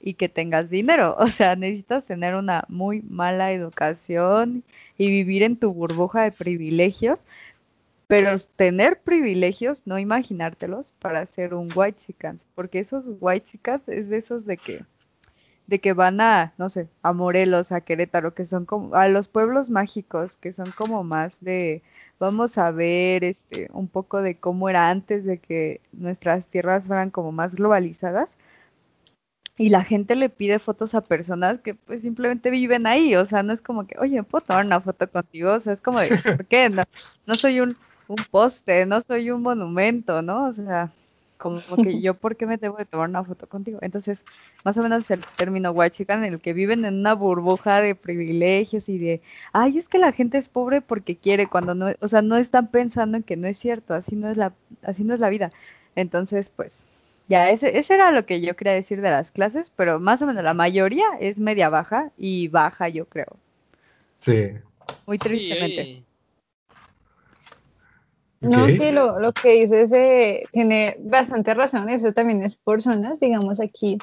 y 0.00 0.14
que 0.14 0.28
tengas 0.30 0.70
dinero. 0.70 1.16
O 1.20 1.28
sea, 1.28 1.56
necesitas 1.56 2.06
tener 2.06 2.34
una 2.36 2.64
muy 2.68 3.02
mala 3.02 3.52
educación 3.52 4.64
y 4.98 5.08
vivir 5.10 5.42
en 5.44 5.56
tu 5.58 5.72
burbuja 5.74 6.24
de 6.24 6.32
privilegios, 6.32 7.20
pero 8.08 8.30
tener 8.56 9.00
privilegios, 9.02 9.86
no 9.86 9.98
imaginártelos 9.98 10.92
para 11.00 11.26
ser 11.26 11.54
un 11.54 11.70
whitexicans, 11.74 12.42
porque 12.54 12.78
esos 12.80 13.04
whitexicans 13.20 13.88
es 13.88 14.08
de 14.08 14.18
esos 14.18 14.46
de 14.46 14.56
que 14.58 14.84
de 15.66 15.80
que 15.80 15.92
van 15.92 16.20
a, 16.20 16.54
no 16.58 16.68
sé, 16.68 16.88
a 17.02 17.12
Morelos, 17.12 17.72
a 17.72 17.80
Querétaro, 17.80 18.34
que 18.34 18.44
son 18.46 18.66
como 18.66 18.94
a 18.94 19.08
los 19.08 19.28
pueblos 19.28 19.70
mágicos, 19.70 20.36
que 20.36 20.52
son 20.52 20.72
como 20.72 21.04
más 21.04 21.40
de 21.40 21.82
vamos 22.18 22.58
a 22.58 22.70
ver 22.70 23.24
este 23.24 23.68
un 23.72 23.88
poco 23.88 24.22
de 24.22 24.38
cómo 24.38 24.68
era 24.68 24.90
antes 24.90 25.24
de 25.24 25.38
que 25.38 25.80
nuestras 25.92 26.44
tierras 26.46 26.86
fueran 26.86 27.10
como 27.10 27.32
más 27.32 27.54
globalizadas. 27.54 28.28
Y 29.58 29.70
la 29.70 29.82
gente 29.84 30.16
le 30.16 30.28
pide 30.28 30.58
fotos 30.58 30.94
a 30.94 31.00
personas 31.02 31.60
que 31.62 31.74
pues 31.74 32.02
simplemente 32.02 32.50
viven 32.50 32.86
ahí, 32.86 33.16
o 33.16 33.24
sea, 33.24 33.42
no 33.42 33.54
es 33.54 33.62
como 33.62 33.86
que, 33.86 33.96
oye, 33.98 34.22
¿puedo 34.22 34.44
tomar 34.44 34.66
una 34.66 34.80
foto 34.80 35.10
contigo? 35.10 35.54
O 35.54 35.60
sea, 35.60 35.72
es 35.74 35.80
como 35.80 35.98
de, 36.00 36.08
¿por 36.18 36.44
qué? 36.46 36.68
No, 36.68 36.84
no 37.26 37.34
soy 37.34 37.60
un, 37.60 37.76
un 38.08 38.16
poste, 38.30 38.84
no 38.86 39.00
soy 39.00 39.30
un 39.30 39.42
monumento, 39.42 40.20
¿no? 40.22 40.48
O 40.48 40.52
sea, 40.52 40.92
como 41.36 41.78
que 41.82 42.00
yo, 42.00 42.14
¿por 42.14 42.36
qué 42.36 42.46
me 42.46 42.56
debo 42.56 42.76
de 42.76 42.84
tomar 42.86 43.08
una 43.08 43.24
foto 43.24 43.48
contigo? 43.48 43.78
Entonces, 43.82 44.24
más 44.64 44.76
o 44.78 44.82
menos 44.82 45.10
el 45.10 45.24
término 45.36 45.70
huachican 45.72 46.24
en 46.24 46.34
el 46.34 46.40
que 46.40 46.52
viven 46.52 46.84
en 46.84 46.94
una 46.94 47.14
burbuja 47.14 47.80
de 47.80 47.94
privilegios 47.94 48.88
y 48.88 48.98
de, 48.98 49.22
ay, 49.52 49.78
es 49.78 49.88
que 49.88 49.98
la 49.98 50.12
gente 50.12 50.38
es 50.38 50.48
pobre 50.48 50.80
porque 50.82 51.16
quiere, 51.16 51.48
cuando 51.48 51.74
no, 51.74 51.88
o 52.00 52.08
sea, 52.08 52.22
no 52.22 52.36
están 52.36 52.70
pensando 52.70 53.16
en 53.16 53.22
que 53.22 53.36
no 53.36 53.46
es 53.48 53.58
cierto, 53.58 53.94
así 53.94 54.16
no 54.16 54.30
es 54.30 54.36
la, 54.36 54.54
así 54.82 55.04
no 55.04 55.14
es 55.14 55.20
la 55.20 55.28
vida. 55.30 55.52
Entonces, 55.94 56.50
pues, 56.50 56.84
ya, 57.28 57.50
ese, 57.50 57.78
ese 57.78 57.94
era 57.94 58.10
lo 58.12 58.26
que 58.26 58.40
yo 58.40 58.56
quería 58.56 58.72
decir 58.74 59.00
de 59.00 59.10
las 59.10 59.30
clases, 59.30 59.70
pero 59.70 59.98
más 60.00 60.22
o 60.22 60.26
menos 60.26 60.44
la 60.44 60.54
mayoría 60.54 61.06
es 61.20 61.38
media 61.38 61.68
baja 61.68 62.12
y 62.16 62.48
baja, 62.48 62.88
yo 62.88 63.06
creo. 63.06 63.36
Sí. 64.20 64.50
Muy 65.06 65.18
Sí, 65.18 65.28
tristemente. 65.28 65.80
hay- 65.80 66.04
No, 68.48 68.68
sí, 68.68 68.90
lo, 68.90 69.18
lo 69.18 69.32
que 69.32 69.52
dices 69.52 69.92
eh, 69.92 70.44
tiene 70.52 70.96
bastante 71.00 71.54
razón, 71.54 71.88
eso 71.88 72.12
también 72.12 72.42
es 72.42 72.56
por 72.56 72.82
zonas, 72.82 73.20
digamos 73.20 73.60
aquí 73.60 73.98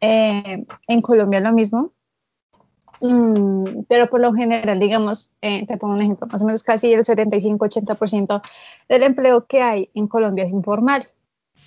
eh, 0.00 0.64
en 0.88 1.02
Colombia 1.02 1.40
lo 1.40 1.52
mismo, 1.52 1.92
Mm, 3.00 3.82
pero 3.88 4.08
por 4.08 4.20
lo 4.20 4.32
general, 4.32 4.78
digamos, 4.80 5.30
eh, 5.42 5.66
te 5.66 5.76
pongo 5.76 5.94
un 5.94 6.00
ejemplo, 6.00 6.26
más 6.26 6.42
o 6.42 6.46
menos 6.46 6.62
casi 6.62 6.92
el 6.92 7.04
75-80% 7.04 8.42
del 8.88 9.02
empleo 9.02 9.46
que 9.46 9.60
hay 9.60 9.90
en 9.94 10.06
Colombia 10.06 10.44
es 10.44 10.52
informal. 10.52 11.04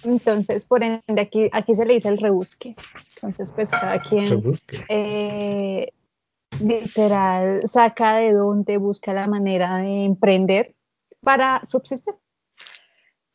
Entonces, 0.04 0.66
por 0.66 0.84
ende, 0.84 1.02
aquí, 1.22 1.50
aquí 1.52 1.76
se 1.76 1.86
le 1.86 1.94
dice 1.94 2.08
el 2.08 2.18
rebusque. 2.18 2.76
Entonces, 3.16 3.52
pues 3.52 3.70
cada 3.70 4.00
quien 4.00 4.42
eh, 4.88 5.92
literal 6.62 7.62
saca 7.66 8.16
de 8.16 8.34
donde 8.34 8.78
busca 8.78 9.14
la 9.14 9.28
manera 9.28 9.78
de 9.78 10.06
emprender 10.06 10.74
para 11.22 11.66
subsistir. 11.66 12.14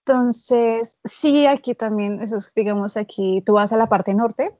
Entonces, 0.06 0.98
sí, 1.04 1.46
aquí 1.46 1.74
también, 1.74 2.20
eso 2.22 2.36
es, 2.36 2.52
digamos, 2.54 2.96
aquí 2.96 3.42
tú 3.44 3.54
vas 3.54 3.72
a 3.72 3.76
la 3.78 3.88
parte 3.88 4.12
norte, 4.12 4.50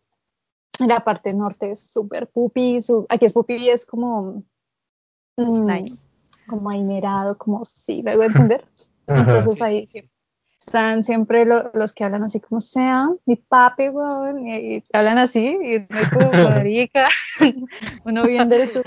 la 0.79 1.01
parte 1.05 1.35
norte 1.35 1.73
es 1.73 1.93
súper 1.93 2.29
pupi, 2.29 2.81
su- 2.81 3.07
aquí 3.11 3.27
es 3.27 3.33
pupi, 3.35 3.69
es 3.69 3.85
como, 3.85 4.43
mm, 5.37 5.67
Nice. 5.67 5.97
como 6.47 6.71
ainerado, 6.71 7.37
como 7.37 7.65
sí, 7.65 8.03
luego 8.03 8.21
de 8.21 8.27
entender. 8.29 8.65
Ajá. 9.07 9.21
Entonces 9.21 9.59
Sí, 9.59 9.63
ahí 9.63 9.87
sí, 9.87 10.11
están 10.59 11.05
siempre 11.05 11.45
lo- 11.45 11.71
los 11.75 11.93
que 11.93 12.05
hablan 12.05 12.23
así 12.25 12.41
como 12.41 12.63
sea, 12.63 13.11
mi 13.27 13.37
papi, 13.37 13.91
weón, 13.91 14.49
y, 14.49 14.77
y 14.77 14.85
hablan 14.95 15.19
así, 15.19 15.47
y 15.47 15.79
no 15.91 15.99
hay 15.99 16.07
como 16.07 16.33
marica, 16.33 17.09
uno 18.07 18.25
bien 18.25 18.49
del 18.49 18.67
sur. 18.67 18.85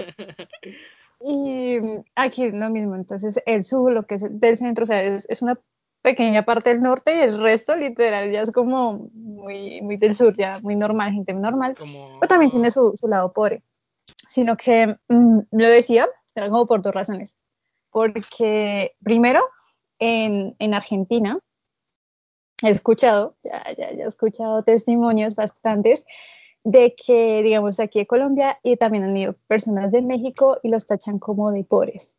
Y 1.20 1.80
mm, 1.80 2.04
aquí 2.16 2.50
lo 2.52 2.70
mismo, 2.70 2.96
entonces 2.96 3.40
el 3.46 3.64
sur, 3.64 3.92
lo 3.92 4.04
que 4.04 4.16
es 4.16 4.26
del 4.30 4.58
centro, 4.58 4.84
o 4.84 4.86
sea, 4.86 5.02
es, 5.02 5.28
es 5.30 5.42
una 5.42 5.60
pequeña 6.02 6.46
parte 6.46 6.70
del 6.70 6.82
norte 6.82 7.16
y 7.16 7.20
el 7.20 7.42
resto 7.42 7.76
literal 7.76 8.32
ya 8.32 8.42
es 8.42 8.52
como 8.52 9.10
muy, 9.14 9.82
muy 9.82 9.98
del 9.98 10.14
sur, 10.14 10.36
ya 10.38 10.60
muy 10.62 10.76
normal, 10.76 11.12
gente 11.12 11.34
normal, 11.34 11.76
Como... 11.78 12.20
pero 12.20 12.30
también 12.30 12.52
tiene 12.52 12.72
su, 12.72 12.94
su 12.96 13.08
lado 13.08 13.34
pobre. 13.34 13.64
Sino 14.28 14.56
que 14.56 14.96
mm, 15.10 15.40
lo 15.52 15.68
decía, 15.68 16.08
era 16.36 16.50
como 16.50 16.68
por 16.68 16.82
dos 16.82 16.94
razones. 16.94 17.36
Porque 17.90 18.96
primero, 19.04 19.42
en, 20.00 20.56
en 20.60 20.74
Argentina, 20.74 21.40
he 22.64 22.70
escuchado, 22.70 23.36
ya, 23.44 23.64
ya, 23.78 23.92
ya 23.92 24.04
he 24.04 24.08
escuchado 24.08 24.64
testimonios 24.64 25.36
bastantes 25.36 26.06
de 26.68 26.96
que, 26.96 27.42
digamos, 27.44 27.80
aquí 27.80 28.00
de 28.00 28.08
Colombia 28.08 28.60
y 28.62 28.76
también 28.76 29.06
han 29.06 29.16
ido 29.16 29.36
personas 29.48 29.90
de 29.94 30.02
México 30.02 30.58
y 30.62 30.68
los 30.68 30.86
tachan 30.86 31.18
como 31.18 31.50
de 31.54 31.64
pobres. 31.64 32.18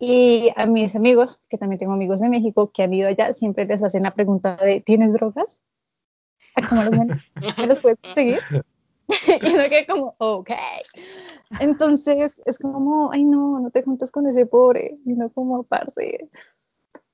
Y 0.00 0.48
a 0.56 0.66
mis 0.66 0.96
amigos, 0.96 1.40
que 1.48 1.56
también 1.56 1.78
tengo 1.78 1.92
amigos 1.92 2.20
de 2.20 2.28
México 2.28 2.72
que 2.72 2.82
han 2.82 2.92
ido 2.92 3.08
allá, 3.08 3.32
siempre 3.32 3.66
les 3.66 3.84
hacen 3.84 4.02
la 4.02 4.14
pregunta 4.14 4.56
de, 4.56 4.80
¿tienes 4.80 5.12
drogas? 5.12 5.62
¿Cómo 6.68 6.82
los? 6.82 6.90
¿Me 7.56 7.66
los 7.68 7.78
puedes 7.78 8.00
conseguir? 8.00 8.40
y 9.42 9.54
uno 9.54 9.62
queda 9.68 9.86
como, 9.86 10.16
ok. 10.18 10.50
Entonces 11.60 12.42
es 12.44 12.58
como, 12.58 13.12
ay 13.12 13.22
no, 13.22 13.60
no 13.60 13.70
te 13.70 13.84
juntas 13.84 14.10
con 14.10 14.26
ese 14.26 14.44
pobre, 14.44 14.98
y 15.06 15.12
no 15.12 15.30
como 15.30 15.62
parce. 15.62 16.28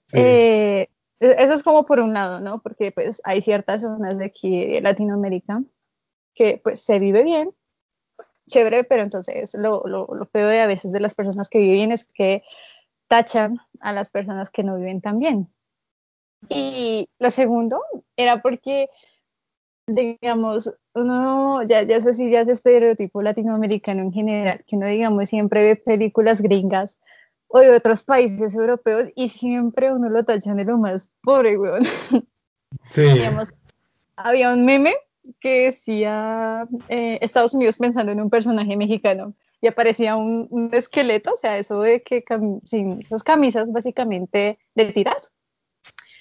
Sí. 0.06 0.18
Eh, 0.18 0.88
eso 1.20 1.52
es 1.52 1.62
como 1.62 1.84
por 1.84 2.00
un 2.00 2.14
lado, 2.14 2.40
¿no? 2.40 2.62
Porque 2.62 2.90
pues 2.90 3.20
hay 3.24 3.42
ciertas 3.42 3.82
zonas 3.82 4.16
de 4.16 4.24
aquí 4.24 4.66
de 4.66 4.80
Latinoamérica 4.80 5.62
que 6.36 6.60
pues 6.62 6.80
se 6.80 7.00
vive 7.00 7.24
bien, 7.24 7.50
chévere, 8.48 8.84
pero 8.84 9.02
entonces 9.02 9.54
lo, 9.54 9.82
lo, 9.86 10.06
lo 10.06 10.26
feo 10.26 10.46
de 10.46 10.60
a 10.60 10.66
veces 10.66 10.92
de 10.92 11.00
las 11.00 11.14
personas 11.14 11.48
que 11.48 11.58
viven 11.58 11.90
es 11.90 12.04
que 12.04 12.44
tachan 13.08 13.58
a 13.80 13.92
las 13.92 14.10
personas 14.10 14.50
que 14.50 14.62
no 14.62 14.76
viven 14.76 15.00
tan 15.00 15.18
bien. 15.18 15.48
Y 16.48 17.08
lo 17.18 17.30
segundo 17.30 17.80
era 18.16 18.42
porque, 18.42 18.88
digamos, 19.86 20.72
uno, 20.94 21.62
ya, 21.64 21.82
ya 21.82 22.00
sé 22.00 22.14
si 22.14 22.30
ya 22.30 22.40
es 22.42 22.48
estereotipo 22.48 23.22
latinoamericano 23.22 24.02
en 24.02 24.12
general, 24.12 24.64
que 24.66 24.76
uno, 24.76 24.86
digamos, 24.86 25.28
siempre 25.28 25.62
ve 25.64 25.76
películas 25.76 26.40
gringas 26.42 26.98
o 27.48 27.60
de 27.60 27.70
otros 27.70 28.02
países 28.02 28.54
europeos 28.54 29.08
y 29.14 29.28
siempre 29.28 29.92
uno 29.92 30.08
lo 30.08 30.24
tachan 30.24 30.56
de 30.56 30.64
lo 30.64 30.78
más 30.78 31.10
pobre, 31.22 31.58
weón. 31.58 31.82
Sí. 32.88 33.02
Digamos, 33.02 33.54
había 34.16 34.52
un 34.52 34.64
meme 34.64 34.94
que 35.40 35.64
decía 35.66 36.66
eh, 36.88 37.18
Estados 37.20 37.54
Unidos 37.54 37.76
pensando 37.76 38.12
en 38.12 38.20
un 38.20 38.30
personaje 38.30 38.76
mexicano 38.76 39.34
y 39.60 39.68
aparecía 39.68 40.16
un, 40.16 40.46
un 40.50 40.74
esqueleto, 40.74 41.32
o 41.32 41.36
sea, 41.36 41.58
eso 41.58 41.80
de 41.80 42.02
que 42.02 42.22
cam 42.22 42.60
sin 42.64 43.02
esas 43.02 43.22
camisas 43.22 43.72
básicamente 43.72 44.58
de 44.74 44.92
tiras, 44.92 45.32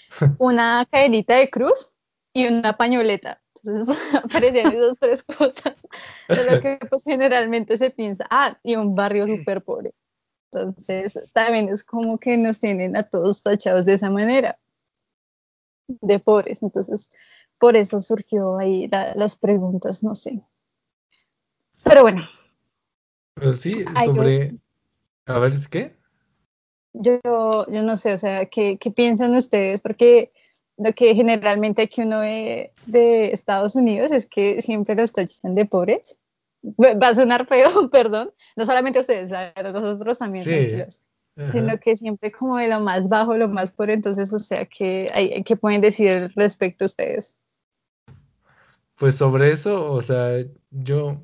una 0.39 0.87
cadenita 0.89 1.35
de 1.35 1.49
cruz 1.49 1.95
y 2.33 2.47
una 2.47 2.73
pañoleta. 2.77 3.41
Entonces 3.63 3.97
aparecían 4.23 4.73
esas 4.73 4.97
tres 4.99 5.23
cosas 5.23 5.75
de 6.29 6.51
lo 6.51 6.59
que 6.61 6.79
pues 6.89 7.03
generalmente 7.03 7.77
se 7.77 7.89
piensa, 7.89 8.25
ah, 8.29 8.57
y 8.63 8.75
un 8.75 8.95
barrio 8.95 9.27
súper 9.27 9.63
pobre. 9.63 9.93
Entonces 10.51 11.19
también 11.33 11.69
es 11.69 11.83
como 11.83 12.17
que 12.17 12.37
nos 12.37 12.59
tienen 12.59 12.95
a 12.95 13.03
todos 13.03 13.43
tachados 13.43 13.85
de 13.85 13.93
esa 13.93 14.09
manera, 14.09 14.57
de 15.87 16.19
pobres. 16.19 16.61
Entonces 16.63 17.09
por 17.59 17.75
eso 17.75 18.01
surgió 18.01 18.57
ahí 18.57 18.87
la, 18.87 19.15
las 19.15 19.35
preguntas, 19.35 20.03
no 20.03 20.15
sé. 20.15 20.41
Pero 21.83 22.01
bueno, 22.01 22.27
Pero 23.35 23.53
sí, 23.53 23.71
Ay, 23.95 24.07
yo- 24.07 24.15
sobre... 24.15 24.55
A 25.27 25.39
ver, 25.39 25.51
¿es 25.51 25.67
qué? 25.67 25.95
yo, 26.93 27.19
yo 27.67 27.83
no 27.83 27.97
sé, 27.97 28.13
o 28.13 28.17
sea, 28.17 28.45
¿qué, 28.45 28.77
qué 28.77 28.91
piensan 28.91 29.35
ustedes? 29.35 29.81
Porque 29.81 30.31
lo 30.77 30.93
que 30.93 31.13
generalmente 31.15 31.83
aquí 31.83 32.01
uno 32.01 32.19
ve 32.19 32.73
de 32.85 33.31
Estados 33.31 33.75
Unidos 33.75 34.11
es 34.11 34.27
que 34.27 34.61
siempre 34.61 34.95
los 34.95 35.11
tachan 35.11 35.55
de 35.55 35.65
pobres. 35.65 36.19
Va 36.63 37.07
a 37.07 37.15
sonar 37.15 37.47
feo, 37.47 37.89
perdón. 37.91 38.31
No 38.55 38.65
solamente 38.65 38.99
ustedes, 38.99 39.31
nosotros 39.61 40.17
también, 40.17 40.45
Sí. 40.45 40.81
Ajá. 41.37 41.49
Sino 41.49 41.77
que 41.79 41.97
siempre 41.97 42.31
como 42.31 42.57
de 42.57 42.69
lo 42.69 42.79
más 42.79 43.09
bajo, 43.09 43.35
lo 43.35 43.49
más 43.49 43.69
pobre. 43.69 43.93
Entonces, 43.93 44.31
o 44.31 44.39
sea, 44.39 44.65
¿qué, 44.65 45.11
hay, 45.13 45.43
¿qué 45.43 45.57
pueden 45.57 45.81
decir 45.81 46.31
respecto 46.35 46.85
a 46.85 46.87
ustedes? 46.87 47.37
Pues 48.97 49.15
sobre 49.15 49.51
eso, 49.51 49.91
o 49.91 50.01
sea, 50.01 50.45
yo, 50.71 51.21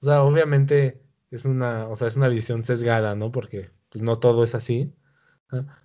o 0.00 0.04
sea, 0.04 0.22
obviamente 0.22 1.02
es 1.30 1.44
una, 1.46 1.88
o 1.88 1.96
sea, 1.96 2.08
es 2.08 2.16
una 2.16 2.28
visión 2.28 2.64
sesgada, 2.64 3.14
¿no? 3.14 3.32
Porque 3.32 3.70
pues 3.90 4.02
no 4.02 4.18
todo 4.18 4.44
es 4.44 4.54
así. 4.54 4.92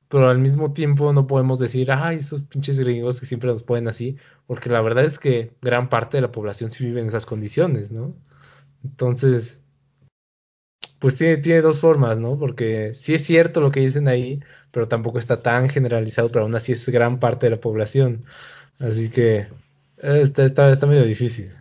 Pero 0.09 0.29
al 0.29 0.39
mismo 0.39 0.73
tiempo 0.73 1.11
no 1.13 1.27
podemos 1.27 1.59
decir, 1.59 1.91
ay, 1.91 2.17
esos 2.17 2.43
pinches 2.43 2.79
gringos 2.79 3.19
que 3.19 3.25
siempre 3.25 3.49
nos 3.51 3.63
ponen 3.63 3.87
así, 3.89 4.17
porque 4.47 4.69
la 4.69 4.81
verdad 4.81 5.05
es 5.05 5.19
que 5.19 5.53
gran 5.61 5.89
parte 5.89 6.17
de 6.17 6.21
la 6.21 6.31
población 6.31 6.71
sí 6.71 6.85
vive 6.85 7.01
en 7.01 7.07
esas 7.07 7.25
condiciones, 7.25 7.91
¿no? 7.91 8.15
Entonces, 8.83 9.61
pues 10.99 11.15
tiene, 11.17 11.37
tiene 11.37 11.61
dos 11.61 11.79
formas, 11.79 12.19
¿no? 12.19 12.37
Porque 12.39 12.93
sí 12.95 13.13
es 13.13 13.23
cierto 13.25 13.61
lo 13.61 13.71
que 13.71 13.81
dicen 13.81 14.07
ahí, 14.07 14.39
pero 14.71 14.87
tampoco 14.87 15.19
está 15.19 15.41
tan 15.41 15.69
generalizado, 15.69 16.29
pero 16.29 16.45
aún 16.45 16.55
así 16.55 16.71
es 16.71 16.87
gran 16.89 17.19
parte 17.19 17.47
de 17.47 17.51
la 17.51 17.61
población. 17.61 18.25
Así 18.79 19.09
que 19.09 19.47
está, 19.97 20.45
está, 20.45 20.71
está 20.71 20.85
medio 20.87 21.05
difícil. 21.05 21.51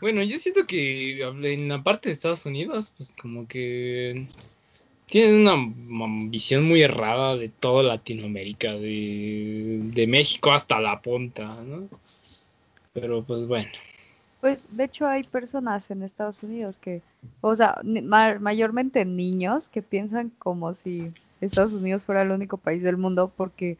Bueno, 0.00 0.22
yo 0.22 0.38
siento 0.38 0.66
que 0.66 1.20
en 1.22 1.68
la 1.68 1.82
parte 1.82 2.08
de 2.08 2.12
Estados 2.12 2.46
Unidos, 2.46 2.92
pues 2.96 3.12
como 3.20 3.48
que 3.48 4.26
tienen 5.06 5.40
una 5.48 5.56
visión 6.30 6.64
muy 6.64 6.82
errada 6.82 7.36
de 7.36 7.48
toda 7.48 7.82
Latinoamérica, 7.82 8.74
de, 8.74 9.80
de 9.82 10.06
México 10.06 10.52
hasta 10.52 10.80
la 10.80 11.00
punta, 11.02 11.62
¿no? 11.64 11.88
Pero 12.92 13.24
pues 13.24 13.46
bueno, 13.46 13.70
Pues 14.40 14.68
de 14.76 14.84
hecho 14.84 15.06
hay 15.06 15.24
personas 15.24 15.90
en 15.90 16.02
Estados 16.02 16.42
Unidos 16.42 16.78
que, 16.78 17.02
o 17.40 17.56
sea, 17.56 17.80
ma- 17.84 18.38
mayormente 18.38 19.04
niños 19.04 19.68
que 19.68 19.82
piensan 19.82 20.30
como 20.38 20.74
si 20.74 21.12
Estados 21.40 21.72
Unidos 21.72 22.04
fuera 22.04 22.22
el 22.22 22.30
único 22.30 22.56
país 22.56 22.82
del 22.82 22.96
mundo 22.96 23.32
porque 23.36 23.78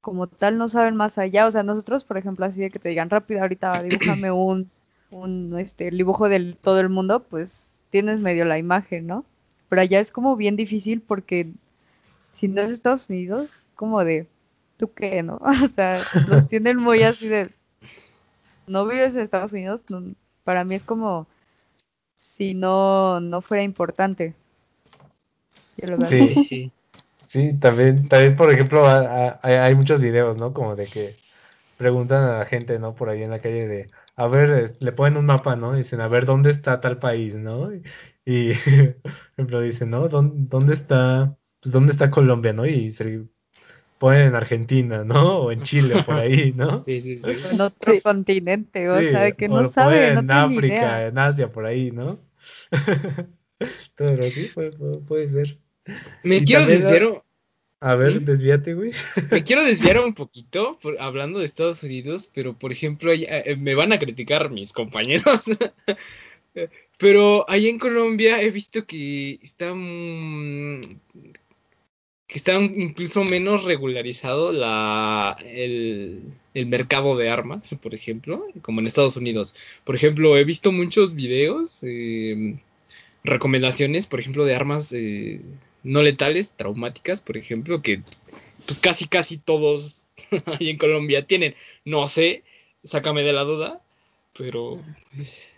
como 0.00 0.26
tal 0.26 0.58
no 0.58 0.68
saben 0.68 0.96
más 0.96 1.18
allá. 1.18 1.46
O 1.46 1.50
sea, 1.50 1.62
nosotros, 1.62 2.04
por 2.04 2.18
ejemplo, 2.18 2.46
así 2.46 2.60
de 2.60 2.70
que 2.70 2.78
te 2.78 2.88
digan 2.88 3.10
rápido, 3.10 3.40
ahorita 3.40 3.82
dibújame 3.82 4.30
un, 4.30 4.70
un 5.10 5.58
este, 5.58 5.90
dibujo 5.90 6.28
de 6.28 6.56
todo 6.60 6.80
el 6.80 6.88
mundo, 6.88 7.20
pues 7.20 7.76
tienes 7.90 8.20
medio 8.20 8.44
la 8.44 8.58
imagen, 8.58 9.06
¿no? 9.06 9.24
Pero 9.68 9.82
allá 9.82 10.00
es 10.00 10.12
como 10.12 10.36
bien 10.36 10.56
difícil 10.56 11.00
porque 11.00 11.50
si 12.34 12.48
no 12.48 12.62
es 12.62 12.70
Estados 12.70 13.08
Unidos, 13.10 13.50
como 13.74 14.04
de, 14.04 14.26
¿tú 14.76 14.92
qué, 14.92 15.22
no? 15.22 15.40
O 15.64 15.68
sea, 15.68 16.02
los 16.28 16.48
tienen 16.48 16.76
muy 16.76 17.02
así 17.02 17.28
de, 17.28 17.50
no 18.66 18.86
vives 18.86 19.14
en 19.14 19.22
Estados 19.22 19.52
Unidos, 19.52 19.82
para 20.44 20.64
mí 20.64 20.74
es 20.74 20.84
como 20.84 21.26
si 22.14 22.54
no, 22.54 23.20
no 23.20 23.40
fuera 23.40 23.62
importante. 23.62 24.34
Sí. 26.04 26.44
Sí, 26.44 26.72
sí. 27.28 27.58
También, 27.60 28.08
también 28.08 28.36
por 28.36 28.50
ejemplo, 28.52 28.86
a- 28.86 29.28
a- 29.28 29.40
hay, 29.42 29.54
hay 29.56 29.74
muchos 29.76 30.00
videos, 30.00 30.38
¿no? 30.38 30.52
Como 30.54 30.76
de 30.76 30.88
que 30.90 31.20
preguntan 31.76 32.24
a 32.24 32.38
la 32.40 32.46
gente, 32.46 32.78
¿no? 32.80 32.94
Por 32.96 33.10
ahí 33.10 33.22
en 33.24 33.30
la 33.30 33.40
calle 33.40 33.66
de, 33.68 33.90
a 34.16 34.28
ver, 34.28 34.50
eh, 34.72 34.76
le 34.80 34.92
ponen 34.92 35.18
un 35.18 35.26
mapa, 35.26 35.56
¿no? 35.56 35.74
Dicen, 35.74 36.00
a 36.02 36.08
ver, 36.08 36.26
¿dónde 36.26 36.50
está 36.50 36.80
tal 36.80 36.98
país, 37.00 37.36
¿no? 37.36 37.74
Y, 37.74 37.82
y, 38.26 38.52
por 39.02 39.12
ejemplo, 39.36 39.60
dicen, 39.62 39.90
¿no? 39.90 40.08
¿Dónde, 40.08 40.36
dónde 40.48 40.74
está, 40.74 41.36
pues, 41.60 41.72
dónde 41.72 41.92
está 41.92 42.10
Colombia, 42.12 42.52
¿no? 42.54 42.66
Y 42.66 42.90
se 42.92 43.26
ponen 43.98 44.28
en 44.28 44.34
Argentina, 44.36 45.04
¿no? 45.04 45.38
O 45.40 45.52
en 45.52 45.62
Chile, 45.62 46.00
por 46.00 46.18
ahí, 46.18 46.52
¿no? 46.54 46.86
Sí, 46.86 47.00
sí, 47.00 47.18
sí. 47.18 47.40
En 47.44 47.60
otro 47.60 48.00
Sí. 48.00 48.02
continente, 48.02 48.88
o 48.90 49.02
Sí, 49.02 49.04
sea, 49.04 49.22
de 49.22 49.36
que 49.36 49.48
no 49.48 49.66
sabe, 49.66 50.10
no 50.10 50.24
en 50.24 50.30
tiene 50.30 50.46
ni 50.46 50.56
África, 50.56 50.56
idea. 50.58 51.06
en 51.06 51.18
Asia, 51.18 51.52
por 51.52 51.66
ahí, 51.66 51.90
¿no? 51.92 52.20
Pero 53.96 54.30
sí, 54.30 54.48
puede, 54.48 54.72
puede- 54.72 55.00
puede 55.00 55.28
ser. 55.28 55.58
Me 56.22 56.44
quiero 56.44 56.66
desviar, 56.66 57.04
un- 57.06 57.22
A 57.80 57.94
ver, 57.94 58.20
¿Mm? 58.20 58.24
desvíate, 58.24 58.74
güey. 58.74 58.90
me 59.30 59.44
quiero 59.44 59.64
desviar 59.64 60.00
un 60.00 60.14
poquito 60.14 60.78
por- 60.82 61.00
hablando 61.00 61.38
de 61.38 61.46
Estados 61.46 61.82
Unidos, 61.82 62.28
pero 62.34 62.54
por 62.58 62.72
ejemplo, 62.72 63.12
eh, 63.12 63.56
me 63.58 63.74
van 63.74 63.92
a 63.92 63.98
criticar 63.98 64.50
mis 64.50 64.72
compañeros. 64.72 65.40
Pero 66.98 67.48
ahí 67.48 67.68
en 67.68 67.78
Colombia 67.78 68.42
he 68.42 68.50
visto 68.50 68.84
que 68.84 69.38
está 69.42 69.72
mm, 69.72 70.80
que 72.26 72.36
está 72.36 72.54
incluso 72.56 73.22
menos 73.22 73.62
regularizado 73.64 74.50
la 74.50 75.36
el, 75.46 76.22
el 76.54 76.66
mercado 76.66 77.16
de 77.16 77.30
armas, 77.30 77.74
por 77.80 77.94
ejemplo, 77.94 78.44
como 78.62 78.80
en 78.80 78.88
Estados 78.88 79.16
Unidos. 79.16 79.54
Por 79.84 79.94
ejemplo, 79.94 80.36
he 80.36 80.42
visto 80.44 80.72
muchos 80.72 81.14
videos, 81.14 81.78
eh, 81.82 82.56
recomendaciones, 83.22 84.06
por 84.08 84.18
ejemplo, 84.18 84.44
de 84.44 84.54
armas 84.56 84.92
eh, 84.92 85.40
no 85.82 86.02
letales, 86.02 86.50
traumáticas, 86.50 87.20
por 87.20 87.36
ejemplo, 87.36 87.82
que 87.82 88.02
pues 88.66 88.80
casi 88.80 89.06
casi 89.06 89.38
todos 89.38 90.04
ahí 90.46 90.70
en 90.70 90.78
Colombia 90.78 91.26
tienen. 91.26 91.54
No 91.84 92.06
sé, 92.06 92.44
sácame 92.84 93.22
de 93.22 93.32
la 93.32 93.42
duda, 93.42 93.80
pero 94.36 94.72
pues, 95.14 95.54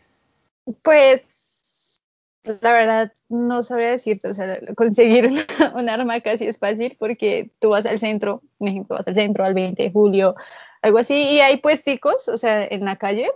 Pues, 0.83 2.01
la 2.45 2.73
verdad, 2.73 3.13
no 3.29 3.63
sabría 3.63 3.91
decirte, 3.91 4.29
o 4.29 4.35
sea, 4.35 4.59
conseguir 4.77 5.27
un 5.75 5.89
arma 5.89 6.21
casi 6.21 6.47
es 6.47 6.59
fácil 6.59 6.97
porque 6.99 7.51
tú 7.59 7.71
vas 7.71 7.87
al 7.87 7.99
centro, 7.99 8.43
un 8.59 8.69
ejemplo, 8.69 8.97
vas 8.97 9.07
al 9.07 9.15
centro 9.15 9.45
al 9.45 9.55
20 9.55 9.83
de 9.83 9.91
julio, 9.91 10.35
algo 10.83 10.99
así, 10.99 11.15
y 11.15 11.41
hay 11.41 11.59
puesticos, 11.59 12.29
o 12.29 12.37
sea, 12.37 12.65
en 12.65 12.85
la 12.85 12.97
calle, 12.97 13.31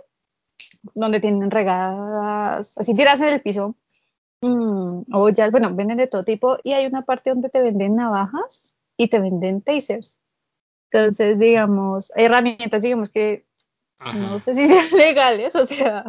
donde 0.93 1.19
tienen 1.19 1.51
regadas, 1.51 2.77
así 2.77 2.93
tiras 2.95 3.21
en 3.21 3.29
el 3.29 3.41
piso, 3.41 3.75
mm, 4.47 5.05
o 5.13 5.29
ya, 5.29 5.49
bueno, 5.49 5.73
venden 5.75 5.97
de 5.97 6.07
todo 6.07 6.23
tipo, 6.23 6.57
y 6.63 6.73
hay 6.73 6.85
una 6.85 7.03
parte 7.03 7.29
donde 7.31 7.49
te 7.49 7.61
venden 7.61 7.95
navajas 7.95 8.75
y 8.97 9.07
te 9.07 9.19
venden 9.19 9.61
tasers. 9.61 10.19
Entonces, 10.91 11.39
digamos, 11.39 12.11
hay 12.15 12.25
herramientas, 12.25 12.81
digamos 12.81 13.09
que 13.09 13.45
ajá. 13.99 14.17
no 14.17 14.39
sé 14.39 14.53
si 14.53 14.67
sean 14.67 14.87
legales, 14.97 15.55
o 15.55 15.65
sea, 15.65 16.03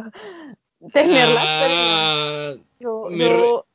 tenerlas, 0.93 1.45
pero 1.45 1.73
Ah, 1.75 2.53
yo, 2.79 3.07
me 3.09 3.17
yo, 3.17 3.65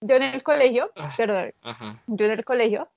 yo 0.00 0.16
en 0.16 0.22
el 0.22 0.42
colegio, 0.42 0.90
Ah. 0.96 1.14
perdón, 1.16 1.52
ajá. 1.62 2.02
yo 2.06 2.26
en 2.26 2.32
el 2.32 2.44
colegio 2.44 2.88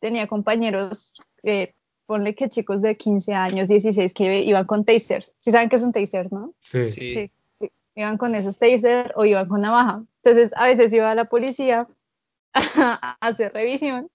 tenía 0.00 0.26
compañeros, 0.26 1.12
eh, 1.42 1.74
ponle 2.06 2.34
que 2.34 2.48
chicos 2.48 2.82
de 2.82 2.96
15 2.96 3.34
años, 3.34 3.66
16, 3.68 4.12
que 4.14 4.42
iban 4.42 4.64
con 4.66 4.84
tasers. 4.84 5.34
Si 5.40 5.50
saben 5.50 5.68
qué 5.68 5.76
es 5.76 5.82
un 5.82 5.92
taser, 5.92 6.32
¿no? 6.32 6.52
Sí. 6.60 6.86
Sí. 6.86 7.14
Sí. 7.14 7.30
Iban 7.96 8.18
con 8.18 8.34
esos 8.34 8.58
tasers 8.58 9.10
o 9.16 9.24
iban 9.24 9.48
con 9.48 9.62
navaja. 9.62 10.04
Entonces, 10.22 10.52
a 10.56 10.66
veces 10.66 10.92
iba 10.92 11.14
la 11.14 11.24
policía 11.24 11.88
a 12.54 13.16
hacer 13.20 13.52
revisión 13.52 14.10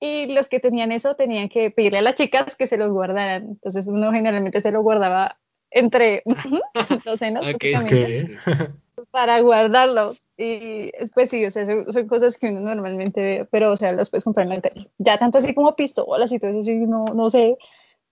y 0.00 0.32
los 0.34 0.48
que 0.48 0.60
tenían 0.60 0.90
eso 0.92 1.14
tenían 1.14 1.48
que 1.48 1.70
pedirle 1.70 1.98
a 1.98 2.02
las 2.02 2.14
chicas 2.14 2.56
que 2.56 2.66
se 2.66 2.76
los 2.76 2.90
guardaran. 2.92 3.44
Entonces, 3.50 3.86
uno 3.86 4.12
generalmente 4.12 4.60
se 4.60 4.72
lo 4.72 4.82
guardaba 4.82 5.38
entre 5.70 6.22
los 7.04 7.18
senos, 7.18 7.42
Ok, 7.42 7.52
básicamente 7.52 8.38
Ok. 8.46 9.06
para 9.10 9.40
guardarlo. 9.40 10.16
Y 10.36 10.90
pues 11.14 11.30
sí, 11.30 11.44
o 11.44 11.50
sea, 11.50 11.66
son, 11.66 11.92
son 11.92 12.06
cosas 12.08 12.36
que 12.36 12.48
uno 12.48 12.60
normalmente 12.60 13.20
ve, 13.20 13.48
pero 13.50 13.72
o 13.72 13.76
sea, 13.76 13.92
las 13.92 14.10
puedes 14.10 14.24
comprar 14.24 14.46
en 14.46 14.54
la 14.54 14.60
calle. 14.60 14.90
Ya 14.98 15.18
tanto 15.18 15.38
así 15.38 15.54
como 15.54 15.76
pistolas 15.76 16.32
y 16.32 16.38
todo 16.38 16.50
eso, 16.50 16.62
sí, 16.62 16.74
no, 16.74 17.04
no 17.14 17.30
sé, 17.30 17.56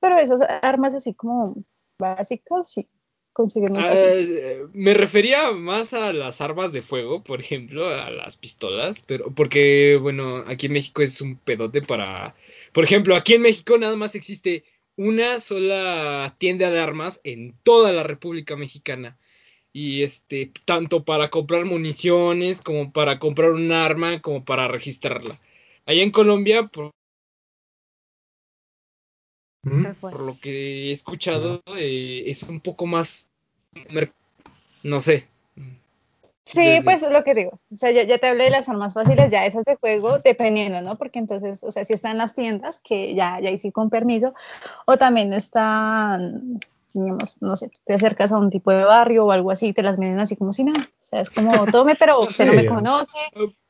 pero 0.01 0.19
esas 0.19 0.41
armas 0.63 0.95
así 0.95 1.15
como 1.15 1.57
básicas, 1.99 2.71
sí, 2.71 2.89
consiguen 3.41 3.73
muy 3.73 3.83
Ah, 3.83 3.89
fácil. 3.89 4.05
eh, 4.07 4.67
me 4.73 4.95
refería 4.95 5.51
más 5.53 5.95
a 5.95 6.13
las 6.13 6.41
armas 6.41 6.73
de 6.73 6.83
fuego, 6.83 7.23
por 7.25 7.41
ejemplo, 7.41 7.89
a 7.89 8.11
las 8.11 8.37
pistolas, 8.37 9.01
pero 9.07 9.35
porque, 9.35 9.99
bueno, 10.01 10.45
aquí 10.47 10.67
en 10.67 10.73
México 10.75 11.03
es 11.03 11.21
un 11.21 11.37
pedote 11.37 11.81
para... 11.83 12.35
Por 12.73 12.85
ejemplo, 12.85 13.17
aquí 13.17 13.35
en 13.35 13.43
México 13.43 13.79
nada 13.79 13.97
más 13.97 14.15
existe 14.15 14.65
una 14.97 15.41
sola 15.41 16.35
tienda 16.39 16.71
de 16.71 16.81
armas 16.81 17.21
en 17.25 17.55
toda 17.63 17.93
la 17.93 18.03
República 18.03 18.57
Mexicana. 18.57 19.17
Y 19.73 20.03
este, 20.03 20.51
tanto 20.65 21.05
para 21.05 21.31
comprar 21.31 21.65
municiones, 21.65 22.61
como 22.61 22.93
para 22.93 23.19
comprar 23.19 23.53
un 23.53 23.73
arma, 23.73 24.21
como 24.21 24.45
para 24.45 24.69
registrarla. 24.69 25.41
Allá 25.87 26.03
en 26.03 26.11
Colombia, 26.11 26.67
por 26.67 26.91
lo 29.63 30.39
que 30.41 30.89
he 30.89 30.93
escuchado, 30.93 31.63
eh, 31.77 32.25
es 32.27 32.43
un 32.43 32.61
poco 32.61 32.87
más... 32.87 33.30
No 34.83 35.01
sé. 35.01 35.27
Sí, 36.45 36.65
desde- 36.65 36.83
pues 36.83 37.03
lo 37.03 37.23
que 37.23 37.35
digo, 37.35 37.53
o 37.73 37.77
sea, 37.77 37.93
ya, 37.93 38.03
ya 38.03 38.19
te 38.19 38.27
hablé 38.27 38.45
de 38.45 38.51
las 38.51 38.69
armas 38.69 38.93
fáciles, 38.93 39.31
ya 39.31 39.47
esas 39.47 39.65
de 39.65 39.77
juego, 39.77 40.19
dependiendo, 40.19 40.81
¿no? 40.81 40.97
Porque 40.97 41.21
entonces, 41.21 41.63
o 41.63 41.71
sea, 41.71 41.85
si 41.85 41.93
están 41.93 42.19
las 42.19 42.35
tiendas, 42.35 42.81
que 42.81 43.15
ya, 43.15 43.39
ya 43.41 43.51
ahí 43.51 43.59
sí 43.59 43.71
con 43.71 43.89
permiso, 43.89 44.35
o 44.85 44.97
también 44.97 45.33
están, 45.33 46.59
digamos, 46.93 47.41
no 47.41 47.57
sé, 47.57 47.71
te 47.85 47.95
acercas 47.95 48.33
a 48.33 48.39
un 48.39 48.51
tipo 48.51 48.71
de 48.71 48.85
barrio 48.85 49.27
o 49.27 49.33
algo 49.33 49.51
así, 49.51 49.69
y 49.69 49.73
te 49.73 49.83
las 49.83 49.99
venden 49.99 50.21
así 50.21 50.37
como 50.37 50.53
si 50.53 50.65
nada, 50.65 50.81
o 50.81 51.05
sea, 51.05 51.21
es 51.21 51.31
como, 51.31 51.67
tome, 51.67 51.95
pero 51.97 52.21
usted 52.21 52.47
no 52.47 52.53
me 52.53 52.67
conoce, 52.67 53.13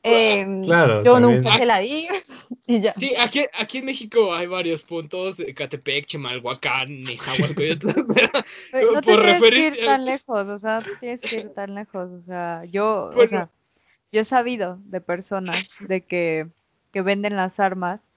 eh, 0.03 0.61
Claro, 0.63 1.03
yo 1.03 1.13
también. 1.13 1.43
nunca 1.43 1.57
se 1.57 1.65
la 1.65 1.79
di, 1.79 2.07
y 2.67 2.81
ya. 2.81 2.93
Sí, 2.93 3.13
aquí, 3.15 3.45
aquí 3.57 3.79
en 3.79 3.85
México 3.85 4.33
hay 4.33 4.47
varios 4.47 4.83
puntos, 4.83 5.39
eh, 5.39 5.53
Catepec, 5.53 6.05
Chimalhuacán, 6.07 7.01
Nezahualcóyotl, 7.01 7.87
pero 8.15 8.29
Pues, 8.71 8.85
no 8.91 9.01
te 9.01 9.11
por 9.11 9.21
tienes 9.21 9.41
que 9.41 9.67
ir 9.67 9.85
tan 9.85 10.05
lejos, 10.05 10.47
o 10.47 10.59
sea, 10.59 10.81
no 10.81 10.97
tienes 10.99 11.21
que 11.21 11.35
ir 11.37 11.53
tan 11.53 11.75
lejos, 11.75 12.11
o 12.11 12.21
sea, 12.21 12.65
yo, 12.65 13.11
o 13.15 13.27
sea, 13.27 13.49
yo 14.11 14.21
he 14.21 14.25
sabido 14.25 14.79
de 14.85 15.01
personas 15.01 15.71
de 15.87 16.01
que, 16.01 16.47
que 16.91 17.01
venden 17.01 17.35
las 17.35 17.59
armas 17.59 18.10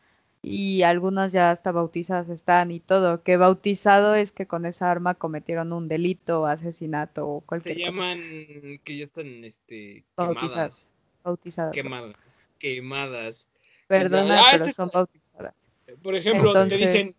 y 0.44 0.82
algunas 0.82 1.32
ya 1.32 1.50
hasta 1.50 1.72
bautizadas 1.72 2.28
están 2.28 2.70
y 2.70 2.80
todo, 2.80 3.22
que 3.22 3.36
bautizado 3.36 4.14
es 4.14 4.32
que 4.32 4.46
con 4.46 4.66
esa 4.66 4.90
arma 4.90 5.14
cometieron 5.14 5.72
un 5.72 5.88
delito, 5.88 6.46
asesinato 6.46 7.26
o 7.26 7.40
se 7.40 7.46
cualquier 7.46 7.76
cosa, 7.78 7.90
llaman 7.90 8.80
que 8.84 8.96
ya 8.98 9.04
están 9.04 9.44
este, 9.44 10.04
Bautizadas. 10.16 10.86
quemadas, 10.86 10.86
bautizadas. 11.24 11.72
quemadas, 11.74 12.16
quemadas. 12.58 13.46
Perdona, 13.86 14.38
Ah, 14.40 14.48
pero 14.52 14.64
este- 14.64 14.74
son 14.76 14.90
bautizadas. 14.92 15.54
Por 16.02 16.14
ejemplo, 16.14 16.52
te 16.52 16.58
Entonces- 16.60 16.92
dicen, 16.92 17.14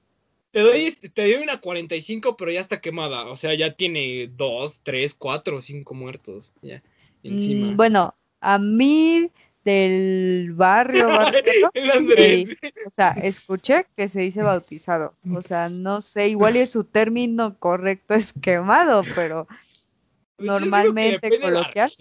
te 0.52 0.60
doy, 0.62 0.86
este- 0.86 1.10
te 1.10 1.22
doy 1.24 1.44
una 1.44 1.60
45, 1.60 2.38
pero 2.38 2.52
ya 2.52 2.60
está 2.62 2.80
quemada, 2.82 3.28
o 3.28 3.36
sea, 3.38 3.54
ya 3.54 3.74
tiene 3.76 4.30
2, 4.36 4.80
3, 4.84 5.14
4, 5.16 5.62
5 5.62 5.94
muertos, 5.94 6.52
ya, 6.62 6.82
encima. 7.24 7.72
Mm, 7.74 7.78
bueno, 7.78 8.16
a 8.40 8.58
mí 8.58 9.30
del 9.66 10.54
barrio, 10.54 11.08
barrio, 11.10 11.42
El 11.74 11.92
Andrés. 11.92 12.48
Sí. 12.48 12.58
O 12.86 12.90
sea, 12.92 13.12
escuché 13.12 13.86
que 13.98 14.08
se 14.10 14.22
dice 14.22 14.44
bautizado. 14.44 15.14
O 15.34 15.42
sea, 15.42 15.70
no 15.70 16.02
sé, 16.02 16.30
igual 16.30 16.56
y 16.56 16.60
es 16.60 16.70
su 16.70 16.84
término 16.84 17.58
correcto 17.58 18.14
es 18.14 18.32
quemado, 18.34 19.04
pero 19.16 19.48
Pues 20.38 20.48
normalmente 20.48 21.40
coloquial 21.40 21.92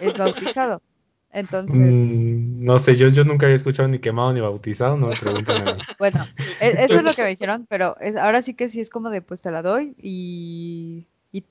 es 0.00 0.16
bautizado. 0.16 0.82
Entonces, 1.32 2.08
Mm, 2.08 2.64
no 2.64 2.78
sé, 2.78 2.96
yo, 2.96 3.08
yo 3.08 3.24
nunca 3.24 3.46
había 3.46 3.56
escuchado 3.56 3.88
ni 3.88 3.98
quemado 3.98 4.32
ni 4.32 4.40
bautizado, 4.40 4.96
no 4.96 5.08
me 5.08 5.16
pregunten 5.16 5.56
a 5.56 5.64
mí. 5.64 5.72
bueno, 5.98 6.24
e- 6.60 6.84
eso 6.84 6.98
es 6.98 7.02
lo 7.02 7.14
que 7.14 7.22
me 7.22 7.28
dijeron, 7.30 7.66
pero 7.68 7.96
es, 8.00 8.16
ahora 8.16 8.40
sí 8.42 8.54
que 8.54 8.68
sí 8.68 8.80
es 8.80 8.90
como 8.90 9.10
de 9.10 9.20
pues 9.22 9.42
te 9.42 9.50
la 9.50 9.62
doy 9.62 9.94
y, 10.00 11.06
y 11.32 11.44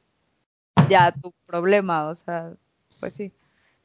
ya 0.90 1.12
tu 1.12 1.34
problema, 1.46 2.08
o 2.08 2.16
sea, 2.16 2.54
pues 3.00 3.14
sí. 3.16 3.32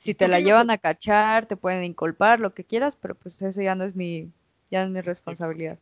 Si 0.00 0.12
¿Y 0.12 0.14
te 0.14 0.28
la 0.28 0.40
llevan 0.40 0.70
a 0.70 0.78
cachar, 0.78 1.44
te 1.46 1.56
pueden 1.56 1.84
inculpar, 1.84 2.40
lo 2.40 2.54
que 2.54 2.64
quieras, 2.64 2.96
pero 2.96 3.14
pues 3.14 3.40
eso 3.42 3.60
ya 3.60 3.74
no 3.74 3.84
es 3.84 3.94
mi, 3.94 4.30
ya 4.70 4.80
no 4.80 4.86
es 4.86 4.90
mi 4.92 5.00
responsabilidad. 5.02 5.78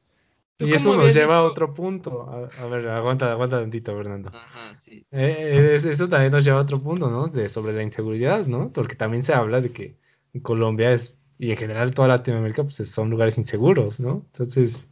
¿Tú 0.56 0.66
Y 0.66 0.74
eso 0.74 0.96
nos 0.96 1.14
lleva 1.14 1.36
a 1.36 1.44
otro 1.44 1.72
punto. 1.72 2.28
A, 2.28 2.64
a 2.64 2.66
ver, 2.66 2.88
aguanta, 2.88 3.30
aguanta 3.30 3.60
tantito, 3.60 3.96
Fernando. 3.96 4.30
Ajá, 4.34 4.76
sí. 4.76 5.06
Eh, 5.12 5.70
es- 5.74 5.84
eso 5.84 6.08
también 6.08 6.32
nos 6.32 6.44
lleva 6.44 6.58
a 6.58 6.62
otro 6.62 6.80
punto, 6.82 7.08
¿no? 7.08 7.28
De, 7.28 7.48
sobre 7.48 7.72
la 7.72 7.84
inseguridad, 7.84 8.44
¿no? 8.46 8.72
Porque 8.72 8.96
también 8.96 9.22
se 9.22 9.34
habla 9.34 9.60
de 9.60 9.70
que 9.70 9.96
en 10.34 10.40
Colombia 10.40 10.90
es, 10.90 11.16
y 11.38 11.52
en 11.52 11.56
general 11.56 11.94
toda 11.94 12.08
Latinoamérica, 12.08 12.64
pues 12.64 12.76
son 12.90 13.10
lugares 13.10 13.38
inseguros, 13.38 14.00
¿no? 14.00 14.24
Entonces, 14.32 14.88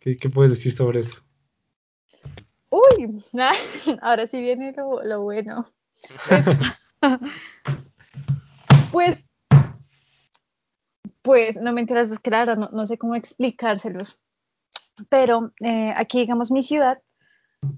¿Qué, 0.00 0.16
qué 0.16 0.30
puedes 0.30 0.52
decir 0.52 0.72
sobre 0.72 1.00
eso? 1.00 1.18
Uy, 2.70 3.22
ahora 4.02 4.26
sí 4.26 4.40
viene 4.40 4.72
lo, 4.76 5.02
lo 5.02 5.22
bueno. 5.22 5.66
Pues, 6.28 6.44
pues, 11.22 11.56
no 11.60 11.72
me 11.72 11.80
enteras, 11.80 12.18
claro, 12.18 12.56
no, 12.56 12.70
no, 12.72 12.86
sé 12.86 12.98
cómo 12.98 13.14
explicárselos. 13.14 14.20
Pero 15.08 15.52
eh, 15.60 15.92
aquí, 15.96 16.20
digamos, 16.20 16.50
mi 16.50 16.62
ciudad, 16.62 17.00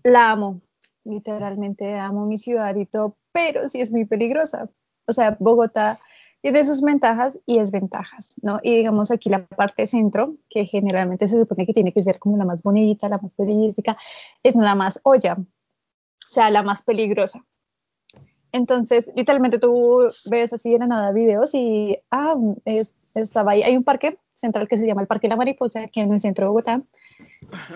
la 0.03 0.31
amo. 0.31 0.61
Literalmente 1.05 1.99
amo 1.99 2.27
mi 2.27 2.39
ciudad 2.39 2.75
y 2.77 2.87
todo, 2.87 3.17
pero 3.33 3.69
sí 3.69 3.81
es 3.81 3.91
muy 3.91 4.05
peligrosa. 4.05 4.69
O 5.07 5.13
sea, 5.13 5.37
Bogotá 5.41 5.99
tiene 6.43 6.65
sus 6.65 6.81
ventajas 6.81 7.39
y 7.47 7.59
desventajas, 7.59 8.35
¿no? 8.43 8.61
Y 8.63 8.77
digamos 8.77 9.11
aquí 9.11 9.29
la 9.29 9.47
parte 9.47 9.87
centro, 9.87 10.37
que 10.49 10.65
generalmente 10.67 11.29
se 11.29 11.39
supone 11.39 11.67
que 11.67 11.75
tiene 11.75 11.93
que 11.93 12.03
ser 12.03 12.19
como 12.19 12.37
la 12.37 12.45
más 12.45 12.63
bonita, 12.63 13.09
la 13.09 13.19
más 13.19 13.35
turística, 13.35 13.97
es 14.43 14.57
la 14.57 14.75
más 14.75 15.01
olla, 15.03 15.37
o 15.39 16.29
sea, 16.29 16.51
la 16.51 16.63
más 16.63 16.83
peligrosa. 16.83 17.45
Entonces, 18.53 19.11
literalmente 19.15 19.59
tú 19.59 20.09
ves 20.27 20.53
así 20.53 20.75
en 20.75 20.89
nada 20.89 21.13
videos 21.13 21.55
y, 21.55 21.99
ah, 22.11 22.35
estaba 23.15 23.53
ahí, 23.53 23.63
hay 23.63 23.77
un 23.77 23.85
parque 23.85 24.19
central 24.35 24.69
que 24.69 24.77
se 24.77 24.87
llama 24.87 25.03
el 25.03 25.07
Parque 25.07 25.29
La 25.29 25.37
Mariposa, 25.37 25.81
aquí 25.81 26.01
en 26.01 26.13
el 26.13 26.21
centro 26.21 26.47
de 26.47 26.49
Bogotá, 26.49 26.83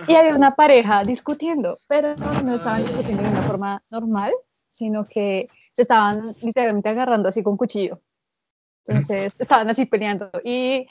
y 0.09 0.14
había 0.14 0.35
una 0.35 0.55
pareja 0.55 1.05
discutiendo, 1.05 1.79
pero 1.87 2.16
no 2.16 2.55
estaban 2.55 2.83
discutiendo 2.83 3.22
de 3.22 3.29
una 3.29 3.43
forma 3.43 3.83
normal, 3.91 4.33
sino 4.70 5.07
que 5.07 5.49
se 5.72 5.83
estaban 5.83 6.35
literalmente 6.41 6.89
agarrando 6.89 7.29
así 7.29 7.43
con 7.43 7.57
cuchillo. 7.57 8.01
Entonces, 8.87 9.35
estaban 9.39 9.68
así 9.68 9.87
peleando. 9.87 10.31
Y 10.45 10.87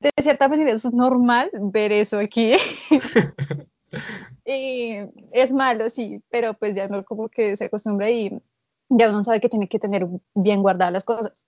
de 0.00 0.10
cierta 0.20 0.48
manera 0.48 0.72
es 0.72 0.84
normal 0.92 1.50
ver 1.52 1.92
eso 1.92 2.18
aquí. 2.18 2.54
y 4.44 4.96
es 5.32 5.52
malo, 5.52 5.88
sí, 5.90 6.22
pero 6.30 6.54
pues 6.54 6.74
ya 6.74 6.88
no 6.88 7.04
como 7.04 7.28
que 7.28 7.56
se 7.56 7.66
acostumbra 7.66 8.10
y 8.10 8.40
ya 8.88 9.10
uno 9.10 9.24
sabe 9.24 9.40
que 9.40 9.48
tiene 9.48 9.68
que 9.68 9.78
tener 9.78 10.06
bien 10.34 10.62
guardadas 10.62 10.92
las 10.92 11.04
cosas. 11.04 11.46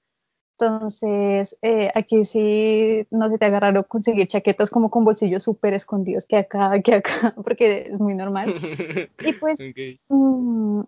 Entonces, 0.60 1.56
eh, 1.62 1.92
aquí 1.94 2.24
sí 2.24 3.06
no 3.12 3.30
se 3.30 3.38
te 3.38 3.44
agarraron 3.44 3.84
conseguir 3.84 4.26
chaquetas 4.26 4.70
como 4.70 4.90
con 4.90 5.04
bolsillos 5.04 5.44
súper 5.44 5.72
escondidos 5.72 6.26
que 6.26 6.36
acá, 6.36 6.80
que 6.82 6.94
acá, 6.94 7.34
porque 7.44 7.90
es 7.92 8.00
muy 8.00 8.14
normal. 8.14 8.54
Y 9.20 9.32
pues, 9.40 9.60
mm, 10.08 10.80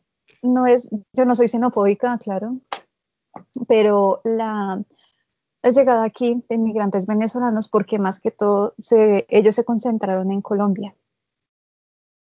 no 0.43 0.67
es, 0.67 0.89
yo 1.13 1.25
no 1.25 1.37
soy 1.37 1.47
xenofóbica, 1.47 2.19
claro, 2.19 2.51
pero 3.69 4.21
la, 4.25 4.83
la 5.63 5.71
llegada 5.71 6.03
aquí 6.03 6.43
de 6.49 6.57
inmigrantes 6.57 7.07
venezolanos, 7.07 7.69
porque 7.69 8.01
más 8.01 8.19
que 8.19 8.33
todo 8.33 8.75
se, 8.79 9.25
ellos 9.29 9.55
se 9.55 9.65
concentraron 9.65 10.33
en 10.33 10.43
Colombia. 10.43 10.97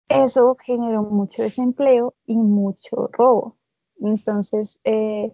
Eso 0.09 0.57
generó 0.63 1.03
mucho 1.03 1.43
desempleo 1.43 2.15
y 2.27 2.37
mucho 2.37 3.09
robo. 3.13 3.57
Entonces, 4.01 4.81
eh, 4.85 5.33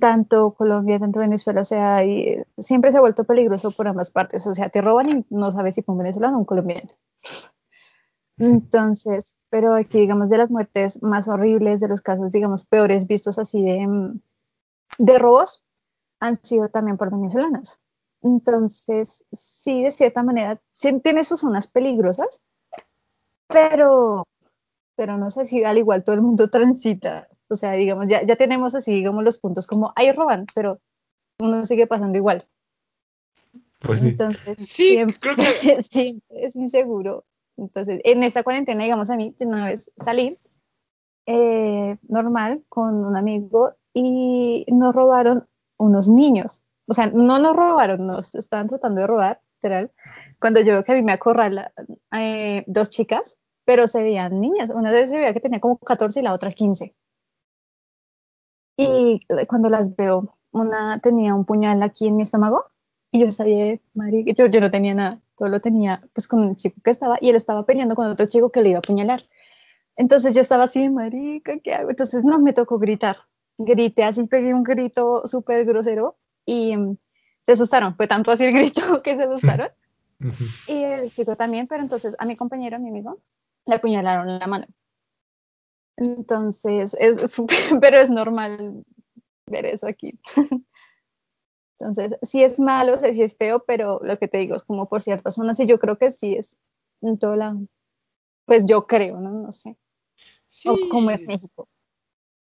tanto 0.00 0.52
Colombia, 0.54 0.98
tanto 0.98 1.20
Venezuela, 1.20 1.60
o 1.60 1.64
sea, 1.64 2.04
y, 2.04 2.42
siempre 2.56 2.90
se 2.90 2.98
ha 2.98 3.02
vuelto 3.02 3.24
peligroso 3.24 3.70
por 3.70 3.88
ambas 3.88 4.10
partes. 4.10 4.46
O 4.46 4.54
sea, 4.54 4.68
te 4.68 4.80
roban 4.80 5.10
y 5.10 5.26
no 5.30 5.52
sabes 5.52 5.74
si 5.74 5.82
fue 5.82 5.94
un 5.94 6.00
venezolano 6.00 6.36
o 6.36 6.40
un 6.40 6.46
colombiano. 6.46 6.88
Entonces, 8.38 9.34
pero 9.50 9.74
aquí, 9.74 10.00
digamos, 10.00 10.30
de 10.30 10.38
las 10.38 10.50
muertes 10.50 11.02
más 11.02 11.28
horribles, 11.28 11.80
de 11.80 11.88
los 11.88 12.02
casos, 12.02 12.30
digamos, 12.30 12.64
peores 12.64 13.06
vistos 13.06 13.38
así 13.38 13.62
de, 13.62 14.14
de 14.98 15.18
robos, 15.18 15.64
han 16.20 16.36
sido 16.36 16.68
también 16.68 16.96
por 16.96 17.10
venezolanos. 17.10 17.80
Entonces, 18.22 19.24
sí, 19.32 19.82
de 19.82 19.90
cierta 19.90 20.22
manera, 20.22 20.60
tiene 20.78 21.24
sus 21.24 21.40
zonas 21.40 21.66
peligrosas, 21.66 22.42
pero 23.48 24.26
pero 24.98 25.16
no 25.16 25.30
sé 25.30 25.46
si 25.46 25.62
al 25.62 25.78
igual 25.78 26.02
todo 26.02 26.16
el 26.16 26.22
mundo 26.22 26.50
transita. 26.50 27.28
O 27.48 27.54
sea, 27.54 27.72
digamos, 27.72 28.08
ya, 28.08 28.24
ya 28.24 28.34
tenemos 28.34 28.74
así, 28.74 28.92
digamos, 28.92 29.22
los 29.24 29.38
puntos 29.38 29.66
como 29.66 29.92
ahí 29.94 30.10
roban, 30.10 30.44
pero 30.54 30.80
uno 31.38 31.64
sigue 31.64 31.86
pasando 31.86 32.18
igual. 32.18 32.46
Pues 33.78 34.00
sí. 34.00 34.08
Entonces, 34.08 34.58
sí, 34.58 34.64
siempre, 34.64 35.18
creo 35.20 35.36
que... 35.36 35.82
siempre 35.82 36.44
es 36.44 36.56
inseguro. 36.56 37.24
Entonces, 37.56 38.00
en 38.02 38.24
esta 38.24 38.42
cuarentena, 38.42 38.82
digamos, 38.82 39.08
a 39.08 39.16
mí, 39.16 39.34
una 39.38 39.66
vez 39.66 39.90
salí 39.96 40.36
eh, 41.26 41.96
normal 42.08 42.64
con 42.68 43.04
un 43.04 43.16
amigo 43.16 43.74
y 43.94 44.66
nos 44.68 44.94
robaron 44.94 45.46
unos 45.78 46.08
niños. 46.08 46.64
O 46.88 46.92
sea, 46.92 47.06
no 47.06 47.38
nos 47.38 47.54
robaron, 47.54 48.04
nos 48.06 48.34
estaban 48.34 48.68
tratando 48.68 49.00
de 49.00 49.06
robar, 49.06 49.40
literal. 49.62 49.92
Cuando 50.40 50.60
yo 50.60 50.72
veo 50.72 50.84
que 50.84 50.92
a 50.92 50.94
mí 50.96 51.02
me 51.02 51.12
acorralan 51.12 51.70
eh, 52.18 52.64
dos 52.66 52.90
chicas, 52.90 53.38
pero 53.68 53.86
se 53.86 54.02
veían 54.02 54.40
niñas. 54.40 54.70
Una 54.74 54.90
vez 54.90 55.10
se 55.10 55.16
veía 55.18 55.34
que 55.34 55.40
tenía 55.40 55.60
como 55.60 55.76
14 55.76 56.20
y 56.20 56.22
la 56.22 56.32
otra 56.32 56.50
15. 56.52 56.94
Y 58.78 59.20
cuando 59.46 59.68
las 59.68 59.94
veo, 59.94 60.34
una 60.52 61.00
tenía 61.00 61.34
un 61.34 61.44
puñal 61.44 61.82
aquí 61.82 62.06
en 62.06 62.16
mi 62.16 62.22
estómago 62.22 62.64
y 63.12 63.20
yo 63.20 63.30
sabía, 63.30 63.78
marica, 63.92 64.32
yo, 64.32 64.46
yo 64.46 64.62
no 64.62 64.70
tenía 64.70 64.94
nada, 64.94 65.20
todo 65.36 65.50
lo 65.50 65.60
tenía 65.60 66.00
pues 66.14 66.26
con 66.26 66.48
el 66.48 66.56
chico 66.56 66.80
que 66.82 66.88
estaba 66.88 67.18
y 67.20 67.28
él 67.28 67.36
estaba 67.36 67.66
peleando 67.66 67.94
con 67.94 68.06
otro 68.06 68.24
chico 68.24 68.48
que 68.48 68.62
le 68.62 68.70
iba 68.70 68.78
a 68.78 68.80
apuñalar. 68.80 69.24
Entonces 69.96 70.34
yo 70.34 70.40
estaba 70.40 70.64
así, 70.64 70.88
marica, 70.88 71.58
¿qué 71.62 71.74
hago? 71.74 71.90
Entonces 71.90 72.24
no 72.24 72.38
me 72.38 72.54
tocó 72.54 72.78
gritar. 72.78 73.18
Grité 73.58 74.04
así, 74.04 74.24
pegué 74.24 74.54
un 74.54 74.62
grito 74.62 75.26
súper 75.26 75.66
grosero 75.66 76.16
y 76.46 76.74
um, 76.74 76.96
se 77.42 77.52
asustaron. 77.52 77.96
Fue 77.96 78.06
tanto 78.06 78.30
así 78.30 78.46
el 78.46 78.52
grito 78.54 79.02
que 79.02 79.14
se 79.14 79.24
asustaron. 79.24 79.68
y 80.66 80.82
el 80.84 81.12
chico 81.12 81.36
también, 81.36 81.66
pero 81.66 81.82
entonces 81.82 82.16
a 82.18 82.24
mi 82.24 82.34
compañero, 82.34 82.76
a 82.76 82.78
mi 82.78 82.88
amigo, 82.88 83.18
le 83.68 83.74
apuñalaron 83.76 84.38
la 84.38 84.46
mano. 84.46 84.66
Entonces, 85.96 86.96
es, 86.98 87.42
pero 87.80 87.98
es 87.98 88.10
normal 88.10 88.84
ver 89.46 89.66
eso 89.66 89.86
aquí. 89.86 90.18
Entonces, 91.78 92.16
sí 92.22 92.42
es 92.42 92.58
malo, 92.58 92.98
sé 92.98 93.14
si 93.14 93.22
es 93.22 93.36
feo, 93.36 93.62
pero 93.64 94.00
lo 94.02 94.18
que 94.18 94.26
te 94.26 94.38
digo 94.38 94.56
es 94.56 94.64
como 94.64 94.88
por 94.88 95.00
ciertas 95.00 95.36
zonas 95.36 95.60
y 95.60 95.66
yo 95.66 95.78
creo 95.78 95.96
que 95.96 96.10
sí 96.10 96.34
es 96.34 96.56
en 97.02 97.18
todo 97.18 97.36
lado. 97.36 97.60
Pues 98.46 98.64
yo 98.66 98.86
creo, 98.86 99.20
¿no? 99.20 99.30
No 99.30 99.52
sé. 99.52 99.76
Sí. 100.48 100.68
O 100.68 100.88
como 100.88 101.10
es 101.10 101.24
México. 101.26 101.68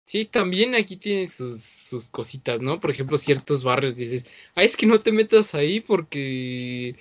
Sí, 0.06 0.24
también 0.24 0.74
aquí 0.74 0.96
tiene 0.96 1.28
sus, 1.28 1.62
sus 1.62 2.08
cositas, 2.08 2.62
¿no? 2.62 2.80
Por 2.80 2.90
ejemplo, 2.90 3.18
ciertos 3.18 3.62
barrios 3.62 3.96
dices, 3.96 4.24
ah, 4.54 4.62
es 4.62 4.74
que 4.76 4.86
no 4.86 5.00
te 5.00 5.12
metas 5.12 5.54
ahí 5.54 5.80
porque 5.80 6.96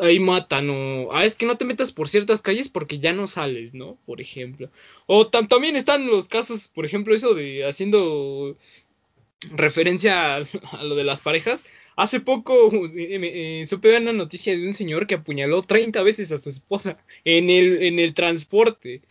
ahí 0.00 0.18
matan 0.18 0.70
o 0.70 1.12
ah 1.12 1.24
es 1.24 1.34
que 1.36 1.46
no 1.46 1.56
te 1.56 1.64
metas 1.64 1.92
por 1.92 2.08
ciertas 2.08 2.42
calles 2.42 2.68
porque 2.68 2.98
ya 2.98 3.12
no 3.12 3.26
sales, 3.26 3.74
¿no? 3.74 3.96
Por 4.06 4.20
ejemplo. 4.20 4.70
O 5.06 5.28
también 5.28 5.76
están 5.76 6.06
los 6.06 6.28
casos, 6.28 6.68
por 6.68 6.84
ejemplo, 6.84 7.14
eso 7.14 7.34
de 7.34 7.66
haciendo 7.66 8.56
referencia 9.52 10.36
a, 10.36 10.44
a 10.72 10.82
lo 10.84 10.94
de 10.94 11.04
las 11.04 11.20
parejas. 11.20 11.62
Hace 11.98 12.20
poco 12.20 12.70
eh, 12.86 13.60
eh, 13.60 13.66
supe 13.66 13.96
una 13.96 14.12
noticia 14.12 14.56
de 14.56 14.64
un 14.64 14.72
señor 14.72 15.08
que 15.08 15.16
apuñaló 15.16 15.62
30 15.62 16.00
veces 16.04 16.30
a 16.30 16.38
su 16.38 16.50
esposa 16.50 16.96
en 17.24 17.50
el, 17.50 17.82
en 17.82 17.98
el 17.98 18.14
transporte. 18.14 19.02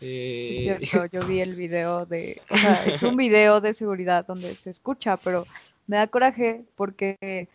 Eh... 0.00 0.54
Es 0.54 0.88
cierto, 0.88 1.06
yo 1.12 1.26
vi 1.26 1.40
el 1.40 1.54
video 1.54 2.06
de, 2.06 2.40
o 2.48 2.56
sea, 2.56 2.86
es 2.86 3.02
un 3.02 3.16
video 3.18 3.60
de 3.60 3.74
seguridad 3.74 4.26
donde 4.26 4.56
se 4.56 4.70
escucha, 4.70 5.18
pero 5.18 5.46
me 5.86 5.98
da 5.98 6.06
coraje 6.06 6.62
porque 6.76 7.48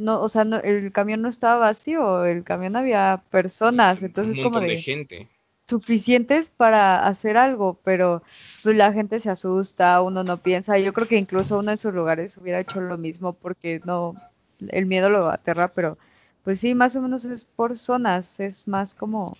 no, 0.00 0.20
o 0.20 0.28
sea, 0.28 0.44
no, 0.44 0.58
el 0.58 0.92
camión 0.92 1.22
no 1.22 1.28
estaba 1.28 1.58
vacío, 1.58 2.24
el 2.24 2.44
camión 2.44 2.76
había 2.76 3.22
personas, 3.30 4.02
entonces 4.02 4.38
un 4.38 4.42
como 4.42 4.60
de, 4.60 4.68
de 4.68 4.78
gente. 4.78 5.28
suficientes 5.68 6.48
para 6.50 7.06
hacer 7.06 7.36
algo, 7.36 7.78
pero 7.84 8.22
pues 8.62 8.76
la 8.76 8.92
gente 8.92 9.20
se 9.20 9.30
asusta, 9.30 10.00
uno 10.02 10.24
no 10.24 10.38
piensa, 10.42 10.78
yo 10.78 10.92
creo 10.92 11.08
que 11.08 11.18
incluso 11.18 11.58
uno 11.58 11.72
en 11.72 11.78
sus 11.78 11.94
lugares 11.94 12.36
hubiera 12.38 12.60
hecho 12.60 12.80
lo 12.80 12.98
mismo 12.98 13.32
porque 13.34 13.80
no, 13.84 14.14
el 14.68 14.86
miedo 14.86 15.10
lo 15.10 15.28
aterra, 15.30 15.68
pero 15.68 15.98
pues 16.44 16.60
sí, 16.60 16.74
más 16.74 16.96
o 16.96 17.02
menos 17.02 17.24
es 17.24 17.44
por 17.44 17.76
zonas, 17.76 18.40
es 18.40 18.68
más 18.68 18.94
como 18.94 19.36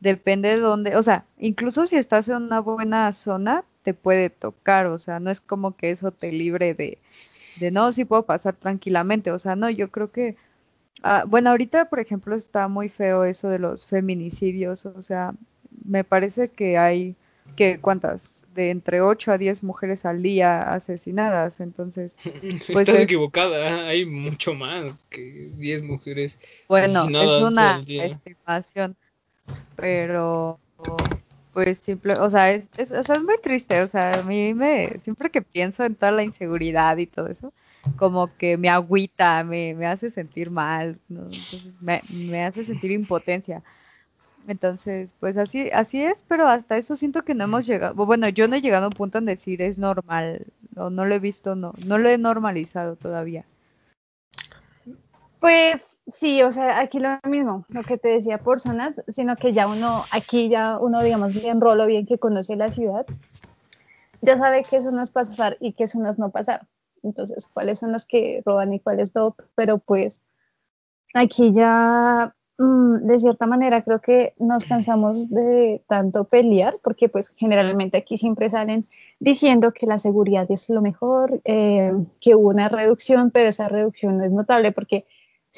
depende 0.00 0.48
de 0.50 0.58
dónde, 0.58 0.96
o 0.96 1.02
sea, 1.02 1.24
incluso 1.38 1.86
si 1.86 1.96
estás 1.96 2.28
en 2.28 2.36
una 2.36 2.60
buena 2.60 3.12
zona, 3.12 3.64
te 3.82 3.94
puede 3.94 4.30
tocar, 4.30 4.86
o 4.86 4.98
sea, 4.98 5.20
no 5.20 5.30
es 5.30 5.40
como 5.40 5.76
que 5.76 5.90
eso 5.90 6.12
te 6.12 6.32
libre 6.32 6.74
de, 6.74 6.98
de 7.58 7.70
no, 7.70 7.92
sí 7.92 8.04
puedo 8.04 8.24
pasar 8.24 8.56
tranquilamente, 8.56 9.30
o 9.30 9.38
sea, 9.38 9.56
no, 9.56 9.70
yo 9.70 9.90
creo 9.90 10.10
que, 10.10 10.36
ah, 11.02 11.24
bueno, 11.26 11.50
ahorita, 11.50 11.88
por 11.88 12.00
ejemplo, 12.00 12.34
está 12.34 12.68
muy 12.68 12.88
feo 12.88 13.24
eso 13.24 13.48
de 13.48 13.58
los 13.58 13.86
feminicidios, 13.86 14.86
o 14.86 15.02
sea, 15.02 15.34
me 15.84 16.04
parece 16.04 16.48
que 16.48 16.78
hay, 16.78 17.14
que 17.56 17.78
¿cuántas? 17.80 18.44
De 18.54 18.70
entre 18.70 19.00
8 19.00 19.32
a 19.32 19.38
10 19.38 19.62
mujeres 19.62 20.04
al 20.04 20.22
día 20.22 20.72
asesinadas, 20.72 21.60
entonces... 21.60 22.16
Pues 22.72 22.88
Estás 22.88 22.96
es, 22.96 23.02
equivocada, 23.02 23.86
hay 23.88 24.04
mucho 24.04 24.54
más 24.54 25.04
que 25.10 25.50
10 25.56 25.82
mujeres 25.82 26.38
bueno, 26.68 27.00
asesinadas 27.00 27.36
es 27.36 27.42
una 27.42 27.74
al 27.76 27.84
día. 27.84 28.04
estimación, 28.06 28.96
pero 29.76 30.58
pues 31.52 31.78
simple, 31.78 32.14
o 32.14 32.30
sea, 32.30 32.52
es, 32.52 32.70
es, 32.76 32.92
o 32.92 33.02
sea, 33.02 33.16
es 33.16 33.22
muy 33.22 33.38
triste, 33.42 33.82
o 33.82 33.88
sea, 33.88 34.18
a 34.18 34.22
mí 34.22 34.54
me, 34.54 34.98
siempre 35.04 35.30
que 35.30 35.42
pienso 35.42 35.84
en 35.84 35.94
toda 35.96 36.12
la 36.12 36.22
inseguridad 36.24 36.96
y 36.98 37.06
todo 37.06 37.28
eso, 37.28 37.52
como 37.96 38.36
que 38.36 38.56
me 38.56 38.68
agüita, 38.68 39.42
me, 39.44 39.74
me 39.74 39.86
hace 39.86 40.10
sentir 40.10 40.50
mal, 40.50 40.98
¿no? 41.08 41.22
Entonces 41.22 41.72
me, 41.80 42.02
me 42.08 42.44
hace 42.44 42.64
sentir 42.64 42.90
impotencia. 42.92 43.62
Entonces, 44.46 45.14
pues 45.20 45.36
así, 45.36 45.70
así 45.72 46.02
es, 46.02 46.24
pero 46.26 46.48
hasta 46.48 46.78
eso 46.78 46.96
siento 46.96 47.24
que 47.24 47.34
no 47.34 47.44
hemos 47.44 47.66
llegado, 47.66 47.94
bueno, 47.94 48.28
yo 48.30 48.48
no 48.48 48.56
he 48.56 48.60
llegado 48.62 48.86
a 48.86 48.88
un 48.88 48.94
punto 48.94 49.18
en 49.18 49.26
decir 49.26 49.62
es 49.62 49.78
normal, 49.78 50.46
o 50.76 50.90
no 50.90 51.04
lo 51.04 51.14
he 51.14 51.18
visto, 51.18 51.54
no, 51.54 51.74
no 51.84 51.98
lo 51.98 52.08
he 52.08 52.18
normalizado 52.18 52.96
todavía. 52.96 53.44
Pues 55.40 55.97
sí, 56.12 56.42
o 56.42 56.50
sea, 56.50 56.80
aquí 56.80 57.00
lo 57.00 57.18
mismo, 57.28 57.64
lo 57.68 57.82
que 57.82 57.98
te 57.98 58.08
decía 58.08 58.38
por 58.38 58.60
zonas, 58.60 59.02
sino 59.08 59.36
que 59.36 59.52
ya 59.52 59.66
uno, 59.66 60.04
aquí 60.12 60.48
ya 60.48 60.78
uno, 60.78 61.02
digamos, 61.02 61.34
bien 61.34 61.60
rolo, 61.60 61.86
bien 61.86 62.06
que 62.06 62.18
conoce 62.18 62.56
la 62.56 62.70
ciudad, 62.70 63.06
ya 64.20 64.36
sabe 64.36 64.64
qué 64.68 64.80
zonas 64.80 65.10
pasar 65.10 65.56
y 65.60 65.72
qué 65.72 65.86
zonas 65.86 66.18
no 66.18 66.30
pasar. 66.30 66.66
Entonces, 67.02 67.46
cuáles 67.46 67.78
son 67.78 67.92
las 67.92 68.06
que 68.06 68.42
roban 68.44 68.72
y 68.72 68.80
cuáles 68.80 69.14
no, 69.14 69.36
pero 69.54 69.78
pues 69.78 70.20
aquí 71.14 71.52
ya 71.52 72.34
Mm, 72.60 73.06
de 73.06 73.18
cierta 73.20 73.46
manera 73.46 73.82
creo 73.82 74.00
que 74.00 74.34
nos 74.38 74.64
cansamos 74.64 75.30
de 75.30 75.80
tanto 75.86 76.24
pelear, 76.24 76.78
porque 76.82 77.08
pues 77.08 77.28
generalmente 77.28 77.98
aquí 77.98 78.18
siempre 78.18 78.50
salen 78.50 78.88
diciendo 79.20 79.72
que 79.72 79.86
la 79.86 79.98
seguridad 79.98 80.50
es 80.50 80.68
lo 80.68 80.82
mejor, 80.82 81.40
eh, 81.44 81.92
que 82.20 82.34
hubo 82.34 82.48
una 82.48 82.68
reducción, 82.68 83.30
pero 83.30 83.48
esa 83.48 83.68
reducción 83.68 84.18
no 84.18 84.24
es 84.24 84.32
notable 84.32 84.72
porque 84.72 85.06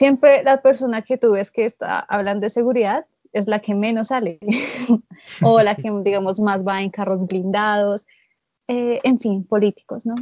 siempre 0.01 0.42
la 0.44 0.62
persona 0.62 1.03
que 1.03 1.18
tú 1.18 1.32
ves 1.32 1.51
que 1.51 1.66
está 1.66 2.01
hablando 2.01 2.44
de 2.44 2.48
seguridad 2.51 3.05
es 3.34 3.46
la 3.46 3.59
que 3.59 3.74
menos 3.74 4.09
sale 4.09 4.38
o 5.42 5.61
la 5.61 5.74
que 5.74 5.92
digamos 6.05 6.40
más 6.40 6.66
va 6.66 6.80
en 6.80 6.88
carros 6.88 7.26
blindados, 7.26 8.07
eh, 8.66 8.98
en 9.05 9.20
fin, 9.20 9.44
políticos, 9.44 10.07
¿no? 10.07 10.14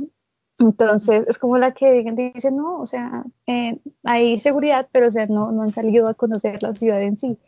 Entonces, 0.58 1.24
es 1.28 1.38
como 1.38 1.58
la 1.58 1.74
que 1.74 2.02
dice, 2.12 2.50
no, 2.50 2.80
o 2.80 2.86
sea, 2.86 3.22
eh, 3.46 3.78
hay 4.02 4.36
seguridad, 4.38 4.88
pero 4.90 5.06
o 5.06 5.10
sea, 5.12 5.26
no, 5.26 5.52
no 5.52 5.62
han 5.62 5.72
salido 5.72 6.08
a 6.08 6.14
conocer 6.14 6.60
la 6.60 6.74
ciudad 6.74 7.00
en 7.00 7.16
sí. 7.16 7.38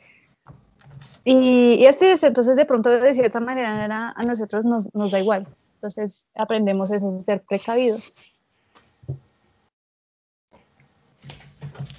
Y, 1.24 1.74
y 1.81 1.87
así 1.87 2.07
es, 2.07 2.22
entonces 2.22 2.57
de 2.57 2.64
pronto 2.64 2.91
de 2.91 3.12
cierta 3.12 3.41
manera 3.41 4.14
a 4.16 4.22
nosotros 4.22 4.64
nos, 4.64 4.95
nos 4.95 5.11
da 5.11 5.18
igual. 5.18 5.49
Entonces 5.74 6.28
aprendemos 6.37 6.93
eso, 6.93 7.11
ser 7.22 7.43
precavidos. 7.43 8.14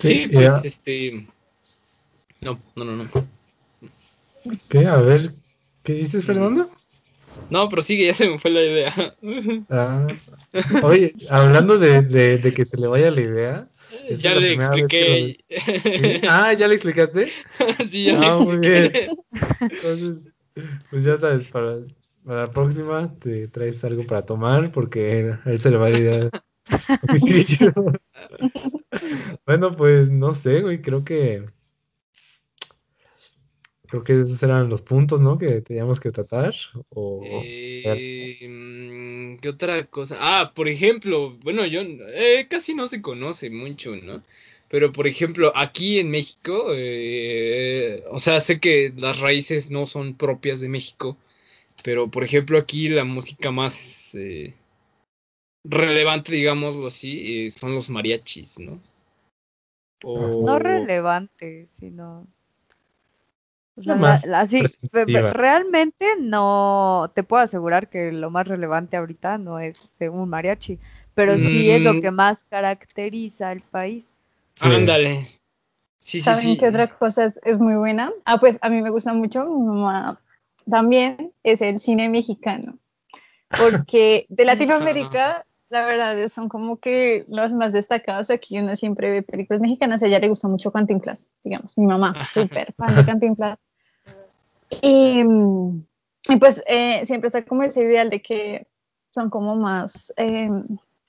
Sí, 0.01 0.27
pues 0.31 0.65
este... 0.65 1.27
No, 2.41 2.59
no, 2.75 2.85
no, 2.85 2.95
no. 2.95 3.27
¿Qué? 4.69 4.85
A 4.87 4.97
ver, 4.97 5.33
¿qué 5.83 5.93
dices, 5.93 6.25
Fernando? 6.25 6.71
No, 7.49 7.69
pero 7.69 7.81
sigue, 7.81 8.07
ya 8.07 8.13
se 8.13 8.29
me 8.29 8.39
fue 8.39 8.51
la 8.51 8.63
idea. 8.63 9.15
Ah, 9.69 10.07
oye, 10.83 11.13
hablando 11.29 11.77
de, 11.77 12.01
de, 12.01 12.53
que 12.53 12.65
se 12.65 12.77
le 12.77 12.87
vaya 12.87 13.11
la 13.11 13.21
idea. 13.21 13.67
Ya 14.17 14.35
le 14.35 14.53
expliqué. 14.53 15.37
Ah, 16.27 16.53
¿ya 16.53 16.67
le 16.67 16.75
explicaste? 16.75 17.29
sí, 17.91 18.05
ya 18.05 18.19
ah, 18.21 18.39
muy 18.39 18.57
bien. 18.57 18.91
Entonces, 19.59 20.33
pues 20.89 21.03
ya 21.03 21.17
sabes, 21.17 21.47
para, 21.49 21.79
para, 22.25 22.41
la 22.47 22.51
próxima 22.51 23.13
te 23.19 23.47
traes 23.47 23.83
algo 23.83 24.05
para 24.05 24.25
tomar 24.25 24.71
porque 24.71 25.35
a 25.45 25.49
él 25.49 25.59
se 25.59 25.69
le 25.69 25.77
va 25.77 25.89
la 25.89 26.29
bueno, 29.45 29.71
pues 29.71 30.09
no 30.09 30.33
sé, 30.33 30.61
güey, 30.61 30.81
creo 30.81 31.03
que 31.03 31.45
Creo 33.91 34.05
que 34.05 34.21
esos 34.21 34.41
eran 34.41 34.69
los 34.69 34.81
puntos, 34.81 35.19
¿no? 35.19 35.37
Que 35.37 35.59
teníamos 35.59 35.99
que 35.99 36.11
tratar. 36.11 36.55
O... 36.91 37.21
Eh, 37.25 38.39
¿Qué 39.41 39.49
otra 39.49 39.85
cosa? 39.87 40.15
Ah, 40.17 40.53
por 40.55 40.69
ejemplo, 40.69 41.37
bueno, 41.43 41.65
yo 41.65 41.81
eh, 41.81 42.47
casi 42.49 42.73
no 42.73 42.87
se 42.87 43.01
conoce 43.01 43.49
mucho, 43.49 43.97
¿no? 43.97 44.23
Pero 44.69 44.93
por 44.93 45.07
ejemplo, 45.07 45.51
aquí 45.57 45.99
en 45.99 46.09
México, 46.09 46.67
eh, 46.73 48.05
o 48.09 48.21
sea, 48.21 48.39
sé 48.39 48.61
que 48.61 48.93
las 48.95 49.19
raíces 49.19 49.69
no 49.69 49.85
son 49.87 50.15
propias 50.15 50.61
de 50.61 50.69
México, 50.69 51.17
pero 51.83 52.09
por 52.09 52.23
ejemplo 52.23 52.57
aquí 52.57 52.87
la 52.87 53.03
música 53.03 53.51
más 53.51 54.15
eh, 54.15 54.53
relevante, 55.63 56.33
digámoslo 56.33 56.87
así, 56.87 57.45
eh, 57.45 57.51
son 57.51 57.75
los 57.75 57.89
mariachis, 57.89 58.59
¿no? 58.59 58.79
O... 60.03 60.43
No 60.45 60.57
relevante, 60.57 61.67
sino 61.79 62.25
realmente 65.33 66.15
no 66.19 67.11
te 67.15 67.23
puedo 67.23 67.43
asegurar 67.43 67.89
que 67.89 68.11
lo 68.11 68.29
más 68.29 68.47
relevante 68.47 68.97
ahorita 68.97 69.37
no 69.37 69.59
es 69.59 69.77
un 69.99 70.29
mariachi, 70.29 70.79
pero 71.13 71.37
sí 71.39 71.69
es 71.69 71.81
lo 71.81 71.95
mm. 71.95 72.01
que 72.01 72.11
más 72.11 72.43
caracteriza 72.45 73.49
al 73.49 73.61
país. 73.61 74.03
Ándale. 74.59 75.27
¿Saben 76.01 76.57
qué 76.57 76.67
otra 76.67 76.87
cosa 76.87 77.29
es, 77.43 77.59
muy 77.59 77.75
buena? 77.75 78.11
Ah, 78.25 78.39
pues 78.39 78.57
a 78.61 78.69
mí 78.69 78.81
me 78.81 78.89
gusta 78.89 79.13
mucho, 79.13 79.45
mi 79.45 79.65
mamá 79.65 80.19
también 80.69 81.31
es 81.43 81.61
el 81.61 81.79
cine 81.79 82.09
mexicano, 82.09 82.77
porque 83.57 84.25
de 84.29 84.45
Latinoamérica 84.45 85.45
la 85.71 85.85
verdad 85.85 86.27
son 86.27 86.49
como 86.49 86.77
que 86.79 87.25
los 87.29 87.53
más 87.53 87.71
destacados 87.71 88.29
aquí 88.29 88.59
uno 88.59 88.75
siempre 88.75 89.09
ve 89.09 89.23
películas 89.23 89.61
mexicanas, 89.61 90.03
a 90.03 90.07
ella 90.07 90.19
le 90.19 90.27
gusta 90.27 90.49
mucho 90.49 90.71
Cantinflas, 90.71 91.27
digamos, 91.43 91.77
mi 91.77 91.87
mamá, 91.87 92.13
súper 92.33 92.73
fan 92.73 92.95
de 92.95 93.05
Cantinflas. 93.05 93.59
Y, 94.81 95.23
y 96.29 96.35
pues 96.37 96.61
eh, 96.67 97.05
siempre 97.05 97.27
está 97.27 97.43
como 97.45 97.63
ese 97.63 97.83
ideal 97.83 98.09
de 98.09 98.21
que 98.21 98.67
son 99.09 99.29
como 99.29 99.55
más 99.55 100.13
eh, 100.17 100.49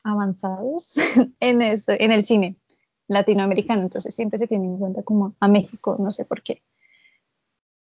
avanzados 0.04 0.94
en, 1.40 1.62
eso, 1.62 1.92
en 1.98 2.12
el 2.12 2.24
cine 2.24 2.56
latinoamericano, 3.08 3.82
entonces 3.82 4.14
siempre 4.14 4.38
se 4.38 4.46
tiene 4.46 4.66
en 4.66 4.78
cuenta 4.78 5.02
como 5.02 5.34
a 5.40 5.48
México, 5.48 5.96
no 5.98 6.10
sé 6.12 6.24
por 6.24 6.42
qué. 6.42 6.62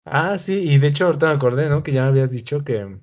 Ah, 0.05 0.37
sí, 0.37 0.53
y 0.53 0.77
de 0.79 0.87
hecho 0.87 1.05
ahorita 1.05 1.27
me 1.27 1.33
acordé, 1.33 1.69
¿no? 1.69 1.83
Que 1.83 1.91
ya 1.91 2.03
me 2.03 2.07
habías 2.07 2.31
dicho 2.31 2.63
que 2.63 2.99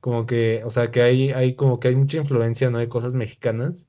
como 0.00 0.26
que, 0.26 0.62
o 0.64 0.70
sea, 0.70 0.90
que 0.90 1.02
hay, 1.02 1.30
hay 1.30 1.54
como 1.54 1.80
que 1.80 1.88
hay 1.88 1.96
mucha 1.96 2.18
influencia, 2.18 2.70
¿no? 2.70 2.78
De 2.78 2.88
cosas 2.88 3.14
mexicanas 3.14 3.86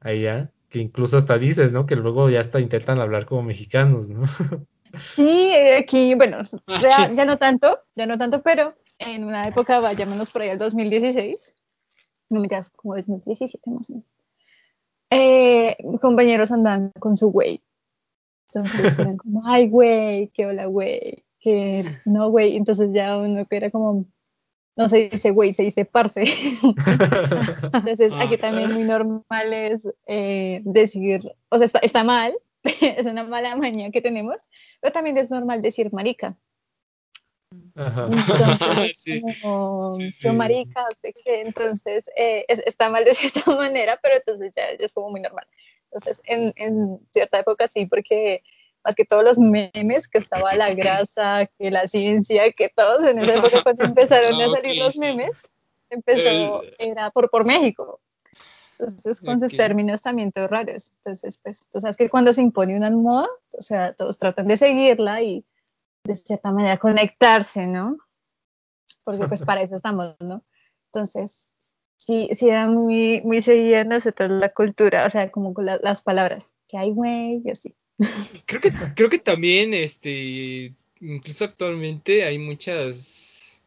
allá, 0.00 0.50
que 0.68 0.80
incluso 0.80 1.16
hasta 1.16 1.38
dices, 1.38 1.72
¿no? 1.72 1.86
Que 1.86 1.96
luego 1.96 2.30
ya 2.30 2.40
hasta 2.40 2.60
intentan 2.60 3.00
hablar 3.00 3.26
como 3.26 3.42
mexicanos, 3.42 4.08
¿no? 4.10 4.22
Sí, 5.14 5.52
aquí, 5.76 6.14
bueno, 6.14 6.38
ah, 6.68 7.08
ya, 7.12 7.24
no 7.24 7.36
tanto, 7.36 7.80
ya 7.96 8.06
no 8.06 8.16
tanto, 8.16 8.42
pero 8.42 8.76
en 8.98 9.24
una 9.24 9.48
época, 9.48 9.80
vayámonos 9.80 10.30
por 10.30 10.42
ahí 10.42 10.50
al 10.50 10.58
2016, 10.58 11.52
no 12.30 12.38
me 12.38 12.44
digas, 12.44 12.70
como 12.70 12.94
2017 12.94 13.70
más 13.72 13.90
o 13.90 13.94
menos, 13.94 14.06
eh, 15.10 15.76
compañeros 16.00 16.52
andaban 16.52 16.92
con 16.98 17.16
su 17.16 17.30
güey. 17.30 17.60
Entonces 18.52 18.96
eran 18.98 19.16
como, 19.16 19.46
ay, 19.46 19.68
güey, 19.68 20.28
qué 20.28 20.46
hola, 20.46 20.66
güey, 20.66 21.24
que 21.40 21.84
no, 22.04 22.30
güey. 22.30 22.56
Entonces 22.56 22.92
ya 22.92 23.18
uno 23.18 23.44
que 23.46 23.56
era 23.56 23.70
como, 23.70 24.06
no 24.76 24.88
se 24.88 25.08
dice 25.10 25.30
güey, 25.30 25.52
se 25.52 25.62
dice 25.62 25.84
parce. 25.84 26.24
Entonces 27.72 28.12
aquí 28.18 28.36
también 28.38 28.72
muy 28.72 28.84
normal 28.84 29.52
es 29.52 29.88
eh, 30.06 30.62
decir, 30.64 31.20
o 31.48 31.58
sea, 31.58 31.66
está, 31.66 31.78
está 31.80 32.04
mal, 32.04 32.34
es 32.80 33.06
una 33.06 33.24
mala 33.24 33.56
maña 33.56 33.90
que 33.90 34.00
tenemos, 34.00 34.42
pero 34.80 34.92
también 34.92 35.18
es 35.18 35.30
normal 35.30 35.62
decir 35.62 35.92
marica. 35.92 36.36
Entonces, 37.76 39.04
como, 39.42 39.98
yo 40.20 40.32
marica, 40.32 40.86
entonces 41.26 42.10
eh, 42.16 42.44
está 42.48 42.90
mal 42.90 43.04
de 43.04 43.14
cierta 43.14 43.50
manera, 43.52 43.98
pero 44.02 44.16
entonces 44.16 44.52
ya, 44.56 44.64
es 44.78 44.92
como 44.92 45.10
muy 45.10 45.20
normal. 45.20 45.46
Entonces, 45.84 46.20
en, 46.24 46.52
en, 46.56 47.00
cierta 47.12 47.38
época 47.38 47.68
sí, 47.68 47.86
porque 47.86 48.42
más 48.84 48.94
que 48.94 49.04
todos 49.04 49.24
los 49.24 49.38
memes, 49.38 50.08
que 50.08 50.18
estaba 50.18 50.54
la 50.54 50.74
grasa, 50.74 51.48
que 51.58 51.70
la 51.70 51.86
ciencia, 51.86 52.52
que 52.52 52.68
todos 52.68 53.06
en 53.06 53.18
esa 53.18 53.36
época 53.36 53.62
cuando 53.62 53.84
empezaron 53.84 54.40
a 54.40 54.50
salir 54.50 54.82
los 54.82 54.96
memes, 54.96 55.36
empezó, 55.90 56.62
era 56.78 57.10
por, 57.10 57.30
por 57.30 57.44
México. 57.46 58.00
Entonces, 58.78 59.20
con 59.20 59.38
sus 59.38 59.56
términos 59.56 60.02
también 60.02 60.32
todos 60.32 60.50
raros. 60.50 60.92
Entonces, 60.96 61.38
pues, 61.38 61.64
tú 61.72 61.80
sabes 61.80 61.96
que 61.96 62.10
cuando 62.10 62.32
se 62.32 62.42
impone 62.42 62.76
una 62.76 62.90
moda, 62.90 63.28
o 63.56 63.62
sea, 63.62 63.94
todos 63.94 64.18
tratan 64.18 64.48
de 64.48 64.56
seguirla 64.56 65.22
y 65.22 65.44
de 66.04 66.16
cierta 66.16 66.50
manera 66.50 66.78
conectarse, 66.78 67.66
¿no? 67.66 67.96
Porque 69.04 69.26
pues 69.28 69.42
para 69.44 69.62
eso 69.62 69.76
estamos, 69.76 70.16
¿no? 70.20 70.42
Entonces, 70.86 71.52
sí, 71.96 72.28
sí 72.32 72.48
era 72.48 72.66
muy, 72.66 73.22
muy 73.22 73.42
seguida 73.42 73.84
nosotros 73.84 74.30
la 74.30 74.48
cultura, 74.50 75.06
o 75.06 75.10
sea, 75.10 75.30
como 75.30 75.54
con 75.54 75.66
las 75.66 76.02
palabras, 76.02 76.52
que 76.68 76.76
hay 76.76 76.90
güey, 76.90 77.42
y 77.44 77.50
así. 77.50 77.74
Creo 78.46 78.60
que, 78.60 78.72
creo 78.94 79.08
que 79.08 79.18
también, 79.18 79.72
este, 79.74 80.72
incluso 81.00 81.44
actualmente 81.44 82.24
hay 82.24 82.38
muchas 82.38 83.62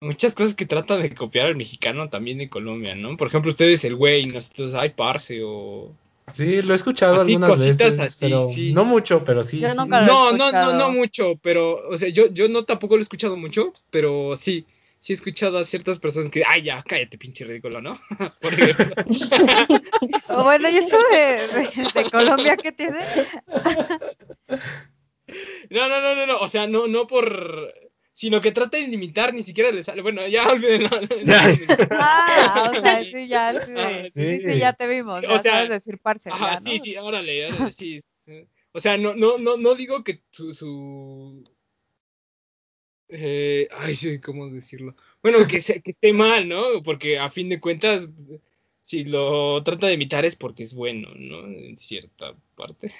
muchas 0.00 0.34
cosas 0.34 0.54
que 0.54 0.66
tratan 0.66 1.02
de 1.02 1.14
copiar 1.14 1.46
al 1.46 1.56
mexicano 1.56 2.08
también 2.08 2.38
de 2.38 2.48
Colombia, 2.48 2.94
¿no? 2.94 3.16
Por 3.16 3.28
ejemplo, 3.28 3.50
ustedes 3.50 3.84
el 3.84 3.96
güey, 3.96 4.26
nosotros 4.26 4.74
hay 4.74 4.90
parce 4.90 5.40
o 5.42 5.92
Sí, 6.32 6.62
lo 6.62 6.74
he 6.74 6.76
escuchado 6.76 7.20
algunas 7.20 7.58
veces, 7.58 7.98
así, 7.98 8.26
pero 8.26 8.42
sí. 8.44 8.72
no 8.72 8.84
mucho, 8.84 9.24
pero 9.24 9.42
sí. 9.42 9.60
no, 9.60 9.86
no, 9.86 10.32
no, 10.32 10.72
no, 10.74 10.90
mucho, 10.90 11.38
pero, 11.42 11.88
o 11.88 11.96
sea, 11.96 12.08
yo, 12.10 12.26
yo 12.32 12.48
no 12.48 12.64
tampoco 12.64 12.96
lo 12.96 13.00
he 13.00 13.02
escuchado 13.02 13.36
mucho, 13.36 13.72
pero 13.90 14.36
sí, 14.36 14.66
sí 15.00 15.12
he 15.12 15.16
escuchado 15.16 15.58
a 15.58 15.64
ciertas 15.64 15.98
personas 15.98 16.30
que, 16.30 16.42
ay, 16.46 16.62
ya, 16.62 16.82
cállate, 16.82 17.18
pinche 17.18 17.44
ridículo, 17.44 17.80
¿no? 17.80 18.00
Por 18.40 18.52
ejemplo. 18.54 18.94
O 20.28 20.44
bueno, 20.44 20.68
¿y 20.68 20.76
eso 20.78 20.96
de, 21.12 21.48
de- 21.48 21.90
de 22.02 22.10
Colombia 22.10 22.56
qué 22.56 22.72
tiene? 22.72 23.06
No, 25.70 25.88
no, 25.88 26.00
no, 26.00 26.14
no, 26.14 26.26
no, 26.26 26.38
o 26.38 26.48
sea, 26.48 26.66
no, 26.66 26.86
no 26.86 27.06
por, 27.06 27.74
sino 28.12 28.40
que 28.40 28.52
trata 28.52 28.78
de 28.78 28.84
imitar, 28.84 29.34
ni 29.34 29.42
siquiera 29.42 29.70
le 29.70 29.84
sale, 29.84 30.00
bueno, 30.02 30.26
ya 30.26 30.50
olvídenlo. 30.50 30.88
Ya. 31.22 31.42
Ah, 31.90 32.72
o 32.74 32.80
sea, 32.80 33.04
sí, 33.04 33.28
ya, 33.28 33.52
sí, 33.52 33.72
Ah, 33.76 34.08
sí, 34.14 34.32
sí, 34.40 34.52
sí. 34.52 34.58
ya 34.58 34.72
te 34.72 34.86
vimos. 34.86 35.18
O 35.18 35.38
sea, 35.38 35.42
sabes 35.42 35.68
decir 35.68 35.98
parce, 35.98 36.30
Ajá, 36.30 36.54
ya, 36.54 36.60
¿no? 36.60 36.70
sí, 36.70 36.78
sí, 36.78 36.96
órale, 36.96 37.46
órale, 37.46 37.72
sí. 37.72 38.00
sí. 38.24 38.44
O 38.72 38.80
sea, 38.80 38.96
no, 38.96 39.14
no, 39.14 39.38
no, 39.38 39.56
no 39.56 39.74
digo 39.74 40.02
que 40.04 40.22
su, 40.30 40.52
su 40.52 41.44
eh, 43.08 43.68
ay, 43.72 43.96
sí, 43.96 44.20
¿cómo 44.20 44.48
decirlo? 44.50 44.94
Bueno, 45.22 45.46
que, 45.48 45.60
se- 45.60 45.80
que 45.82 45.90
esté 45.92 46.12
mal, 46.12 46.48
¿no? 46.48 46.82
Porque 46.84 47.18
a 47.18 47.30
fin 47.30 47.48
de 47.48 47.60
cuentas, 47.60 48.08
si 48.82 49.04
lo 49.04 49.62
trata 49.64 49.86
de 49.88 49.94
imitar 49.94 50.24
es 50.24 50.36
porque 50.36 50.62
es 50.64 50.74
bueno, 50.74 51.08
¿no? 51.16 51.46
En 51.46 51.78
cierta 51.78 52.34
parte. 52.56 52.92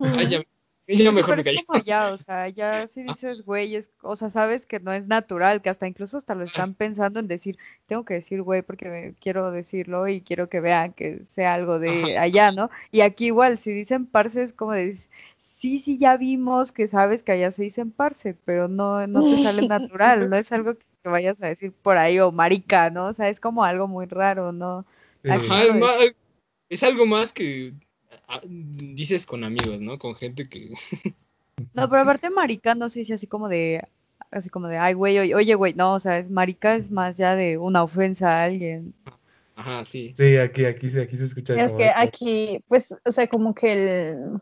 Ay, 0.00 0.28
ya, 0.30 0.42
ya 0.88 1.12
Sí, 1.12 1.12
mejor 1.12 1.30
pero 1.30 1.36
me 1.36 1.42
es 1.42 1.50
callo. 1.50 1.58
como 1.66 1.78
ya, 1.78 2.12
o 2.12 2.16
sea, 2.18 2.48
ya 2.48 2.86
si 2.88 3.00
Ah. 3.00 3.04
dices 3.04 3.42
güey, 3.44 3.74
es, 3.76 3.90
o 4.02 4.16
sea, 4.16 4.30
sabes 4.30 4.66
que 4.66 4.80
no 4.80 4.92
es 4.92 5.06
natural, 5.06 5.60
que 5.62 5.68
hasta 5.70 5.86
incluso 5.88 6.16
hasta 6.16 6.34
lo 6.34 6.44
están 6.44 6.74
pensando 6.74 7.20
en 7.20 7.28
decir, 7.28 7.58
tengo 7.86 8.04
que 8.04 8.14
decir 8.14 8.42
güey 8.42 8.62
porque 8.62 8.88
me- 8.88 9.14
quiero 9.20 9.50
decirlo 9.50 10.08
y 10.08 10.20
quiero 10.22 10.48
que 10.48 10.60
vean 10.60 10.92
que 10.94 11.22
sea 11.34 11.54
algo 11.54 11.78
de 11.78 12.16
Ajá. 12.16 12.22
allá, 12.22 12.52
¿no? 12.52 12.70
Y 12.92 13.00
aquí 13.02 13.26
igual, 13.26 13.58
si 13.58 13.72
dicen 13.72 14.06
parce 14.06 14.42
es 14.44 14.52
como 14.52 14.72
de, 14.72 14.98
sí, 15.56 15.78
sí, 15.80 15.98
ya 15.98 16.16
vimos 16.16 16.70
que 16.70 16.86
sabes 16.86 17.22
que 17.22 17.32
allá 17.32 17.50
se 17.50 17.64
dicen 17.64 17.90
parce, 17.90 18.34
pero 18.44 18.68
no, 18.68 19.06
no 19.06 19.20
te 19.20 19.42
sale 19.42 19.62
natural, 19.68 20.30
no 20.30 20.36
es 20.36 20.52
algo 20.52 20.74
que 20.76 20.84
te 21.02 21.08
vayas 21.08 21.36
a 21.42 21.48
decir 21.48 21.72
por 21.72 21.96
ahí 21.98 22.20
o 22.20 22.30
marica, 22.30 22.90
¿no? 22.90 23.06
O 23.08 23.14
sea, 23.14 23.28
es 23.28 23.40
como 23.40 23.64
algo 23.64 23.88
muy 23.88 24.06
raro, 24.06 24.52
¿no? 24.52 24.84
Aquí 25.24 25.46
Ajá, 25.50 25.64
es, 25.64 25.74
más- 25.74 25.96
es 26.68 26.82
algo 26.82 27.06
más 27.06 27.32
que 27.32 27.72
ah, 28.28 28.40
dices 28.44 29.26
con 29.26 29.42
amigos, 29.42 29.80
¿no? 29.80 29.98
Con 29.98 30.14
gente 30.14 30.48
que... 30.48 30.70
No, 31.72 31.88
pero 31.90 32.02
aparte 32.02 32.30
marica 32.30 32.74
no 32.74 32.88
se 32.88 33.00
dice 33.00 33.14
así 33.14 33.26
como 33.26 33.48
de, 33.48 33.86
así 34.30 34.48
como 34.48 34.68
de, 34.68 34.78
ay, 34.78 34.94
güey, 34.94 35.18
oye, 35.18 35.34
oye, 35.34 35.54
güey, 35.54 35.74
no, 35.74 35.94
o 35.94 35.98
sea, 35.98 36.18
es 36.18 36.30
marica 36.30 36.74
es 36.74 36.90
más 36.90 37.16
ya 37.18 37.34
de 37.34 37.58
una 37.58 37.82
ofensa 37.82 38.28
a 38.30 38.44
alguien. 38.44 38.94
Ajá, 39.54 39.84
sí. 39.84 40.12
Sí, 40.16 40.36
aquí, 40.36 40.64
aquí, 40.64 40.88
se- 40.90 41.02
aquí 41.02 41.16
se 41.16 41.24
escucha 41.24 41.54
Es 41.54 41.72
como 41.72 41.78
que 41.84 41.92
aquí, 41.94 42.64
pues, 42.68 42.94
o 43.04 43.10
sea, 43.10 43.26
como 43.26 43.54
que 43.54 43.72
el, 43.72 44.40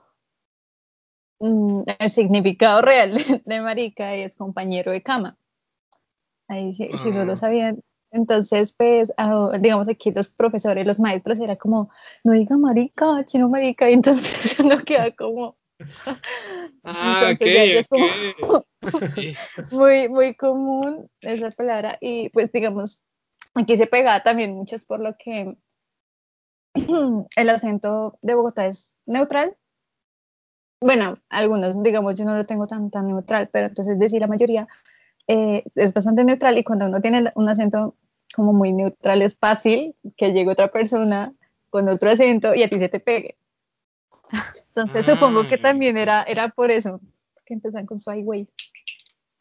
el 1.41 2.11
significado 2.11 2.83
real 2.83 3.19
de 3.45 3.61
marica 3.61 4.15
es 4.15 4.37
compañero 4.37 4.93
de 4.93 5.03
cama. 5.03 5.37
Ahí 6.49 6.75
sí, 6.75 6.89
si 6.97 7.11
no 7.11 7.25
lo 7.25 7.37
sabían. 7.37 7.81
Entonces, 8.11 8.75
pues, 8.77 9.13
ah, 9.17 9.51
digamos 9.61 9.89
aquí 9.89 10.13
los 10.13 10.29
profesores, 10.29 10.87
los 10.87 11.01
maestros, 11.01 11.41
era 11.41 11.57
como, 11.57 11.91
no 12.23 12.33
diga 12.33 12.57
marica, 12.57 13.25
chino 13.25 13.49
marica, 13.49 13.91
y 13.91 13.95
entonces 13.95 14.57
uno 14.61 14.77
queda 14.79 15.11
como, 15.13 15.57
Ah, 16.85 17.35
Entonces, 17.41 17.55
ya 17.55 17.81
es 17.81 17.89
como- 17.89 18.07
muy, 19.71 20.09
muy 20.09 20.35
común 20.37 21.11
esa 21.21 21.51
palabra 21.51 21.99
y 22.01 22.29
pues 22.29 22.53
digamos, 22.53 23.03
aquí 23.55 23.77
se 23.77 23.87
pega 23.87 24.23
también 24.23 24.55
muchos 24.55 24.85
por 24.85 25.01
lo 25.01 25.17
que 25.19 25.57
el 27.37 27.49
acento 27.51 28.19
de 28.23 28.35
Bogotá 28.35 28.67
es 28.67 28.97
neutral. 29.07 29.57
Bueno, 30.85 31.17
algunos, 31.31 31.83
digamos, 31.83 32.15
yo 32.15 32.27
no 32.27 32.37
lo 32.37 32.45
tengo 32.45 32.67
tan, 32.67 32.91
tan 32.91 33.07
neutral, 33.07 33.49
pero 33.51 33.69
entonces 33.69 33.99
decir 33.99 34.21
la 34.21 34.27
mayoría 34.27 34.69
eh, 35.27 35.65
es 35.77 35.95
bastante 35.95 36.25
neutral 36.25 36.59
y 36.59 36.63
cuando 36.63 36.85
uno 36.85 37.01
tiene 37.01 37.33
un 37.37 37.49
acento 37.49 37.95
como 38.35 38.53
muy 38.53 38.75
neutral 38.75 39.23
es 39.23 39.35
fácil 39.35 39.95
que 40.19 40.35
llegue 40.35 40.51
otra 40.51 40.69
persona 40.69 41.33
con 41.71 41.89
otro 41.89 42.11
acento 42.11 42.55
y 42.55 42.65
a 42.65 42.69
ti 42.69 42.79
se 42.79 42.91
te 42.91 43.01
pegue. 43.01 43.39
Entonces 44.69 45.07
supongo 45.07 45.49
que 45.49 45.55
Ah. 45.55 45.63
también 45.63 45.97
era, 45.97 46.23
era 46.25 46.49
por 46.49 46.71
eso, 46.71 47.01
que 47.47 47.55
empezaron 47.55 47.87
con 47.87 47.99
su 47.99 48.11
güey. 48.23 48.47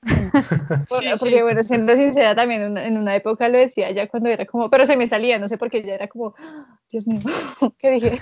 Sí, 0.89 1.07
porque 1.19 1.37
sí. 1.37 1.41
bueno, 1.41 1.63
siendo 1.63 1.95
sincera, 1.95 2.35
también 2.35 2.61
en 2.61 2.71
una, 2.71 2.87
en 2.87 2.97
una 2.97 3.15
época 3.15 3.49
lo 3.49 3.57
decía 3.57 3.91
ya 3.91 4.07
cuando 4.07 4.29
era 4.29 4.45
como, 4.45 4.69
pero 4.69 4.85
se 4.85 4.95
me 4.95 5.07
salía, 5.07 5.39
no 5.39 5.47
sé 5.47 5.57
por 5.57 5.69
qué 5.69 5.81
ya 5.83 5.95
era 5.95 6.07
como, 6.07 6.33
"Ah, 6.37 6.79
Dios 6.89 7.07
mío, 7.07 7.21
¿qué 7.79 7.89
dije? 7.91 8.21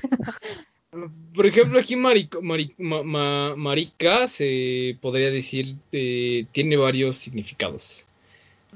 Por 1.33 1.45
ejemplo, 1.45 1.79
aquí 1.79 1.95
marico- 1.95 2.41
mari- 2.41 2.75
ma- 2.77 3.03
ma- 3.03 3.55
marica 3.55 4.27
se 4.27 4.97
podría 5.01 5.31
decir 5.31 5.75
eh, 5.93 6.45
tiene 6.51 6.75
varios 6.75 7.15
significados. 7.15 8.05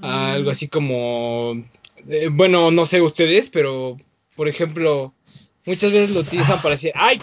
Algo 0.01 0.49
así 0.51 0.67
como, 0.69 1.61
eh, 2.09 2.29
bueno, 2.31 2.71
no 2.71 2.85
sé 2.85 3.01
ustedes, 3.01 3.49
pero 3.49 3.97
por 4.35 4.47
ejemplo, 4.47 5.13
muchas 5.65 5.91
veces 5.91 6.11
lo 6.11 6.21
utilizan 6.21 6.61
para 6.61 6.75
decir, 6.75 6.91
ay, 6.95 7.21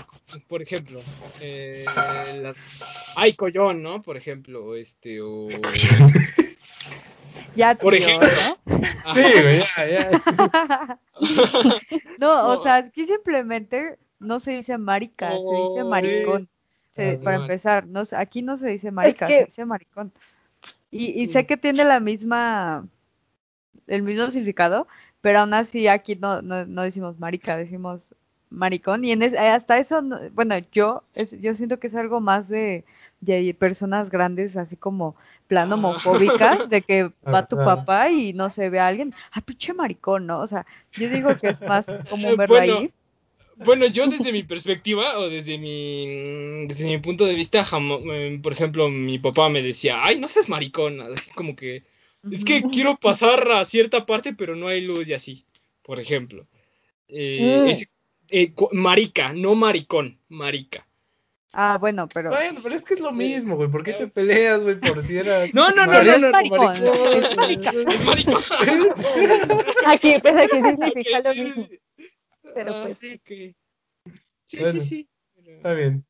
por 0.48 0.60
ejemplo, 0.62 1.00
eh, 1.40 1.84
ay, 3.16 3.32
collón, 3.34 3.82
¿no? 3.82 4.02
Por 4.02 4.16
ejemplo, 4.18 4.76
este, 4.76 5.20
o... 5.22 5.48
Ya, 7.54 7.74
Por 7.74 7.94
tío, 7.94 8.06
ejemplo. 8.06 8.28
¿no? 8.66 9.14
Sí, 9.14 9.20
güey, 9.42 9.58
ya, 9.76 9.88
ya. 9.88 11.00
No, 12.18 12.48
o 12.48 12.62
sea, 12.62 12.76
aquí 12.76 13.06
simplemente 13.06 13.98
no 14.22 14.40
se 14.40 14.52
dice 14.52 14.78
marica, 14.78 15.30
se 15.30 15.54
dice 15.54 15.82
Oh, 15.82 15.88
maricón. 15.88 16.48
Se- 16.94 17.18
para 17.18 17.36
empezar, 17.36 17.86
no, 17.86 18.04
se- 18.04 18.16
aquí 18.16 18.42
no 18.42 18.56
se 18.56 18.68
dice 18.68 18.90
marica, 18.90 19.26
que- 19.26 19.38
se 19.40 19.44
dice 19.46 19.64
maricón. 19.64 20.12
Y, 20.90 21.06
y 21.22 21.28
sé 21.28 21.46
que 21.46 21.56
tiene 21.56 21.84
la 21.84 22.00
misma, 22.00 22.86
el 23.86 24.02
mismo 24.02 24.26
significado, 24.30 24.86
pero 25.20 25.40
aún 25.40 25.54
así 25.54 25.88
aquí 25.88 26.16
no, 26.16 26.42
no, 26.42 26.66
no 26.66 26.82
decimos 26.82 27.18
marica, 27.18 27.56
decimos 27.56 28.14
maricón. 28.50 29.04
Y 29.04 29.12
en 29.12 29.22
es- 29.22 29.34
hasta 29.34 29.78
eso, 29.78 30.02
no- 30.02 30.20
bueno, 30.32 30.54
yo, 30.72 31.02
es, 31.14 31.40
yo 31.40 31.54
siento 31.54 31.78
que 31.78 31.86
es 31.86 31.94
algo 31.94 32.20
más 32.20 32.48
de, 32.48 32.84
de 33.20 33.54
personas 33.58 34.10
grandes, 34.10 34.56
así 34.56 34.76
como 34.76 35.16
plan 35.48 35.70
Ah. 35.72 35.74
homofóbicas, 35.76 36.68
de 36.68 36.82
que 36.82 37.10
va 37.24 37.46
tu 37.46 37.56
papá 37.56 38.10
y 38.10 38.32
no 38.34 38.50
se 38.50 38.68
ve 38.68 38.80
a 38.80 38.86
alguien, 38.88 39.14
ah, 39.32 39.40
pinche 39.40 39.72
maricón, 39.72 40.26
¿no? 40.26 40.40
O 40.40 40.46
sea, 40.46 40.66
yo 40.92 41.08
digo 41.08 41.34
que 41.36 41.48
es 41.48 41.62
más 41.62 41.86
común 42.10 42.32
Eh, 42.32 42.36
verlo 42.36 42.56
bueno, 42.56 42.78
ahí. 42.78 42.92
Bueno, 43.64 43.86
yo 43.86 44.06
desde 44.06 44.32
mi 44.32 44.42
perspectiva 44.42 45.18
o 45.18 45.28
desde 45.28 45.58
mi 45.58 46.66
desde 46.66 46.86
mi 46.86 46.98
punto 46.98 47.24
de 47.26 47.34
vista, 47.34 47.64
jamo- 47.64 48.00
eh, 48.12 48.38
por 48.42 48.52
ejemplo, 48.52 48.88
mi 48.88 49.18
papá 49.18 49.48
me 49.48 49.62
decía, 49.62 50.04
"Ay, 50.04 50.18
no 50.18 50.28
seas 50.28 50.48
maricón", 50.48 51.00
así 51.00 51.30
como 51.32 51.56
que 51.56 51.84
es 52.30 52.44
que 52.44 52.62
quiero 52.62 52.96
pasar 52.96 53.50
a 53.50 53.64
cierta 53.64 54.06
parte, 54.06 54.32
pero 54.34 54.54
no 54.56 54.68
hay 54.68 54.80
luz 54.80 55.08
y 55.08 55.14
así, 55.14 55.44
por 55.82 55.98
ejemplo. 56.00 56.46
Eh, 57.08 57.62
Mm. 57.64 57.68
es- 57.68 57.88
eh, 58.30 58.52
marica, 58.72 59.32
no 59.32 59.54
maricón, 59.54 60.18
marica. 60.28 60.86
Ah, 61.54 61.76
bueno, 61.78 62.08
pero 62.08 62.30
Bueno, 62.30 62.60
pero 62.62 62.74
es 62.74 62.82
que 62.84 62.94
es 62.94 63.00
lo 63.00 63.12
mismo, 63.12 63.56
güey. 63.56 63.68
¿Por 63.68 63.84
qué 63.84 63.92
te 63.92 64.06
peleas, 64.06 64.62
güey, 64.62 64.76
por 64.80 65.02
si 65.02 65.16
era... 65.18 65.36
No, 65.52 65.70
no, 65.70 65.84
no, 65.84 65.92
no 65.92 66.02
no, 66.02 66.12
es 66.14 66.20
no, 66.22 66.26
no, 66.28 66.32
maricón, 66.32 66.76
es 67.12 67.36
marica. 67.36 67.70
es 67.72 68.04
maricón. 68.04 68.42
Aquí, 69.86 70.14
pues 70.22 70.34
aquí 70.36 70.62
significa 70.62 71.20
lo 71.20 71.34
sí, 71.34 71.40
mismo, 71.42 71.68
sí. 71.68 71.78
Pero 72.54 72.72
Ah, 72.74 72.82
pues. 72.82 72.98
Sí, 74.44 74.58
Bueno. 74.58 74.80
sí, 74.80 74.86
sí. 74.86 75.08
Está 75.56 75.72
bien. 75.74 76.04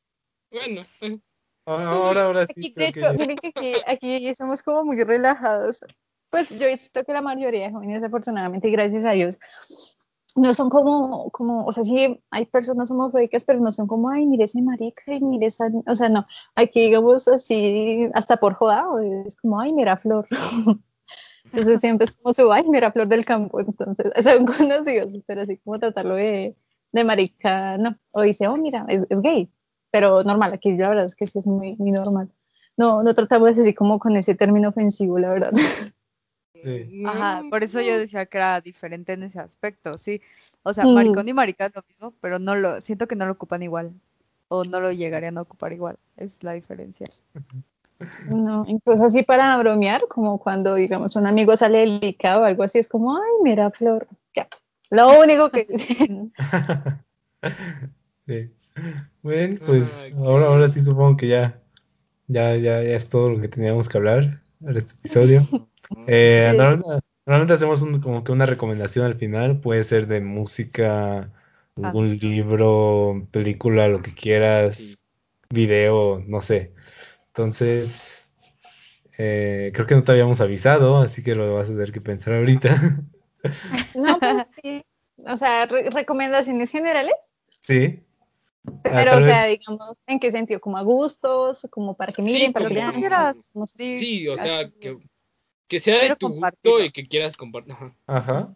bueno, 0.51 0.81
eh, 1.01 1.19
Ahora, 1.65 1.89
ahora, 1.91 2.25
ahora 2.25 2.47
sí. 2.47 2.53
Aquí, 2.57 2.73
de 2.75 2.87
hecho, 2.87 3.11
que- 3.11 3.17
miren 3.17 3.37
que 3.37 3.51
aquí, 3.87 4.15
aquí 4.17 4.33
somos 4.33 4.61
como 4.63 4.83
muy 4.85 5.01
relajados. 5.03 5.85
Pues 6.29 6.49
yo 6.49 6.65
he 6.65 6.69
visto 6.71 7.03
que 7.03 7.13
la 7.13 7.21
mayoría 7.21 7.67
de 7.67 7.71
jóvenes, 7.71 8.03
afortunadamente, 8.03 8.69
gracias 8.69 9.05
a 9.05 9.11
Dios, 9.11 9.39
no 10.35 10.53
son 10.55 10.69
como, 10.69 11.29
como, 11.29 11.63
o 11.65 11.71
sea, 11.71 11.83
sí 11.83 12.19
hay 12.31 12.45
personas 12.47 12.89
homofóbicas, 12.91 13.43
pero 13.45 13.59
no 13.59 13.71
son 13.71 13.87
como, 13.87 14.09
ay, 14.09 14.25
mire 14.25 14.45
ese 14.45 14.61
marica 14.61 15.13
y 15.13 15.21
mire 15.21 15.45
esa, 15.45 15.67
o 15.85 15.95
sea, 15.95 16.09
no, 16.09 16.25
aquí 16.55 16.81
digamos 16.81 17.27
así, 17.27 18.09
hasta 18.15 18.37
por 18.37 18.55
joda, 18.55 18.83
es 19.27 19.35
como, 19.35 19.59
ay, 19.59 19.71
mira 19.73 19.95
flor. 19.95 20.27
Entonces 21.45 21.81
siempre 21.81 22.05
es 22.05 22.13
como 22.13 22.33
su, 22.33 22.51
ay, 22.51 22.63
mira 22.67 22.91
flor 22.91 23.07
del 23.07 23.25
campo, 23.25 23.59
entonces 23.59 24.11
son 24.23 24.45
conocidos, 24.45 25.13
pero 25.25 25.41
así 25.41 25.57
como 25.57 25.79
tratarlo 25.79 26.15
de, 26.15 26.55
de 26.91 27.03
marica, 27.03 27.77
no, 27.77 27.97
o 28.11 28.21
dice, 28.21 28.47
oh, 28.47 28.57
mira, 28.57 28.85
es, 28.87 29.05
es 29.09 29.21
gay, 29.21 29.49
pero 29.91 30.21
normal, 30.21 30.53
aquí 30.53 30.71
la 30.75 30.89
verdad 30.89 31.05
es 31.05 31.15
que 31.15 31.27
sí 31.27 31.39
es 31.39 31.45
muy, 31.47 31.75
muy 31.75 31.91
normal. 31.91 32.29
No, 32.75 33.03
no 33.03 33.13
tratamos 33.13 33.57
así 33.59 33.73
como 33.73 33.99
con 33.99 34.15
ese 34.15 34.33
término 34.33 34.69
ofensivo, 34.69 35.19
la 35.19 35.29
verdad. 35.29 35.51
Sí. 36.63 37.03
Ajá, 37.05 37.43
por 37.49 37.61
eso 37.61 37.81
yo 37.81 37.97
decía 37.99 38.25
que 38.25 38.37
era 38.37 38.61
diferente 38.61 39.13
en 39.13 39.23
ese 39.23 39.39
aspecto, 39.39 39.97
sí. 39.97 40.21
O 40.63 40.73
sea, 40.73 40.85
Mm. 40.85 40.93
maricón 40.95 41.27
y 41.27 41.33
marica 41.33 41.65
es 41.65 41.75
lo 41.75 41.83
mismo, 41.87 42.13
pero 42.21 42.39
no 42.39 42.55
lo, 42.55 42.79
siento 42.79 43.05
que 43.05 43.15
no 43.15 43.25
lo 43.25 43.33
ocupan 43.33 43.63
igual. 43.63 43.91
O 44.47 44.63
no 44.63 44.79
lo 44.79 44.91
llegarían 44.91 45.37
a 45.37 45.41
ocupar 45.41 45.73
igual. 45.73 45.97
Es 46.15 46.31
la 46.41 46.53
diferencia. 46.53 47.07
No, 48.27 48.65
incluso 48.67 49.05
así 49.05 49.23
para 49.23 49.57
bromear, 49.57 50.03
como 50.07 50.39
cuando, 50.39 50.75
digamos, 50.75 51.15
un 51.15 51.27
amigo 51.27 51.55
sale 51.57 51.79
delicado 51.79 52.41
o 52.41 52.45
algo 52.45 52.63
así, 52.63 52.79
es 52.79 52.87
como, 52.87 53.15
ay, 53.17 53.31
mira, 53.43 53.69
Flor. 53.71 54.07
Ya. 54.35 54.47
Lo 54.89 55.19
único 55.19 55.49
que 55.49 55.65
dicen. 55.69 56.31
sí. 58.27 58.51
Bueno, 59.21 59.59
pues 59.65 60.09
Ah, 60.13 60.23
ahora, 60.25 60.47
ahora 60.47 60.69
sí 60.69 60.81
supongo 60.81 61.17
que 61.17 61.27
ya, 61.27 61.59
ya, 62.27 62.55
ya, 62.55 62.81
ya 62.83 62.95
es 62.95 63.07
todo 63.09 63.29
lo 63.29 63.41
que 63.41 63.47
teníamos 63.47 63.89
que 63.89 63.97
hablar. 63.97 64.41
en 64.61 64.77
este 64.77 64.93
episodio. 64.93 65.41
Eh, 66.07 66.47
Sí. 66.49 66.57
normalmente, 66.57 67.05
normalmente 67.25 67.53
hacemos 67.53 67.81
un- 67.81 67.99
como 68.01 68.23
que 68.23 68.31
una 68.31 68.45
recomendación 68.45 69.05
al 69.05 69.15
final, 69.15 69.59
puede 69.59 69.83
ser 69.83 70.07
de 70.07 70.21
música, 70.21 71.29
algún 71.75 72.17
libro, 72.19 73.27
película, 73.31 73.89
lo 73.89 74.01
que 74.01 74.15
quieras, 74.15 74.75
Sí. 74.77 74.95
video, 75.49 76.23
no 76.25 76.41
sé. 76.41 76.71
Entonces, 77.35 78.23
eh, 79.17 79.71
creo 79.73 79.87
que 79.87 79.95
no 79.95 80.03
te 80.03 80.11
habíamos 80.11 80.39
avisado, 80.39 80.97
así 80.99 81.23
que 81.23 81.33
lo 81.33 81.55
vas 81.55 81.65
a 81.67 81.71
tener 81.73 81.91
que 81.91 82.01
pensar 82.01 82.33
ahorita. 82.35 82.99
No, 83.93 84.17
pues 84.19 84.47
sí. 84.63 84.85
O 85.27 85.35
sea, 85.35 85.65
re- 85.65 85.89
recomendaciones 85.89 86.71
generales, 86.71 87.13
Sí. 87.59 87.99
Ah, 88.65 88.79
pero 88.93 89.17
o 89.17 89.21
sea, 89.21 89.47
vez- 89.47 89.59
digamos, 89.59 89.97
¿en 90.07 90.17
qué 90.19 90.31
sentido? 90.31 90.61
¿Como 90.61 90.77
a 90.77 90.81
gustos? 90.83 91.67
¿Como 91.69 91.97
para 91.97 92.13
que 92.13 92.23
Sí, 92.23 92.31
miren, 92.31 92.53
para 92.53 92.69
que 92.69 92.75
como- 92.75 92.87
vean? 92.87 92.99
quieras. 92.99 93.51
No 93.53 93.67
sé. 93.67 93.75
Sí, 93.77 93.97
Sí, 93.97 94.27
o 94.29 94.37
sea, 94.37 94.69
que, 94.79 94.97
que 95.67 95.79
sea 95.81 96.03
de 96.03 96.15
tu 96.15 96.29
gusto 96.29 96.81
y 96.81 96.89
que 96.91 97.03
quieras 97.05 97.35
compartir. 97.35 97.73
Ajá. 97.73 97.93
Ajá. 98.07 98.53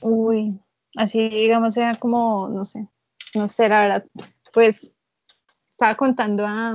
Uy, 0.00 0.60
así 0.96 1.28
digamos, 1.28 1.74
sea 1.74 1.94
como, 1.94 2.48
no 2.48 2.64
sé, 2.64 2.86
no 3.34 3.48
sé, 3.48 3.68
la 3.68 3.80
verdad. 3.80 4.04
Pues 4.52 4.92
estaba 5.72 5.96
contando 5.96 6.46
a 6.46 6.72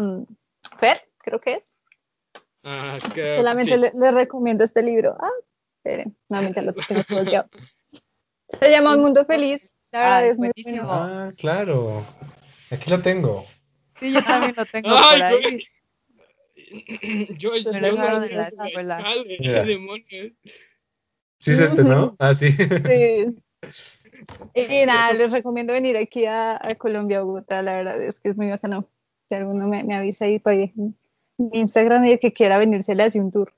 Fer, 0.78 1.02
creo 1.20 1.40
que 1.40 1.54
es. 1.56 1.74
Ah, 2.64 2.98
que- 3.16 3.34
Solamente 3.34 3.74
sí. 3.76 3.78
le, 3.78 3.92
le 3.94 4.12
recomiendo 4.12 4.64
este 4.64 4.82
libro. 4.84 5.16
Ah, 5.20 5.30
espere, 5.78 6.12
no, 6.30 6.42
mentira, 6.42 6.62
lo 6.64 6.74
tengo 6.74 7.02
bloqueado. 7.08 7.50
Se 8.48 8.70
llama 8.70 8.96
Un 8.96 9.02
Mundo 9.02 9.26
Feliz. 9.26 9.72
La 9.92 10.00
verdad 10.00 10.18
Ay, 10.24 10.30
es 10.30 10.38
muy 10.38 10.52
buenísimo. 10.56 10.88
bueno. 10.88 11.04
Ah, 11.04 11.34
claro. 11.38 12.06
Aquí 12.70 12.90
lo 12.90 13.02
tengo. 13.02 13.46
Sí, 14.00 14.14
yo 14.14 14.24
también 14.24 14.54
lo 14.56 14.66
tengo 14.66 14.90
Ay, 14.90 15.20
por 15.20 15.24
ahí. 15.24 15.64
Yo, 17.38 17.56
yo 17.58 17.72
Me 17.74 17.82
no 17.82 18.24
en 18.24 18.38
la 18.38 18.48
escuela. 18.48 19.04
Mira. 19.40 19.64
demonios. 19.64 20.32
Sí 21.40 21.52
es 21.52 21.60
este, 21.60 21.84
¿no? 21.84 22.16
Ah, 22.20 22.34
sí. 22.34 22.52
Sí. 22.52 23.36
Y 24.54 24.86
nada, 24.86 25.14
les 25.14 25.32
recomiendo 25.32 25.72
venir 25.74 25.96
aquí 25.98 26.26
a, 26.26 26.56
a 26.62 26.76
Colombia, 26.76 27.22
Bogotá, 27.22 27.62
la 27.62 27.74
verdad 27.74 28.02
es 28.02 28.20
que 28.20 28.30
es 28.30 28.38
muy 28.38 28.50
bacano. 28.50 28.88
Si 29.32 29.36
alguno 29.36 29.66
me, 29.66 29.82
me 29.86 29.96
avisa 29.96 30.26
ahí 30.26 30.42
en 30.46 30.94
mi 31.38 31.60
Instagram 31.62 32.04
y 32.06 32.12
el 32.12 32.20
que 32.20 32.34
quiera 32.34 32.58
venirse 32.58 32.94
le 32.96 33.04
hace 33.04 33.22
un 33.22 33.32
tour. 33.32 33.54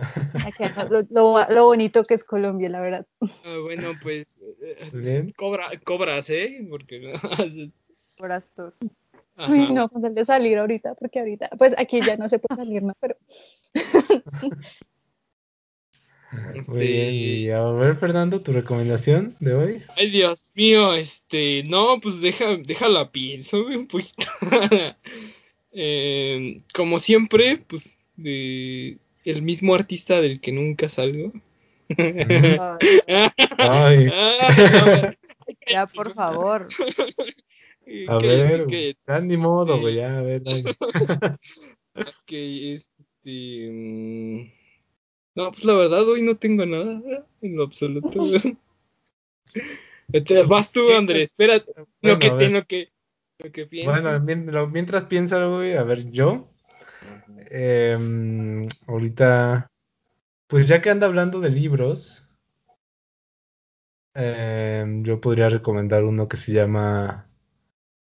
Aquí, 0.44 0.64
lo, 0.90 1.02
lo- 1.10 1.48
lo 1.48 1.64
bonito 1.66 2.02
que 2.02 2.14
es 2.14 2.24
Colombia, 2.24 2.68
la 2.68 2.80
verdad. 2.80 3.06
Ah, 3.44 3.58
bueno, 3.62 3.92
pues 4.02 4.36
eh, 4.60 4.90
Bien. 4.92 5.30
cobra, 5.36 5.68
cobras, 5.84 6.28
¿eh? 6.30 6.66
Porque 6.68 7.14
Por 8.16 8.32
Astor. 8.32 8.74
Ajá. 9.36 9.52
Uy, 9.52 9.70
no, 9.72 9.88
con 9.88 10.02
tal 10.02 10.16
de 10.16 10.24
salir 10.24 10.58
ahorita, 10.58 10.96
porque 10.96 11.20
ahorita, 11.20 11.50
pues 11.58 11.76
aquí 11.78 12.00
ya 12.04 12.16
no 12.16 12.28
se 12.28 12.40
puede 12.40 12.56
salir, 12.64 12.82
¿no? 12.82 12.94
Pero 12.98 13.14
Muy 16.66 16.78
bien. 16.78 17.08
Este, 17.08 17.14
Y 17.14 17.50
a 17.50 17.62
ver, 17.64 17.96
Fernando, 17.96 18.40
tu 18.42 18.52
recomendación 18.52 19.36
de 19.40 19.54
hoy. 19.54 19.82
Ay, 19.96 20.10
Dios 20.10 20.52
mío, 20.54 20.94
este, 20.94 21.62
no, 21.68 22.00
pues 22.00 22.20
deja, 22.20 22.56
déjala 22.56 23.10
pienso 23.12 23.62
güey, 23.64 23.76
un 23.76 23.86
poquito. 23.86 24.24
Eh, 25.76 26.58
como 26.72 27.00
siempre, 27.00 27.60
pues 27.66 27.96
de 28.14 28.96
el 29.24 29.42
mismo 29.42 29.74
artista 29.74 30.20
del 30.20 30.40
que 30.40 30.52
nunca 30.52 30.88
salgo. 30.88 31.32
Ay, 31.98 32.56
Ay, 33.58 34.08
Ah, 34.12 35.14
ya, 35.68 35.86
por 35.88 36.14
favor. 36.14 36.68
a 38.08 38.18
que- 38.18 38.26
ver, 38.28 38.66
que- 38.66 38.94
ya 39.04 39.20
ni 39.20 39.36
modo, 39.36 39.80
güey, 39.80 39.96
ya, 39.96 40.18
a 40.18 40.22
ver, 40.22 40.42
que, 42.26 42.74
este, 42.74 44.50
no, 45.34 45.50
pues 45.52 45.64
la 45.64 45.74
verdad 45.74 46.08
hoy 46.08 46.22
no 46.22 46.36
tengo 46.36 46.64
nada 46.66 47.00
en 47.40 47.56
lo 47.56 47.64
absoluto. 47.64 48.20
Entonces, 50.12 50.46
vas 50.48 50.70
tú, 50.70 50.92
Andrés, 50.92 51.30
espérate, 51.30 51.72
lo 52.02 52.18
que 52.18 52.30
ver. 52.30 52.48
tengo 52.50 52.64
que, 52.66 52.88
lo 53.38 53.50
que 53.50 53.66
pienso. 53.66 53.90
Bueno, 53.90 54.20
mien- 54.20 54.50
lo- 54.52 54.68
mientras 54.68 55.04
piensa, 55.06 55.44
güey, 55.46 55.76
a 55.76 55.82
ver, 55.82 56.10
yo, 56.10 56.50
em, 57.50 58.68
ahorita, 58.86 59.66
pues 60.46 60.68
ya 60.68 60.80
que 60.80 60.90
anda 60.90 61.06
hablando 61.06 61.40
de 61.40 61.50
libros, 61.50 62.28
em, 64.14 65.02
yo 65.02 65.20
podría 65.20 65.48
recomendar 65.48 66.04
uno 66.04 66.28
que 66.28 66.36
se 66.36 66.52
llama 66.52 67.28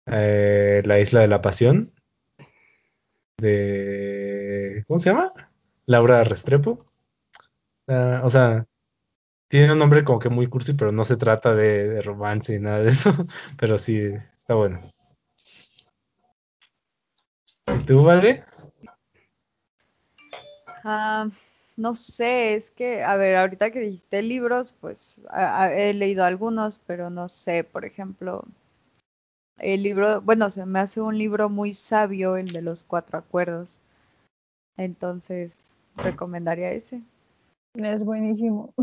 eh, 0.06 0.82
La 0.86 1.00
Isla 1.02 1.20
de 1.22 1.28
la 1.28 1.42
Pasión, 1.42 1.92
de, 3.38 4.84
¿cómo 4.88 5.00
se 5.00 5.10
llama? 5.10 5.32
Laura 5.86 6.24
Restrepo. 6.24 6.86
Ah, 7.88 8.22
o 8.24 8.30
sea, 8.30 8.66
tiene 9.48 9.72
un 9.72 9.80
nombre 9.80 10.04
como 10.04 10.20
que 10.20 10.30
muy 10.30 10.48
cursi, 10.48 10.74
pero 10.74 10.92
no 10.92 11.06
se 11.06 11.18
trata 11.18 11.54
de, 11.56 12.02
romance 12.02 12.54
y 12.54 12.60
nada 12.60 12.80
de 12.82 12.90
eso, 12.90 13.12
pero 13.60 13.78
sí, 13.78 13.98
está 13.98 14.56
bueno. 14.56 14.92
¿Y 17.68 17.84
tú, 17.86 18.04
vale? 18.04 18.44
Ah, 20.84 21.30
no 21.78 21.96
sé, 21.96 22.56
es 22.56 22.70
que, 22.72 23.04
a 23.04 23.16
ver, 23.16 23.36
ahorita 23.38 23.72
que 23.72 23.80
dijiste 23.80 24.22
libros, 24.22 24.74
pues 24.74 25.22
he 25.74 25.94
leído 25.94 26.26
algunos, 26.26 26.80
pero 26.80 27.10
no 27.10 27.30
sé, 27.30 27.64
por 27.64 27.86
ejemplo, 27.86 28.44
el 29.60 29.84
libro, 29.84 30.22
bueno, 30.22 30.50
se 30.50 30.66
me 30.66 30.80
hace 30.80 31.02
un 31.02 31.18
libro 31.18 31.50
muy 31.50 31.74
sabio, 31.74 32.38
el 32.38 32.52
de 32.52 32.62
los 32.62 32.84
cuatro 32.84 33.18
acuerdos. 33.18 33.80
Entonces, 34.78 35.74
recomendaría 35.96 36.72
ese. 36.72 37.02
Es 37.86 38.04
buenísimo. 38.04 38.74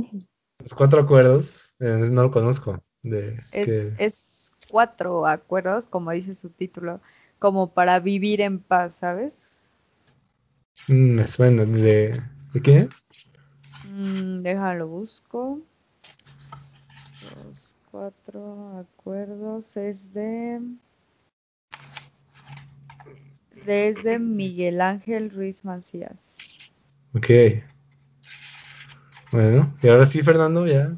Los 0.60 0.74
cuatro 0.74 1.02
acuerdos, 1.02 1.72
eh, 1.80 2.08
no 2.10 2.22
lo 2.22 2.30
conozco. 2.30 2.82
De 3.02 3.38
Es, 3.52 3.66
que, 3.66 3.92
es 3.98 4.52
cuatro 4.70 5.26
acuerdos, 5.26 5.88
como 5.88 6.10
dice 6.12 6.34
su 6.34 6.48
título, 6.48 7.00
como 7.38 7.72
para 7.72 8.00
vivir 8.00 8.40
en 8.40 8.60
paz, 8.60 8.96
¿sabes? 8.96 9.66
Mm, 10.88 11.14
me 11.16 11.26
suena. 11.26 11.64
¿De, 11.64 12.20
¿de 12.52 12.62
quién 12.62 12.78
es? 12.88 13.04
Mm, 13.90 14.42
déjalo, 14.42 14.88
busco. 14.88 15.60
Los 17.36 17.76
cuatro 17.90 18.78
acuerdos 18.78 19.76
es 19.76 20.12
de... 20.14 20.60
Desde 23.66 24.18
Miguel 24.18 24.80
Ángel 24.80 25.30
Ruiz 25.30 25.64
Macías. 25.64 26.36
Ok. 27.14 27.30
Bueno, 29.34 29.74
y 29.82 29.88
ahora 29.88 30.06
sí, 30.06 30.22
Fernando, 30.22 30.64
ya. 30.64 30.92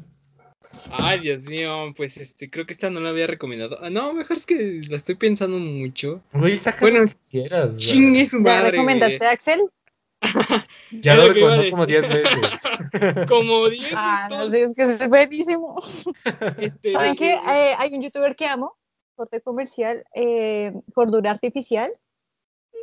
Ay, 0.91 1.21
Dios 1.21 1.45
mío, 1.47 1.91
pues 1.97 2.17
este, 2.17 2.51
creo 2.51 2.67
que 2.67 2.73
esta 2.73 2.91
no 2.91 2.99
la 2.99 3.09
había 3.09 3.25
recomendado. 3.25 3.79
Ah, 3.81 3.89
no, 3.89 4.13
mejor 4.13 4.37
es 4.37 4.45
que 4.45 4.81
la 4.87 4.97
estoy 4.97 5.15
pensando 5.15 5.57
mucho. 5.57 6.21
Güey, 6.33 6.55
saca 6.57 6.77
Bueno, 6.81 6.99
lo 6.99 7.07
que 7.07 7.15
quieras. 7.31 7.69
güey. 7.69 7.77
Chingue 7.77 8.25
su 8.27 8.37
¿Ya 8.37 8.43
madre. 8.43 8.71
recomendaste 8.71 9.25
a 9.25 9.31
Axel? 9.31 9.61
Ya 10.91 11.15
lo 11.15 11.27
recomendó 11.33 11.69
como 11.71 11.85
10 11.87 12.07
decir. 12.09 12.23
veces. 12.23 13.27
Como 13.27 13.67
10 13.69 13.91
Ah, 13.95 14.27
no 14.29 14.35
entonces, 14.43 14.71
sé, 14.73 14.83
es 14.83 14.97
que 14.97 15.03
es 15.03 15.09
buenísimo. 15.09 15.81
este, 16.59 16.93
¿Saben 16.93 17.15
qué? 17.15 17.33
Eh, 17.33 17.73
hay 17.77 17.93
un 17.93 18.01
youtuber 18.03 18.35
que 18.35 18.45
amo, 18.45 18.77
corte 19.15 19.41
comercial, 19.41 20.05
eh, 20.15 20.71
Cordura 20.93 21.31
Artificial. 21.31 21.91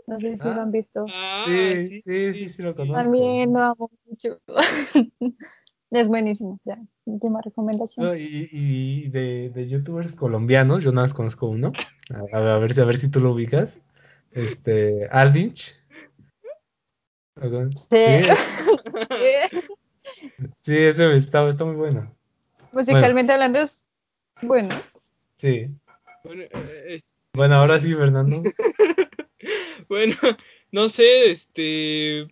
No 0.06 0.18
sé 0.18 0.36
si 0.36 0.44
lo 0.44 0.60
han 0.60 0.70
visto. 0.70 1.06
Ah, 1.08 1.42
Sí, 1.46 2.00
sí, 2.00 2.34
sí, 2.34 2.48
sí 2.48 2.62
lo 2.62 2.74
conozco. 2.74 3.02
También 3.02 3.52
lo 3.52 3.60
amo 3.62 3.90
mucho. 4.06 4.38
es 5.90 6.08
buenísimo, 6.08 6.60
ya. 6.64 6.78
Última 7.06 7.40
recomendación. 7.42 8.06
No, 8.06 8.14
y 8.16 8.48
y 8.52 9.08
de, 9.08 9.50
de 9.54 9.66
youtubers 9.68 10.14
colombianos, 10.14 10.84
yo 10.84 10.92
nada 10.92 11.04
más 11.04 11.14
conozco 11.14 11.46
uno. 11.46 11.72
A, 12.32 12.36
a 12.54 12.58
ver, 12.58 12.72
si- 12.74 12.80
a 12.80 12.84
ver 12.84 12.96
si 12.96 13.08
tú 13.08 13.20
lo 13.20 13.32
ubicas. 13.32 13.78
Este, 14.32 15.06
Aldinch. 15.10 15.74
Sí. 17.90 17.96
Sí, 20.60 20.72
sí, 20.72 20.76
ese 20.76 21.16
está, 21.16 21.48
está 21.48 21.64
muy 21.64 21.76
bueno. 21.76 22.14
Musicalmente 22.72 23.32
hablando 23.32 23.60
es 23.60 23.86
bueno. 24.42 24.68
Sí. 25.38 25.68
Bueno, 26.24 26.42
eh, 26.42 26.84
es- 26.88 27.14
Bueno, 27.34 27.54
ahora 27.56 27.78
sí, 27.78 27.94
Fernando. 27.94 28.42
bueno, 29.88 30.16
no 30.72 30.88
sé, 30.88 31.30
este, 31.30 32.26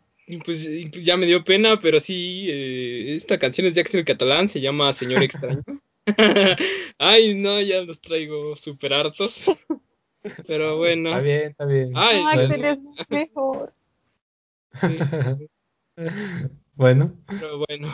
pues, 0.44 0.68
pues 0.90 1.04
ya 1.04 1.16
me 1.16 1.26
dio 1.26 1.44
pena, 1.44 1.78
pero 1.80 2.00
sí, 2.00 2.46
eh, 2.48 3.16
esta 3.16 3.38
canción 3.38 3.66
es 3.66 3.74
de 3.74 3.80
Axel 3.82 4.04
Catalán, 4.04 4.48
se 4.48 4.60
llama 4.60 4.92
Señor 4.92 5.22
Extraño. 5.22 5.62
Ay, 6.98 7.34
no, 7.34 7.60
ya 7.60 7.80
los 7.82 8.00
traigo 8.00 8.56
súper 8.56 8.92
hartos. 8.92 9.44
Pero 10.46 10.76
bueno. 10.78 11.10
Está 11.10 11.20
bien, 11.20 11.50
está 11.50 11.64
bien. 11.64 11.92
Ay, 11.94 12.22
No, 12.22 12.28
Axel 12.28 12.60
bueno, 12.60 12.68
es 12.96 13.10
mejor. 13.10 13.72
sí, 14.80 14.98
Bueno, 16.74 17.14
pero 17.26 17.58
bueno. 17.68 17.92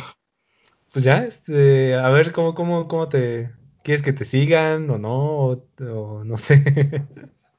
pues 0.92 1.04
ya, 1.04 1.24
este, 1.24 1.94
a 1.94 2.08
ver 2.10 2.32
cómo, 2.32 2.54
cómo, 2.54 2.86
cómo 2.86 3.08
te, 3.08 3.50
¿quieres 3.82 4.02
que 4.02 4.12
te 4.12 4.24
sigan 4.24 4.88
o 4.90 4.98
no? 4.98 5.16
O, 5.16 5.64
o 5.80 6.24
no 6.24 6.36
sé. 6.36 6.62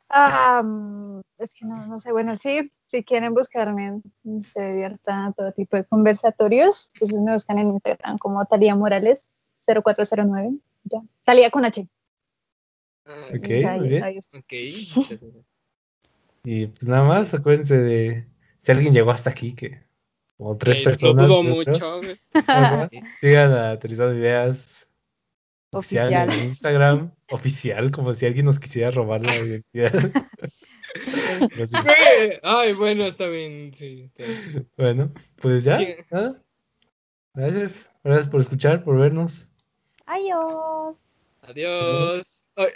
Ah, 0.09 0.63
mm, 0.63 1.08
es 1.37 1.53
que 1.55 1.65
no, 1.65 1.85
no 1.87 1.99
sé, 1.99 2.11
bueno, 2.11 2.35
sí, 2.35 2.71
si 2.85 3.03
quieren 3.03 3.33
buscarme, 3.33 4.01
se 4.45 4.63
abierta 4.63 5.33
todo 5.35 5.51
tipo 5.51 5.77
de 5.77 5.85
conversatorios, 5.85 6.91
entonces 6.93 7.21
me 7.21 7.33
buscan 7.33 7.57
en 7.59 7.67
Instagram 7.67 8.17
como 8.17 8.45
Talía 8.45 8.75
Morales 8.75 9.29
0409, 9.65 10.57
ya, 10.83 10.99
Talía 11.23 11.49
con 11.51 11.65
H. 11.65 11.87
Ah, 13.05 13.13
Ok, 13.35 13.47
muy 13.79 13.89
bien. 13.89 14.03
ahí. 14.03 14.19
Y 16.43 16.67
pues 16.67 16.87
nada 16.87 17.03
más, 17.03 17.33
acuérdense 17.33 17.77
de 17.77 18.25
si 18.61 18.71
alguien 18.71 18.93
llegó 18.93 19.11
hasta 19.11 19.29
aquí, 19.29 19.53
que 19.53 19.83
como 20.37 20.57
tres 20.57 20.77
Que 20.79 20.83
personas. 20.85 21.27
Lo 21.27 21.41
dudo 21.41 21.43
mucho. 21.43 21.99
Sigan 23.21 23.51
a 23.53 23.73
Ideas 24.13 24.87
oficial, 25.71 26.07
Oficial. 26.07 26.31
en 26.31 26.45
Instagram, 26.47 27.11
oficial, 27.29 27.91
como 27.91 28.13
si 28.13 28.25
alguien 28.25 28.45
nos 28.45 28.59
quisiera 28.59 28.89
robar 28.91 29.21
la 29.21 29.35
identidad. 29.35 29.91
Ay, 32.43 32.73
bueno, 32.73 33.05
está 33.05 33.27
bien, 33.27 33.73
sí. 33.75 34.03
está 34.03 34.23
bien. 34.23 34.69
Bueno, 34.77 35.13
pues 35.41 35.63
ya, 35.63 35.77
Sí. 35.77 35.87
nada. 36.11 36.41
Gracias, 37.33 37.89
gracias 38.03 38.27
por 38.27 38.41
escuchar, 38.41 38.83
por 38.83 38.97
vernos. 38.97 39.47
Adiós. 40.05 40.95
Adiós. 41.41 42.43
Ay, 42.55 42.67